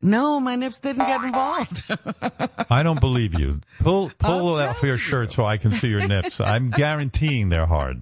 No, 0.02 0.42
my 0.42 0.58
nips 0.58 0.80
didn't 0.80 1.06
get 1.06 1.24
involved. 1.24 1.84
I 2.70 2.84
don't 2.84 3.00
believe 3.00 3.40
you. 3.40 3.62
Pull 3.80 4.12
pull 4.20 4.56
off 4.60 4.84
your 4.84 4.98
shirt 4.98 5.32
so 5.32 5.46
I 5.46 5.56
can 5.56 5.72
see 5.72 5.88
your 5.88 6.06
nips. 6.06 6.42
I'm 6.42 6.72
guaranteeing 6.72 7.48
they're 7.48 7.66
hard. 7.66 8.02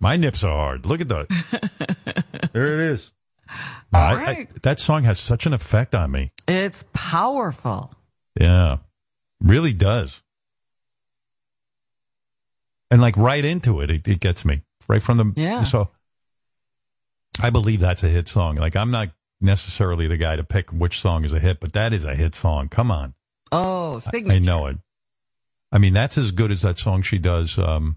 My 0.00 0.16
nips 0.16 0.42
are 0.44 0.54
hard. 0.54 0.86
Look 0.86 1.00
at 1.00 1.08
that. 1.08 1.26
There 2.52 2.74
it 2.74 2.80
is. 2.92 3.12
I- 3.92 3.98
I- 3.98 4.14
right. 4.14 4.62
that 4.62 4.80
song 4.80 5.04
has 5.04 5.20
such 5.20 5.46
an 5.46 5.52
effect 5.52 5.94
on 5.94 6.10
me. 6.10 6.32
it's 6.48 6.84
powerful. 6.92 7.92
Yeah, 8.40 8.78
really 9.40 9.72
does. 9.72 10.20
And 12.90 13.00
like 13.00 13.16
right 13.16 13.44
into 13.44 13.80
it, 13.82 13.90
it, 13.90 14.08
it 14.08 14.20
gets 14.20 14.44
me 14.44 14.62
right 14.88 15.02
from 15.02 15.18
the. 15.18 15.32
Yeah. 15.40 15.62
So 15.62 15.90
I 17.40 17.50
believe 17.50 17.80
that's 17.80 18.02
a 18.02 18.08
hit 18.08 18.26
song. 18.26 18.56
Like 18.56 18.74
I'm 18.74 18.90
not 18.90 19.10
necessarily 19.40 20.06
the 20.08 20.16
guy 20.16 20.34
to 20.36 20.44
pick 20.44 20.70
which 20.72 21.00
song 21.00 21.24
is 21.24 21.32
a 21.32 21.38
hit, 21.38 21.60
but 21.60 21.72
that 21.74 21.92
is 21.92 22.04
a 22.04 22.14
hit 22.16 22.34
song. 22.34 22.68
Come 22.68 22.90
on. 22.90 23.14
Oh, 23.52 23.98
signature. 24.00 24.16
I 24.26 24.34
signature. 24.34 24.40
know 24.50 24.66
it. 24.66 24.76
I 25.72 25.78
mean, 25.78 25.92
that's 25.94 26.18
as 26.18 26.32
good 26.32 26.50
as 26.50 26.62
that 26.62 26.78
song 26.78 27.02
she 27.02 27.18
does. 27.18 27.58
Um, 27.58 27.96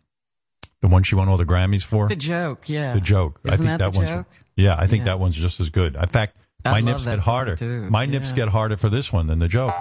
the 0.84 0.90
one 0.90 1.02
she 1.02 1.16
won 1.16 1.30
all 1.30 1.38
the 1.38 1.46
Grammys 1.46 1.82
for. 1.82 2.10
The 2.10 2.16
joke, 2.18 2.68
yeah. 2.68 2.94
The 2.94 3.00
joke. 3.00 3.40
I 3.46 3.54
Isn't 3.54 3.66
think 3.66 3.80
that 3.80 3.94
the 3.94 3.98
one's. 3.98 4.10
joke? 4.10 4.28
Yeah, 4.58 4.76
I 4.78 4.86
think 4.86 5.00
Yeah. 5.02 5.06
that 5.06 5.20
one's 5.20 5.36
just 5.38 5.62
as 5.62 5.70
good. 5.70 5.96
In 5.96 6.08
fact, 6.10 6.36
I 6.66 6.72
my 6.72 6.82
nips 6.82 7.06
get 7.06 7.20
harder. 7.20 7.56
too. 7.56 7.90
My 7.90 8.06
nips 8.06 8.32
get 8.34 8.50
harder 8.50 8.76
for 8.76 8.90
this 8.90 9.12
one 9.14 9.28
than 9.28 9.40
the 9.40 9.48
joke. 9.48 9.74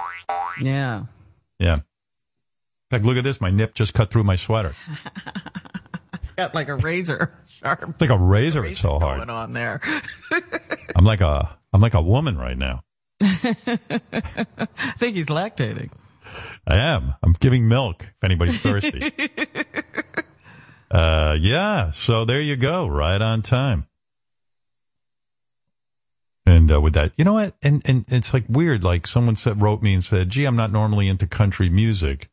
Yeah. 0.61 1.07
Yeah. 1.59 1.75
In 1.75 1.83
fact, 2.91 3.05
look 3.05 3.17
at 3.17 3.25
this. 3.25 3.41
My 3.41 3.51
nip 3.51 3.75
just 3.75 3.95
cut 3.95 4.11
through 4.13 4.23
my 4.25 4.37
sweater. 4.37 4.75
Got 6.37 6.55
like 6.55 6.69
a 6.69 6.77
razor 6.77 7.35
sharp 7.49 7.83
It's 7.91 8.01
like 8.01 8.11
a 8.11 8.17
razor. 8.19 8.65
It's 8.65 8.81
so 8.81 8.99
going 9.01 9.19
hard. 9.19 9.31
on 9.31 9.53
there. 9.55 9.81
I'm 10.97 11.05
like 11.05 11.21
a. 11.21 11.59
I'm 11.73 11.81
like 11.81 11.95
a 11.95 12.01
woman 12.03 12.39
right 12.39 12.57
now. 12.57 12.85
I 13.21 13.27
think 14.99 15.17
he's 15.17 15.27
lactating. 15.27 15.91
I 16.67 16.77
am. 16.79 17.15
I'm 17.23 17.33
giving 17.33 17.67
milk 17.69 18.03
if 18.05 18.25
anybody's 18.25 18.61
thirsty. 18.61 19.13
Uh, 20.93 21.37
yeah. 21.41 21.91
So 21.91 22.25
there 22.25 22.41
you 22.41 22.57
go. 22.57 22.87
Right 22.87 23.21
on 23.21 23.43
time. 23.43 23.87
And 26.45 26.71
uh, 26.71 26.81
with 26.81 26.93
that, 26.95 27.13
you 27.17 27.25
know 27.25 27.35
what? 27.35 27.55
And 27.63 27.83
and 27.89 28.05
it's 28.09 28.35
like 28.35 28.45
weird. 28.49 28.85
Like 28.85 29.07
someone 29.07 29.37
said, 29.37 29.63
wrote 29.63 29.81
me 29.81 29.95
and 29.95 30.05
said, 30.05 30.29
"Gee, 30.29 30.45
I'm 30.45 30.57
not 30.57 30.73
normally 30.73 31.09
into 31.09 31.27
country 31.27 31.69
music, 31.69 32.29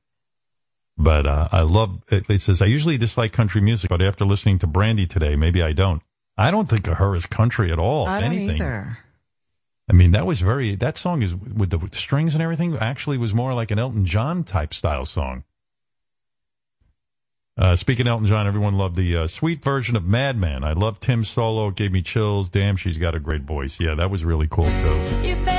but 0.97 1.25
uh, 1.25 1.47
I 1.51 1.61
love." 1.61 2.01
It, 2.11 2.29
it 2.29 2.41
says 2.41 2.61
I 2.61 2.65
usually 2.65 2.97
dislike 2.97 3.31
country 3.31 3.61
music, 3.61 3.89
but 3.89 4.01
after 4.01 4.25
listening 4.25 4.59
to 4.59 4.67
Brandi 4.67 5.07
today, 5.07 5.35
maybe 5.35 5.61
I 5.61 5.73
don't. 5.73 6.01
I 6.37 6.51
don't 6.51 6.67
think 6.67 6.87
of 6.87 6.97
her 6.97 7.15
as 7.15 7.27
country 7.27 7.71
at 7.71 7.79
all. 7.79 8.07
I 8.07 8.21
anything. 8.21 8.55
either. 8.55 8.97
I 9.89 9.93
mean, 9.93 10.11
that 10.11 10.25
was 10.25 10.39
very, 10.39 10.75
that 10.75 10.97
song 10.97 11.23
is 11.23 11.35
with 11.35 11.71
the 11.71 11.79
strings 11.91 12.35
and 12.35 12.43
everything 12.43 12.77
actually 12.77 13.17
was 13.17 13.33
more 13.33 13.55
like 13.55 13.71
an 13.71 13.79
Elton 13.79 14.05
John 14.05 14.43
type 14.43 14.73
style 14.73 15.05
song. 15.05 15.43
Uh, 17.59 17.75
speaking 17.75 18.07
Elton 18.07 18.25
John, 18.25 18.47
everyone 18.47 18.77
loved 18.77 18.95
the 18.95 19.17
uh, 19.17 19.27
sweet 19.27 19.61
version 19.61 19.97
of 19.97 20.05
Madman. 20.05 20.63
I 20.63 20.71
love 20.71 21.01
Tim 21.01 21.25
solo. 21.25 21.67
It 21.67 21.75
gave 21.75 21.91
me 21.91 22.01
chills. 22.01 22.47
Damn, 22.47 22.77
she's 22.77 22.97
got 22.97 23.15
a 23.15 23.19
great 23.19 23.41
voice. 23.41 23.81
Yeah, 23.81 23.95
that 23.95 24.09
was 24.09 24.23
really 24.23 24.47
cool 24.47 24.63
too. 24.63 25.58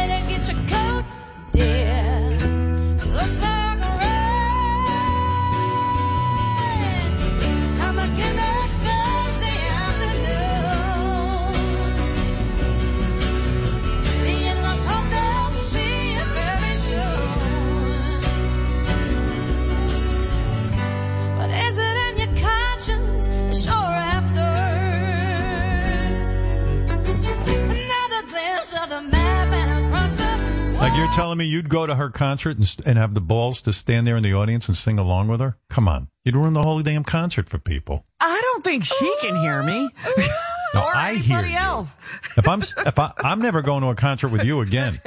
Me 31.41 31.47
you'd 31.47 31.68
go 31.68 31.86
to 31.86 31.95
her 31.97 32.11
concert 32.11 32.57
and, 32.59 32.76
and 32.86 32.99
have 32.99 33.14
the 33.14 33.20
balls 33.20 33.61
to 33.62 33.72
stand 33.72 34.07
there 34.07 34.16
in 34.16 34.22
the 34.22 34.34
audience 34.34 34.68
and 34.68 34.76
sing 34.76 34.99
along 34.99 35.28
with 35.28 35.41
her? 35.41 35.57
Come 35.68 35.88
on. 35.88 36.09
You'd 36.24 36.36
ruin 36.36 36.53
the 36.53 36.62
whole 36.62 36.80
damn 36.82 37.03
concert 37.05 37.49
for 37.49 37.59
people. 37.59 38.05
I 38.20 38.41
don't 38.43 38.62
think 38.62 38.84
she 38.84 39.14
can 39.20 39.36
hear 39.36 39.62
me. 39.62 39.91
No, 40.72 40.82
or 40.84 40.95
I 40.95 41.14
hear 41.14 41.45
you. 41.45 41.57
else. 41.57 41.97
If 42.36 42.47
I'm 42.47 42.61
if 42.61 42.97
I, 42.97 43.11
I'm 43.18 43.41
never 43.41 43.61
going 43.61 43.82
to 43.82 43.88
a 43.88 43.97
concert 43.97 44.28
with 44.28 44.45
you 44.45 44.61
again. 44.61 45.01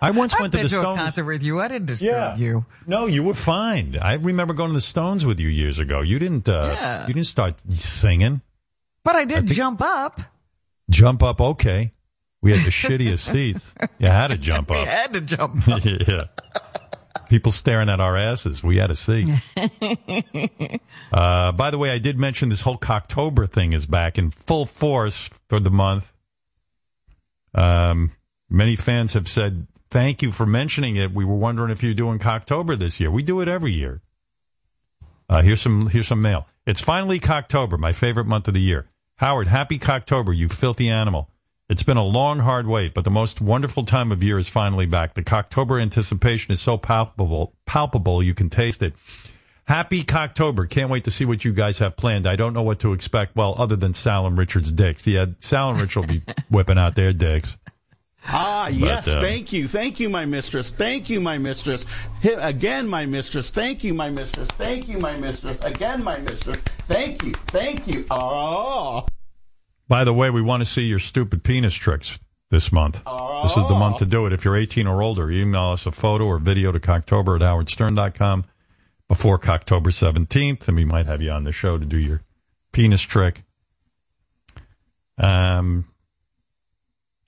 I 0.00 0.10
once 0.10 0.34
I've 0.34 0.40
went 0.40 0.52
to 0.54 0.62
the 0.64 0.68
to 0.68 0.78
a 0.78 0.80
Stones. 0.80 0.98
concert 1.00 1.24
with 1.26 1.44
you. 1.44 1.60
I 1.60 1.68
didn't 1.68 1.86
disturb 1.86 2.10
Yeah. 2.10 2.36
you. 2.36 2.66
No, 2.88 3.06
you 3.06 3.22
were 3.22 3.34
fine. 3.34 3.96
I 4.02 4.14
remember 4.14 4.52
going 4.52 4.70
to 4.70 4.74
the 4.74 4.80
Stones 4.80 5.24
with 5.24 5.38
you 5.38 5.46
years 5.46 5.78
ago. 5.78 6.00
You 6.00 6.18
didn't. 6.18 6.48
Uh, 6.48 6.70
Yeah. 6.74 7.06
You 7.06 7.14
didn't 7.14 7.28
start 7.28 7.54
singing. 7.70 8.40
But 9.04 9.14
I 9.14 9.26
did 9.26 9.46
jump 9.46 9.80
up. 9.80 10.20
Jump 10.90 11.22
up, 11.22 11.40
okay. 11.40 11.92
We 12.42 12.50
had 12.50 12.66
the 12.66 12.70
shittiest 12.70 13.30
seats. 13.32 13.72
You 13.98 14.08
had 14.08 14.28
to 14.28 14.36
jump 14.36 14.70
up. 14.72 14.86
had 14.86 15.14
to 15.14 15.20
jump 15.20 15.66
up. 15.68 15.84
yeah. 15.84 16.24
People 17.28 17.52
staring 17.52 17.88
at 17.88 18.00
our 18.00 18.16
asses. 18.16 18.62
We 18.62 18.76
had 18.76 18.90
a 18.90 18.96
seat. 18.96 19.28
Uh, 21.12 21.52
by 21.52 21.70
the 21.70 21.76
way, 21.76 21.90
I 21.90 21.98
did 21.98 22.18
mention 22.18 22.48
this 22.48 22.62
whole 22.62 22.78
Cocktober 22.78 23.46
thing 23.50 23.74
is 23.74 23.84
back 23.84 24.16
in 24.16 24.30
full 24.30 24.64
force 24.64 25.28
for 25.48 25.60
the 25.60 25.70
month. 25.70 26.10
Um, 27.54 28.12
many 28.48 28.76
fans 28.76 29.12
have 29.12 29.28
said, 29.28 29.66
thank 29.90 30.22
you 30.22 30.32
for 30.32 30.46
mentioning 30.46 30.96
it. 30.96 31.12
We 31.12 31.26
were 31.26 31.34
wondering 31.36 31.70
if 31.70 31.82
you're 31.82 31.92
doing 31.92 32.18
Cocktober 32.18 32.78
this 32.78 32.98
year. 32.98 33.10
We 33.10 33.22
do 33.22 33.42
it 33.42 33.48
every 33.48 33.72
year. 33.72 34.00
Uh, 35.28 35.42
here's 35.42 35.60
some, 35.60 35.88
here's 35.88 36.08
some 36.08 36.22
mail. 36.22 36.46
It's 36.66 36.80
finally 36.80 37.20
Cocktober, 37.20 37.78
my 37.78 37.92
favorite 37.92 38.26
month 38.26 38.48
of 38.48 38.54
the 38.54 38.60
year. 38.60 38.88
Howard, 39.16 39.48
happy 39.48 39.78
Cocktober, 39.78 40.34
you 40.34 40.48
filthy 40.48 40.88
animal. 40.88 41.28
It's 41.72 41.82
been 41.82 41.96
a 41.96 42.04
long, 42.04 42.40
hard 42.40 42.66
wait, 42.66 42.92
but 42.92 43.04
the 43.04 43.10
most 43.10 43.40
wonderful 43.40 43.86
time 43.86 44.12
of 44.12 44.22
year 44.22 44.38
is 44.38 44.46
finally 44.46 44.84
back. 44.84 45.14
The 45.14 45.22
Cocktober 45.22 45.80
anticipation 45.80 46.52
is 46.52 46.60
so 46.60 46.76
palpable, 46.76 47.54
palpable 47.64 48.22
you 48.22 48.34
can 48.34 48.50
taste 48.50 48.82
it. 48.82 48.92
Happy 49.64 50.04
Cocktober. 50.04 50.68
Can't 50.68 50.90
wait 50.90 51.04
to 51.04 51.10
see 51.10 51.24
what 51.24 51.46
you 51.46 51.54
guys 51.54 51.78
have 51.78 51.96
planned. 51.96 52.26
I 52.26 52.36
don't 52.36 52.52
know 52.52 52.60
what 52.60 52.80
to 52.80 52.92
expect, 52.92 53.36
well, 53.36 53.54
other 53.56 53.74
than 53.74 53.94
Sal 53.94 54.26
and 54.26 54.36
Richard's 54.36 54.70
dicks. 54.70 55.06
Yeah, 55.06 55.24
Sal 55.40 55.70
and 55.70 55.80
Richard 55.80 56.00
will 56.00 56.08
be 56.08 56.22
whipping 56.50 56.76
out 56.76 56.94
their 56.94 57.14
dicks. 57.14 57.56
Ah, 58.28 58.66
But, 58.66 58.74
yes. 58.74 59.08
uh, 59.08 59.18
thank 59.22 59.50
you. 59.50 59.66
Thank 59.66 59.98
you, 59.98 60.10
my 60.10 60.26
mistress. 60.26 60.68
Thank 60.70 61.08
you, 61.08 61.22
my 61.22 61.38
mistress. 61.38 61.86
Hit 62.20 62.36
again, 62.38 62.86
my 62.86 63.06
mistress. 63.06 63.48
Thank 63.48 63.82
you, 63.82 63.94
my 63.94 64.10
mistress. 64.10 64.46
Thank 64.58 64.88
you, 64.88 64.98
my 64.98 65.16
mistress. 65.16 65.58
Again, 65.60 66.04
my 66.04 66.18
mistress. 66.18 66.58
Thank 66.86 67.22
you. 67.24 67.32
Thank 67.32 67.86
you. 67.86 68.04
Oh. 68.10 69.06
By 69.92 70.04
the 70.04 70.14
way, 70.14 70.30
we 70.30 70.40
want 70.40 70.62
to 70.62 70.64
see 70.64 70.84
your 70.84 70.98
stupid 70.98 71.44
penis 71.44 71.74
tricks 71.74 72.18
this 72.48 72.72
month. 72.72 73.04
This 73.42 73.50
is 73.58 73.68
the 73.68 73.76
month 73.78 73.98
to 73.98 74.06
do 74.06 74.24
it. 74.24 74.32
If 74.32 74.42
you're 74.42 74.56
18 74.56 74.86
or 74.86 75.02
older, 75.02 75.30
email 75.30 75.72
us 75.72 75.84
a 75.84 75.92
photo 75.92 76.24
or 76.24 76.38
video 76.38 76.72
to 76.72 76.80
cocktober 76.80 77.36
at 77.36 77.42
howardstern.com 77.42 78.46
before 79.06 79.38
Cocktober 79.38 79.88
17th, 79.88 80.66
and 80.66 80.78
we 80.78 80.86
might 80.86 81.04
have 81.04 81.20
you 81.20 81.30
on 81.30 81.44
the 81.44 81.52
show 81.52 81.76
to 81.76 81.84
do 81.84 81.98
your 81.98 82.22
penis 82.72 83.02
trick. 83.02 83.44
Um, 85.18 85.84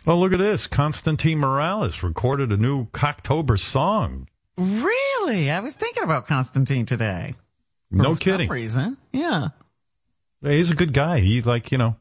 oh, 0.06 0.18
look 0.18 0.32
at 0.32 0.38
this. 0.38 0.66
Constantine 0.66 1.40
Maroulis 1.40 2.02
recorded 2.02 2.50
a 2.50 2.56
new 2.56 2.86
Cocktober 2.92 3.58
song. 3.58 4.26
Really? 4.56 5.50
I 5.50 5.60
was 5.60 5.76
thinking 5.76 6.02
about 6.02 6.24
Constantine 6.26 6.86
today. 6.86 7.34
No 7.90 8.14
For 8.14 8.20
kidding. 8.22 8.48
Some 8.48 8.54
reason. 8.54 8.96
Yeah. 9.12 9.48
He's 10.40 10.70
a 10.70 10.74
good 10.74 10.94
guy. 10.94 11.20
He 11.20 11.42
like 11.42 11.70
you 11.70 11.76
know, 11.76 11.96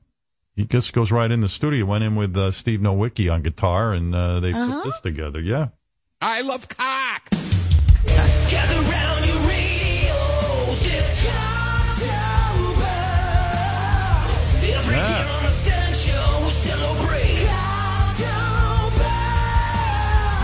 he 0.56 0.66
just 0.66 0.94
goes 0.94 1.12
right 1.12 1.32
in 1.32 1.42
the 1.42 1.50
studio. 1.50 1.86
Went 1.86 2.04
in 2.04 2.16
with 2.16 2.36
uh, 2.38 2.52
Steve 2.52 2.80
Nowicki 2.80 3.32
on 3.32 3.42
guitar, 3.42 3.94
and 3.94 4.14
uh, 4.14 4.40
they 4.40 4.54
Uh-huh. 4.54 4.82
put 4.82 4.86
this 4.86 5.02
together. 5.02 5.40
Yeah. 5.40 5.68
I 6.22 6.42
love 6.42 6.68
cock. 6.70 7.30
Gather 8.50 8.82
round 8.92 9.26
your 9.26 9.38
radios, 9.48 10.86
it's 10.86 11.26
Cocktober. 11.26 12.86
Every 14.64 14.96
Yeah. 14.96 15.20
year 15.20 15.28
on 15.38 15.44
the 15.44 15.52
Stern 15.52 15.94
Show, 15.94 16.42
we 16.46 16.52
celebrate 16.52 17.38
Cocktober. 17.50 19.16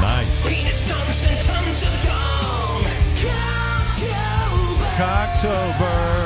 Nice. 0.02 0.48
Penis 0.48 0.78
stumps 0.86 1.26
and 1.28 1.40
tons 1.46 1.84
of 1.84 1.94
dong. 2.06 2.84
Cocktober. 3.22 4.90
Cocktober. 4.98 6.19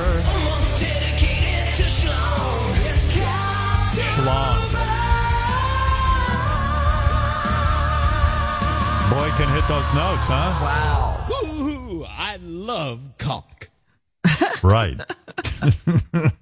Can 9.37 9.49
hit 9.53 9.67
those 9.67 9.93
notes, 9.93 10.21
huh? 10.25 10.53
Wow. 10.61 11.27
Ooh, 11.45 12.05
I 12.07 12.37
love 12.41 12.99
cock. 13.17 13.69
Right. 14.63 14.99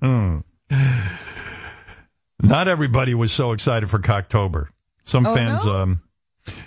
Not 2.42 2.68
everybody 2.68 3.14
was 3.14 3.32
so 3.32 3.52
excited 3.52 3.90
for 3.90 4.00
Cocktober. 4.00 4.68
Some 5.04 5.26
Oh, 5.26 5.36
fans, 5.36 5.64
no? 5.66 5.76
um, 5.76 6.02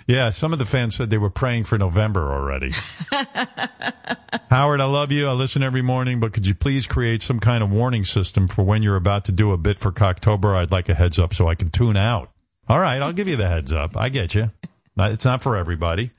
yeah, 0.07 0.29
some 0.29 0.53
of 0.53 0.59
the 0.59 0.65
fans 0.65 0.95
said 0.95 1.09
they 1.09 1.17
were 1.17 1.29
praying 1.29 1.65
for 1.65 1.77
November 1.77 2.31
already. 2.33 2.71
Howard, 4.49 4.79
I 4.81 4.85
love 4.85 5.11
you. 5.11 5.27
I 5.27 5.33
listen 5.33 5.63
every 5.63 5.81
morning, 5.81 6.19
but 6.19 6.31
could 6.33 6.47
you 6.47 6.55
please 6.55 6.87
create 6.87 7.21
some 7.21 7.39
kind 7.39 7.61
of 7.63 7.69
warning 7.71 8.05
system 8.05 8.47
for 8.47 8.63
when 8.63 8.83
you're 8.83 8.95
about 8.95 9.25
to 9.25 9.31
do 9.31 9.51
a 9.51 9.57
bit 9.57 9.79
for 9.79 9.91
Cocktober? 9.91 10.55
I'd 10.55 10.71
like 10.71 10.87
a 10.89 10.93
heads 10.93 11.19
up 11.19 11.33
so 11.33 11.47
I 11.47 11.55
can 11.55 11.69
tune 11.69 11.97
out. 11.97 12.31
All 12.67 12.79
right, 12.79 13.01
I'll 13.01 13.13
give 13.13 13.27
you 13.27 13.35
the 13.35 13.47
heads 13.47 13.71
up. 13.73 13.97
I 13.97 14.09
get 14.09 14.33
you. 14.33 14.49
Not- 14.95 15.11
It's 15.11 15.25
not 15.25 15.41
for 15.41 15.55
everybody. 15.55 16.11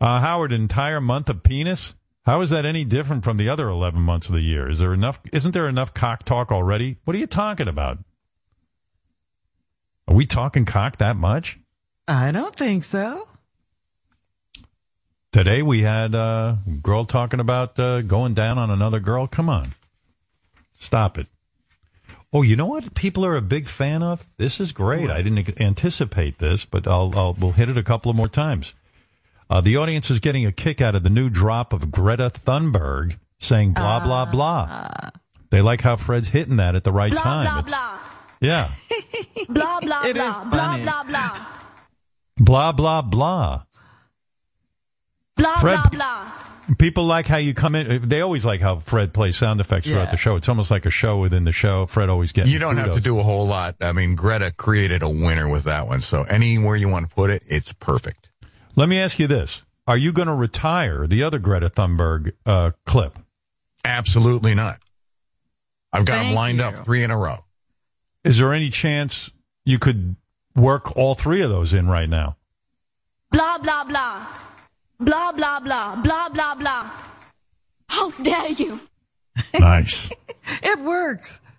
Uh, 0.00 0.20
Howard, 0.20 0.52
entire 0.52 1.00
month 1.00 1.28
of 1.28 1.42
penis? 1.42 1.94
How 2.24 2.40
is 2.40 2.50
that 2.50 2.64
any 2.64 2.84
different 2.84 3.24
from 3.24 3.36
the 3.36 3.48
other 3.48 3.68
11 3.68 4.00
months 4.00 4.28
of 4.28 4.34
the 4.34 4.40
year? 4.42 4.68
Is 4.68 4.78
there 4.78 4.92
enough, 4.94 5.20
isn't 5.32 5.52
there 5.52 5.68
enough 5.68 5.92
cock 5.94 6.24
talk 6.24 6.50
already? 6.52 6.96
What 7.04 7.16
are 7.16 7.18
you 7.20 7.26
talking 7.26 7.68
about? 7.68 7.98
Are 10.08 10.14
we 10.14 10.26
talking 10.26 10.64
cock 10.64 10.98
that 10.98 11.16
much? 11.16 11.58
I 12.06 12.30
don't 12.32 12.54
think 12.54 12.84
so. 12.84 13.28
Today 15.32 15.62
we 15.62 15.82
had 15.82 16.14
uh, 16.14 16.56
a 16.66 16.70
girl 16.70 17.04
talking 17.04 17.40
about 17.40 17.78
uh, 17.78 18.02
going 18.02 18.34
down 18.34 18.58
on 18.58 18.70
another 18.70 19.00
girl. 19.00 19.26
Come 19.26 19.48
on. 19.48 19.68
Stop 20.78 21.18
it. 21.18 21.26
Oh, 22.32 22.40
you 22.42 22.56
know 22.56 22.66
what 22.66 22.94
people 22.94 23.26
are 23.26 23.36
a 23.36 23.42
big 23.42 23.66
fan 23.66 24.02
of? 24.02 24.26
This 24.38 24.58
is 24.58 24.72
great. 24.72 25.10
I 25.10 25.20
didn't 25.20 25.60
anticipate 25.60 26.38
this, 26.38 26.64
but 26.64 26.86
I'll, 26.86 27.12
I'll 27.14 27.34
we'll 27.34 27.52
hit 27.52 27.68
it 27.68 27.76
a 27.76 27.82
couple 27.82 28.10
of 28.10 28.16
more 28.16 28.28
times. 28.28 28.72
Uh, 29.50 29.60
the 29.60 29.76
audience 29.76 30.10
is 30.10 30.18
getting 30.18 30.46
a 30.46 30.52
kick 30.52 30.80
out 30.80 30.94
of 30.94 31.02
the 31.02 31.10
new 31.10 31.28
drop 31.28 31.74
of 31.74 31.90
Greta 31.90 32.30
Thunberg 32.30 33.18
saying 33.38 33.74
blah 33.74 34.00
blah 34.02 34.24
blah. 34.24 34.88
They 35.50 35.60
like 35.60 35.82
how 35.82 35.96
Fred's 35.96 36.28
hitting 36.28 36.56
that 36.56 36.74
at 36.74 36.84
the 36.84 36.92
right 36.92 37.12
Blah, 37.12 37.22
time. 37.22 37.44
blah, 37.44 37.58
It's- 37.58 37.70
blah. 37.70 37.98
Yeah. 38.40 38.70
blah, 39.50 39.80
blah, 39.80 40.02
It 40.06 40.14
blah. 40.14 40.30
is 40.30 40.50
Blah, 40.50 40.50
funny. 40.72 40.82
blah, 40.84 41.02
blah. 41.04 41.46
Blah 42.38 42.72
blah 42.72 43.02
blah. 43.02 43.62
Blah, 45.36 45.58
Fred- 45.60 45.80
blah, 45.82 45.88
blah. 45.90 46.32
People 46.78 47.04
like 47.04 47.26
how 47.26 47.38
you 47.38 47.54
come 47.54 47.74
in. 47.74 48.08
They 48.08 48.20
always 48.20 48.44
like 48.44 48.60
how 48.60 48.76
Fred 48.76 49.12
plays 49.12 49.36
sound 49.36 49.60
effects 49.60 49.88
throughout 49.88 50.10
the 50.10 50.16
show. 50.16 50.36
It's 50.36 50.48
almost 50.48 50.70
like 50.70 50.86
a 50.86 50.90
show 50.90 51.18
within 51.18 51.44
the 51.44 51.52
show. 51.52 51.86
Fred 51.86 52.08
always 52.08 52.32
gets. 52.32 52.48
You 52.48 52.58
don't 52.58 52.76
have 52.76 52.94
to 52.94 53.00
do 53.00 53.18
a 53.18 53.22
whole 53.22 53.46
lot. 53.46 53.76
I 53.80 53.92
mean, 53.92 54.14
Greta 54.14 54.52
created 54.52 55.02
a 55.02 55.08
winner 55.08 55.48
with 55.48 55.64
that 55.64 55.86
one. 55.86 56.00
So 56.00 56.22
anywhere 56.22 56.76
you 56.76 56.88
want 56.88 57.08
to 57.08 57.14
put 57.14 57.30
it, 57.30 57.42
it's 57.46 57.72
perfect. 57.72 58.28
Let 58.76 58.88
me 58.88 58.98
ask 58.98 59.18
you 59.18 59.26
this: 59.26 59.62
Are 59.86 59.96
you 59.96 60.12
going 60.12 60.28
to 60.28 60.34
retire 60.34 61.06
the 61.06 61.22
other 61.24 61.38
Greta 61.38 61.68
Thunberg 61.68 62.32
uh, 62.46 62.70
clip? 62.86 63.18
Absolutely 63.84 64.54
not. 64.54 64.78
I've 65.92 66.04
got 66.04 66.22
them 66.22 66.34
lined 66.34 66.58
you. 66.58 66.64
up 66.64 66.84
three 66.84 67.02
in 67.02 67.10
a 67.10 67.18
row. 67.18 67.44
Is 68.24 68.38
there 68.38 68.52
any 68.52 68.70
chance 68.70 69.30
you 69.64 69.78
could 69.78 70.16
work 70.54 70.96
all 70.96 71.14
three 71.14 71.42
of 71.42 71.50
those 71.50 71.74
in 71.74 71.88
right 71.88 72.08
now? 72.08 72.36
Blah, 73.30 73.58
blah, 73.58 73.84
blah. 73.84 74.26
Blah, 75.02 75.32
blah, 75.32 75.60
blah. 75.60 75.96
Blah, 76.02 76.28
blah, 76.28 76.54
blah. 76.54 76.90
How 77.88 78.10
dare 78.22 78.50
you? 78.50 78.80
Nice. 79.58 80.08
It 80.62 80.80
works. 80.80 81.38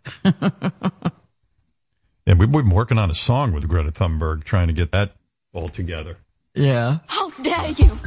Yeah, 2.25 2.35
we've 2.35 2.49
been 2.49 2.69
working 2.69 2.97
on 2.97 3.11
a 3.11 3.13
song 3.13 3.51
with 3.51 3.67
Greta 3.67 3.91
Thunberg, 3.91 4.45
trying 4.45 4.67
to 4.67 4.73
get 4.73 4.93
that 4.93 5.11
all 5.53 5.67
together. 5.67 6.15
Yeah. 6.55 6.99
How 7.07 7.29
dare 7.41 7.71
you? 7.71 7.99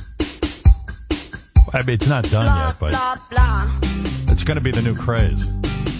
I 1.74 1.82
mean, 1.82 1.95
it's 1.97 2.07
not 2.09 2.24
done 2.30 2.47
Blah, 2.47 2.66
yet, 2.68 2.76
but 2.80 2.91
blah, 2.93 3.16
blah. 3.30 3.70
it's 4.32 4.43
going 4.43 4.57
to 4.57 4.62
be 4.62 4.70
the 4.70 4.80
new 4.80 4.95
craze. 4.97 5.45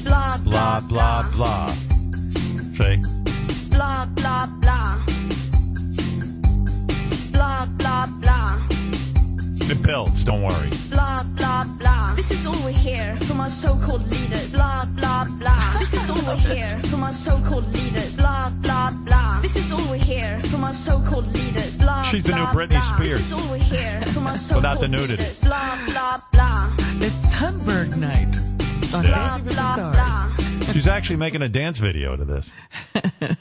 Blah, 0.03 0.39
Blah 0.39 0.81
blah 0.81 1.31
blah. 1.33 1.69
See, 2.79 3.03
blah, 3.69 4.07
blah, 4.07 4.47
blah. 4.47 4.99
Blah, 7.33 7.67
blah, 7.67 8.07
blah. 8.07 8.66
It 9.69 9.83
builds. 9.83 10.23
Don't 10.23 10.43
worry. 10.43 10.71
Blah, 10.91 11.25
blah, 11.37 11.65
blah. 11.79 12.15
This 12.15 12.31
is 12.31 12.47
all 12.47 12.55
we 12.65 12.73
hear 12.73 13.17
from 13.23 13.41
our 13.41 13.51
so-called 13.51 14.05
leaders. 14.13 14.53
Blah, 14.53 14.85
blah, 14.85 15.25
blah. 15.25 15.79
This 15.81 15.95
is 15.95 16.09
all 16.09 16.35
we 16.35 16.41
hear 16.55 16.69
from 16.85 17.03
our 17.03 17.13
so-called 17.13 17.75
leaders. 17.75 18.17
Blah, 18.17 18.51
blah, 18.63 18.91
blah. 19.05 19.41
This 19.41 19.57
is 19.57 19.73
all 19.73 19.91
we 19.91 19.99
hear 19.99 20.41
from 20.45 20.63
our 20.63 20.73
so-called 20.73 21.27
leaders. 21.35 21.79
Blah, 21.79 22.03
She's 22.03 22.23
the 22.23 22.37
new 22.37 22.45
Britney 22.47 22.79
blah. 22.79 22.95
Spears. 22.95 23.19
This 23.19 23.27
is 23.27 23.33
all 23.33 23.53
we 23.53 23.59
hear 23.59 24.01
from 24.15 24.27
our 24.29 24.37
so-called 24.37 24.63
Without 24.63 24.81
the 24.81 24.89
nudity. 24.89 25.17
leaders. 25.17 25.41
Blah, 25.41 25.79
blah, 25.87 26.21
blah. 26.33 26.73
It's 27.01 27.17
Thunberg 27.35 27.97
night 27.97 28.37
on 28.95 29.05
Yeah. 29.05 29.11
Dancing 29.11 29.45
with 29.47 29.57
the 29.57 29.63
Blah, 29.63 29.73
Stars. 29.93 30.46
Blah. 30.77 30.81
She's 30.83 30.89
actually 30.89 31.17
making 31.17 31.43
a 31.43 31.49
dance 31.49 31.79
video 31.79 32.17
to 32.17 32.25
this. 32.25 32.51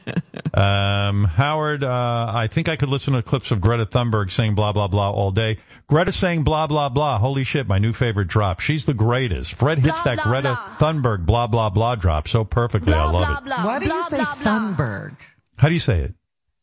Um, 0.56 1.26
Howard, 1.26 1.84
uh, 1.84 2.32
I 2.34 2.48
think 2.48 2.70
I 2.70 2.78
could 2.78 2.88
listen 2.88 3.14
to 3.14 3.22
clips 3.22 3.52
of 3.52 3.60
Greta 3.60 3.86
Thunberg 3.86 4.32
saying 4.32 4.56
blah, 4.56 4.72
blah, 4.72 4.88
blah 4.88 5.12
all 5.12 5.32
day. 5.32 5.58
Greta 5.88 6.14
saying 6.14 6.44
blah, 6.46 6.66
blah, 6.66 6.88
blah. 6.88 7.18
Holy 7.20 7.44
shit, 7.44 7.68
my 7.68 7.78
new 7.78 7.92
favorite 7.92 8.30
drop. 8.30 8.62
She's 8.62 8.86
the 8.86 8.94
greatest. 8.94 9.54
Fred 9.54 9.80
hits 9.80 10.02
Blah, 10.02 10.16
that 10.16 10.24
blah, 10.24 10.32
Greta 10.32 10.60
blah. 10.80 10.92
Thunberg 10.92 11.26
blah, 11.26 11.48
blah, 11.48 11.70
blah 11.70 11.96
drop 11.96 12.30
so 12.30 12.46
perfectly. 12.46 12.94
I 12.94 13.04
love 13.04 13.12
blah, 13.28 13.38
it. 13.38 13.44
blah. 13.44 13.66
Why 13.66 13.80
do 13.80 13.86
you 13.88 14.04
say 14.04 14.16
blah, 14.16 14.36
blah. 14.36 14.76
Thunberg? 14.76 15.18
How 15.58 15.68
do 15.68 15.74
you 15.74 15.80
say 15.82 16.00
it? 16.00 16.14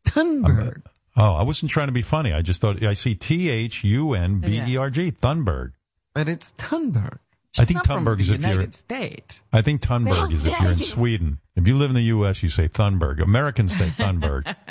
Thunberg. 0.07 0.83
Oh, 1.14 1.35
I 1.35 1.43
wasn't 1.43 1.70
trying 1.70 1.89
to 1.89 1.93
be 1.93 2.01
funny. 2.01 2.33
I 2.33 2.41
just 2.41 2.62
thought 2.62 2.83
I 2.83 2.95
see 2.95 3.14
T 3.14 3.51
H 3.51 3.85
U 3.85 4.14
N 4.14 4.39
B 4.39 4.59
E 4.66 4.77
R 4.79 4.89
G, 4.89 5.12
Thunberg. 5.12 5.73
But 6.14 6.31
it's 6.31 6.53
Thunberg. 6.57 7.18
I 7.59 7.64
think 7.66 7.82
Thunberg 7.84 8.20
is 8.20 8.30
if 8.30 8.40
you're. 8.40 8.50
United 8.50 8.74
States. 8.74 9.42
I 9.53 9.61
think 9.62 9.82
Thunberg 9.82 10.32
is 10.32 10.46
if 10.46 10.59
you're 10.61 10.70
in 10.72 10.78
you. 10.78 10.84
Sweden. 10.84 11.38
If 11.55 11.68
you 11.68 11.76
live 11.76 11.90
in 11.90 11.94
the 11.96 12.03
U.S., 12.05 12.42
you 12.42 12.48
say 12.48 12.66
Thunberg. 12.68 13.20
Americans 13.22 13.76
say 13.76 13.88
Thunberg. 13.88 14.55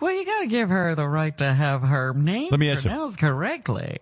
Well, 0.00 0.12
you 0.12 0.26
got 0.26 0.40
to 0.40 0.46
give 0.48 0.68
her 0.68 0.94
the 0.94 1.08
right 1.08 1.36
to 1.38 1.52
have 1.54 1.82
her 1.82 2.12
name 2.12 2.48
Let 2.50 2.60
me 2.60 2.68
ask 2.70 2.84
you. 2.84 2.90
pronounced 2.90 3.18
correctly. 3.18 3.98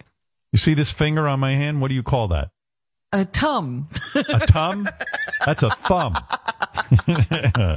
you 0.52 0.58
see 0.58 0.74
this 0.74 0.90
finger 0.90 1.28
on 1.28 1.38
my 1.38 1.52
hand? 1.54 1.80
What 1.80 1.88
do 1.88 1.94
you 1.94 2.02
call 2.02 2.28
that? 2.28 2.50
A 3.12 3.24
tum. 3.24 3.88
A 4.14 4.46
thumb? 4.46 4.88
That's 5.46 5.62
a 5.62 5.70
thumb. 5.70 6.16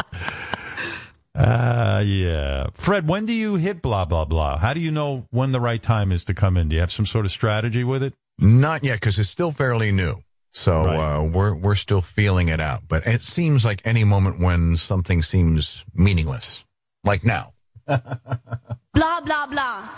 Ah, 1.40 2.00
yeah. 2.00 2.68
Fred, 2.74 3.08
when 3.08 3.28
do 3.28 3.34
you 3.34 3.56
hit 3.58 3.84
blah, 3.84 4.06
blah, 4.06 4.26
blah? 4.26 4.58
How 4.58 4.74
do 4.74 4.80
you 4.80 4.90
know 4.90 5.28
when 5.30 5.52
the 5.52 5.60
right 5.60 5.82
time 5.82 6.12
is 6.12 6.26
to 6.26 6.34
come 6.34 6.58
in? 6.58 6.70
Do 6.70 6.76
you 6.76 6.80
have 6.82 6.92
some 6.92 7.06
sort 7.06 7.26
of 7.26 7.32
strategy 7.32 7.84
with 7.84 8.02
it? 8.02 8.16
Not 8.40 8.84
yet, 8.84 8.96
because 8.96 9.18
it's 9.20 9.30
still 9.30 9.52
fairly 9.52 9.92
new. 9.92 10.16
So 10.54 10.84
Right. 10.84 11.18
uh, 11.18 11.24
we're 11.24 11.54
we're 11.56 11.76
still 11.76 12.02
feeling 12.02 12.48
it 12.50 12.60
out. 12.60 12.84
But 12.88 13.06
it 13.08 13.22
seems 13.22 13.64
like 13.66 13.82
any 13.86 14.04
moment 14.04 14.40
when 14.40 14.78
something 14.78 15.22
seems 15.24 15.84
meaningless, 15.94 16.64
like 17.04 17.24
now. 17.24 17.54
Blah, 17.88 19.22
blah, 19.22 19.46
blah. 19.48 19.90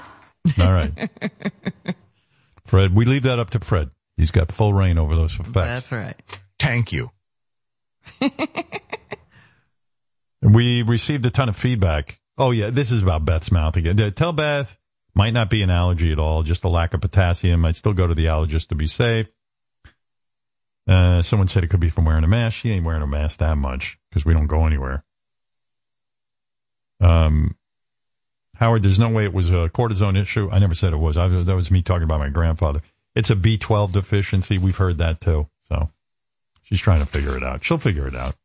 All 0.59 0.71
right. 0.73 1.09
Fred, 2.65 2.93
we 2.93 3.05
leave 3.05 3.23
that 3.23 3.39
up 3.39 3.49
to 3.51 3.59
Fred. 3.59 3.89
He's 4.17 4.31
got 4.31 4.51
full 4.51 4.73
reign 4.73 4.97
over 4.97 5.15
those 5.15 5.33
effects. 5.39 5.53
That's 5.53 5.91
right. 5.93 6.15
Thank 6.59 6.91
you. 6.91 7.09
We 10.41 10.83
received 10.83 11.25
a 11.25 11.29
ton 11.29 11.49
of 11.49 11.57
feedback. 11.57 12.19
Oh, 12.37 12.51
yeah, 12.51 12.69
this 12.69 12.91
is 12.91 13.03
about 13.03 13.25
Beth's 13.25 13.51
mouth 13.51 13.75
again. 13.75 13.99
Uh, 13.99 14.09
Tell 14.09 14.31
Beth, 14.31 14.77
might 15.19 15.33
not 15.33 15.49
be 15.49 15.61
an 15.61 15.69
allergy 15.69 16.13
at 16.13 16.17
all, 16.17 16.43
just 16.43 16.63
a 16.63 16.69
lack 16.69 16.93
of 16.93 17.01
potassium. 17.01 17.65
I'd 17.65 17.75
still 17.75 17.91
go 17.91 18.07
to 18.07 18.15
the 18.15 18.27
allergist 18.27 18.69
to 18.69 18.75
be 18.75 18.87
safe. 18.87 19.27
Uh, 20.87 21.21
someone 21.21 21.49
said 21.49 21.61
it 21.61 21.67
could 21.67 21.81
be 21.81 21.89
from 21.89 22.05
wearing 22.05 22.23
a 22.23 22.27
mask. 22.27 22.55
She 22.55 22.71
ain't 22.71 22.85
wearing 22.85 23.01
a 23.01 23.07
mask 23.07 23.39
that 23.39 23.57
much 23.57 23.99
because 24.09 24.23
we 24.23 24.33
don't 24.33 24.47
go 24.47 24.65
anywhere. 24.65 25.03
Um, 27.01 27.57
Howard, 28.55 28.81
there's 28.81 28.97
no 28.97 29.09
way 29.09 29.25
it 29.25 29.33
was 29.33 29.49
a 29.49 29.67
cortisone 29.67 30.17
issue. 30.17 30.49
I 30.53 30.59
never 30.59 30.73
said 30.73 30.93
it 30.93 30.97
was. 30.97 31.17
I, 31.17 31.27
that 31.27 31.55
was 31.55 31.69
me 31.69 31.81
talking 31.81 32.03
about 32.03 32.19
my 32.19 32.29
grandfather. 32.29 32.79
It's 33.13 33.29
a 33.29 33.35
B12 33.35 33.91
deficiency. 33.91 34.57
We've 34.57 34.77
heard 34.77 34.99
that 34.99 35.19
too. 35.19 35.49
So 35.67 35.89
she's 36.63 36.79
trying 36.79 36.99
to 36.99 37.05
figure 37.05 37.35
it 37.35 37.43
out. 37.43 37.65
She'll 37.65 37.77
figure 37.77 38.07
it 38.07 38.15
out. 38.15 38.37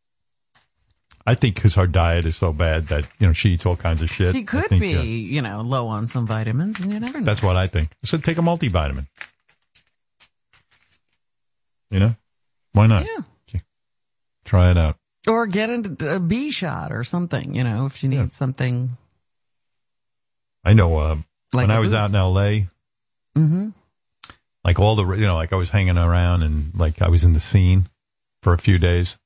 I 1.27 1.35
think 1.35 1.55
because 1.55 1.75
her 1.77 1.87
diet 1.87 2.27
is 2.27 2.37
so 2.37 2.53
bad 2.53 2.89
that 2.89 3.07
you 3.19 3.27
know 3.27 3.33
she 3.33 3.51
eats 3.51 3.65
all 3.65 3.77
kinds 3.77 4.03
of 4.03 4.11
shit. 4.11 4.35
She 4.35 4.45
could 4.45 4.67
think, 4.67 4.81
be, 4.83 4.95
uh, 4.97 5.03
you 5.03 5.41
know, 5.43 5.63
low 5.63 5.87
on 5.89 6.07
some 6.07 6.27
vitamins, 6.27 6.79
and 6.81 6.93
you 6.93 7.01
never 7.01 7.19
know. 7.21 7.25
that's 7.25 7.43
what 7.43 7.57
I 7.57 7.67
think. 7.67 7.91
So 8.05 8.19
take 8.19 8.37
a 8.39 8.43
multivitamin. 8.43 9.07
You 11.91 12.01
know, 12.01 12.17
why 12.73 12.87
not? 12.87 13.05
Yeah. 13.05 13.61
Try 14.45 14.71
it 14.71 14.77
out. 14.77 14.97
Or 15.27 15.47
get 15.47 15.71
into 15.71 16.15
a 16.15 16.21
B 16.21 16.51
shot 16.51 16.93
or 16.93 17.03
something, 17.05 17.55
you 17.55 17.65
know, 17.65 17.87
if 17.87 17.97
she 17.97 18.09
needs 18.09 18.37
something. 18.37 18.97
I 20.65 20.75
know. 20.75 20.95
Uh, 20.97 21.17
Like 21.55 21.69
when 21.69 21.71
I 21.71 21.79
was 21.79 21.91
boost. 21.91 21.99
out 21.99 22.11
in 22.11 22.17
L.A., 22.17 22.67
Mm-hmm. 23.37 23.71
like 24.65 24.79
all 24.79 24.95
the 24.95 25.05
you 25.15 25.27
know, 25.27 25.35
like 25.35 25.53
I 25.53 25.57
was 25.57 25.71
hanging 25.71 25.97
around 25.99 26.43
and 26.45 26.73
like 26.79 27.03
I 27.03 27.09
was 27.09 27.25
in 27.25 27.33
the 27.33 27.41
scene 27.41 27.89
for 28.43 28.53
a 28.53 28.59
few 28.59 28.79
days. 28.79 29.17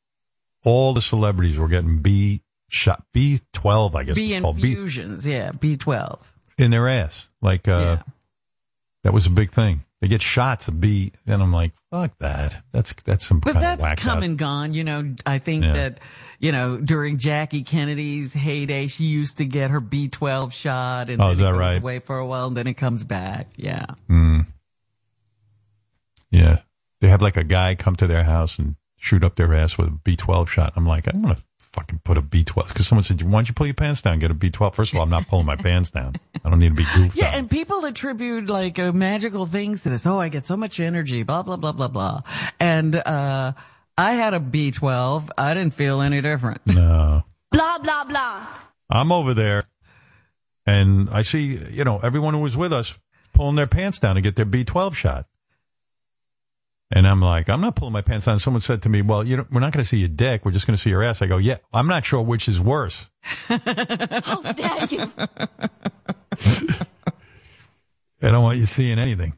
All 0.65 0.93
the 0.93 1.03
celebrities 1.03 1.57
were 1.59 1.69
getting 1.69 1.99
B 2.01 2.43
shot, 2.69 3.05
B 3.13 3.41
twelve, 3.53 3.95
I 3.97 4.03
guess 4.05 4.15
B 4.17 4.35
it's 4.35 4.43
called 4.43 4.57
B 4.61 4.71
infusions, 4.71 5.27
yeah, 5.27 5.53
B12. 5.53 6.21
in 6.59 6.71
their 6.71 6.89
ass. 6.89 7.29
Like 7.41 7.69
uh, 7.69 7.99
that 9.05 9.13
was 9.13 9.27
a 9.27 9.31
big 9.31 9.51
thing. 9.53 9.85
They 10.01 10.07
get 10.07 10.23
shots 10.23 10.69
of 10.69 10.81
B, 10.81 11.11
and 11.27 11.43
I'm 11.43 11.53
like, 11.53 11.73
fuck 11.91 12.17
that. 12.19 12.63
That's 12.73 12.95
that's 13.05 13.27
some 13.27 13.41
But 13.41 13.55
kind 13.55 13.65
that's 13.65 13.83
of 13.83 13.97
come 13.99 14.19
out. 14.19 14.23
and 14.25 14.39
gone. 14.39 14.73
You 14.75 14.85
know, 14.85 15.15
I 15.27 15.39
think 15.39 15.65
Yeah. 15.65 15.73
that, 15.73 16.01
you 16.39 16.53
know, 16.53 16.81
during 16.81 17.19
Jackie 17.19 17.65
Kennedy's 17.65 18.33
heyday, 18.33 18.87
she 18.87 19.05
used 19.07 19.39
to 19.39 19.45
get 19.45 19.71
her 19.73 19.81
B12 19.81 20.53
shot 20.53 21.11
and 21.11 21.21
Oh, 21.21 21.27
then 21.27 21.33
is 21.35 21.41
it 21.41 21.43
that 21.43 21.51
goes 21.51 21.59
right? 21.59 21.83
away 21.83 21.99
for 21.99 22.17
a 22.19 22.27
while 22.27 22.47
and 22.47 22.57
then 22.57 22.69
it 22.69 22.75
comes 22.75 23.03
back. 23.03 23.49
Yeah. 23.57 23.87
Mm. 24.09 24.47
Yeah, 26.31 26.59
they 27.01 27.09
have 27.09 27.23
like 27.23 27.37
a 27.37 27.45
guy 27.45 27.75
come 27.75 27.97
to 27.97 28.07
their 28.07 28.25
house 28.25 28.59
and 28.59 28.77
shoot 28.99 29.25
up 29.25 29.37
their 29.37 29.55
ass 29.55 29.79
with 29.79 29.89
a 29.89 29.91
B12 29.91 30.49
shot. 30.49 30.73
I'm 30.77 30.87
like, 30.87 31.07
I'm 31.07 31.23
gonna 31.23 31.43
fucking 31.59 32.01
put 32.05 32.19
a 32.19 32.23
B12 32.23 32.69
because 32.69 32.87
someone 32.87 33.05
said, 33.05 33.23
why 33.23 33.31
don't 33.31 33.49
you 33.49 33.55
pull 33.55 33.67
your 33.67 33.75
pants 33.75 34.03
down, 34.03 34.15
and 34.15 34.21
get 34.21 34.31
a 34.31 34.35
B12? 34.35 34.75
First 34.75 34.93
of 34.93 34.99
all, 34.99 35.05
I'm 35.05 35.11
not 35.11 35.29
pulling 35.29 35.47
my 35.47 35.57
pants 35.57 35.91
down. 35.91 36.17
I 36.45 36.51
don't 36.51 36.59
need 36.59 36.71
to 36.71 36.75
be 36.75 36.87
goofed. 36.95 37.17
Yeah, 37.17 37.37
and 37.37 37.51
people 37.51 37.85
attribute 37.85 38.47
like 38.47 38.79
uh, 38.79 38.93
magical 38.93 39.47
things 39.47 39.83
to 39.83 39.91
this. 39.91 40.07
Oh, 40.07 40.19
I 40.19 40.29
get 40.29 40.47
so 40.47 40.57
much 40.57 40.81
energy, 40.81 41.23
blah, 41.23 41.43
blah, 41.43 41.57
blah, 41.57 41.73
blah, 41.73 41.89
blah. 41.89 42.21
And, 42.61 42.95
uh, 42.95 43.53
I 43.97 44.13
had 44.13 44.33
a 44.33 44.39
B12. 44.39 45.31
I 45.37 45.55
didn't 45.55 45.75
feel 45.75 46.01
any 46.01 46.21
different. 46.21 46.61
No. 46.67 47.25
Blah, 47.51 47.79
blah, 47.79 48.05
blah. 48.05 48.47
I'm 48.91 49.11
over 49.11 49.33
there 49.35 49.65
and 50.67 51.09
I 51.11 51.23
see, 51.23 51.59
you 51.71 51.83
know, 51.83 51.99
everyone 52.03 52.35
who 52.35 52.41
was 52.41 52.57
with 52.59 52.75
us 52.75 52.97
pulling 53.33 53.57
their 53.57 53.67
pants 53.67 53.99
down 53.99 54.17
to 54.17 54.21
get 54.21 54.37
their 54.37 54.45
B12 54.45 54.95
shot. 54.95 55.27
And 56.91 57.07
I'm 57.07 57.21
like, 57.21 57.51
I'm 57.51 57.61
not 57.61 57.77
pulling 57.77 57.93
my 57.93 58.01
pants 58.01 58.27
on. 58.29 58.39
Someone 58.39 58.63
said 58.63 58.81
to 58.83 58.89
me, 58.89 59.03
well, 59.03 59.23
you 59.23 59.37
know, 59.37 59.47
we're 59.53 59.61
not 59.61 59.73
going 59.73 59.83
to 59.85 59.89
see 59.89 59.99
your 59.99 60.09
dick. 60.09 60.45
We're 60.45 60.53
just 60.53 60.67
going 60.67 60.77
to 60.77 60.83
see 60.83 60.89
your 60.89 61.03
ass. 61.03 61.21
I 61.21 61.27
go, 61.27 61.37
yeah, 61.37 61.59
I'm 61.73 61.87
not 61.87 62.05
sure 62.07 62.23
which 62.23 62.49
is 62.49 62.59
worse. 62.61 63.09
How 63.23 63.57
dare 64.53 64.85
you? 64.87 65.13
I 68.23 68.31
don't 68.31 68.43
want 68.43 68.59
you 68.59 68.67
seeing 68.67 68.99
anything. 68.99 69.35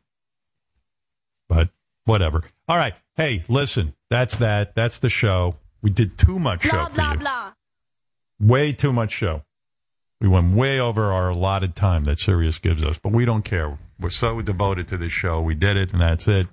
But 1.48 1.70
whatever. 2.04 2.42
All 2.68 2.76
right. 2.76 2.94
Hey, 3.16 3.42
listen, 3.48 3.94
that's 4.08 4.36
that. 4.36 4.76
That's 4.76 5.00
the 5.00 5.10
show. 5.10 5.56
We 5.82 5.90
did 5.90 6.16
too 6.18 6.38
much 6.38 6.62
show 6.62 6.70
Blah, 6.70 6.86
for 6.86 6.94
blah, 6.94 7.12
you. 7.12 7.18
blah. 7.18 7.52
Way 8.40 8.72
too 8.72 8.92
much 8.92 9.12
show. 9.12 9.42
We 10.20 10.28
went 10.28 10.54
way 10.54 10.78
over 10.78 11.12
our 11.12 11.30
allotted 11.30 11.74
time 11.74 12.04
that 12.04 12.20
Sirius 12.20 12.58
gives 12.58 12.84
us, 12.84 12.98
but 12.98 13.10
we 13.12 13.24
don't 13.24 13.42
care. 13.44 13.78
We're 13.98 14.10
so 14.10 14.40
devoted 14.40 14.86
to 14.88 14.96
this 14.98 15.12
show. 15.12 15.40
We 15.40 15.54
did 15.54 15.76
it, 15.76 15.92
and 15.92 16.00
that's 16.00 16.28
it. 16.28 16.46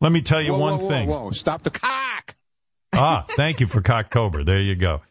Let 0.00 0.12
me 0.12 0.22
tell 0.22 0.40
you 0.40 0.52
whoa, 0.52 0.58
one 0.58 0.78
whoa, 0.80 0.88
thing. 0.88 1.08
Whoa, 1.08 1.24
whoa, 1.24 1.30
stop 1.32 1.62
the 1.62 1.70
cock. 1.70 2.34
Ah, 2.92 3.24
thank 3.30 3.60
you 3.60 3.66
for 3.66 3.80
Cock 3.80 4.10
Cobra. 4.10 4.44
There 4.44 4.60
you 4.60 4.74
go. 4.74 5.02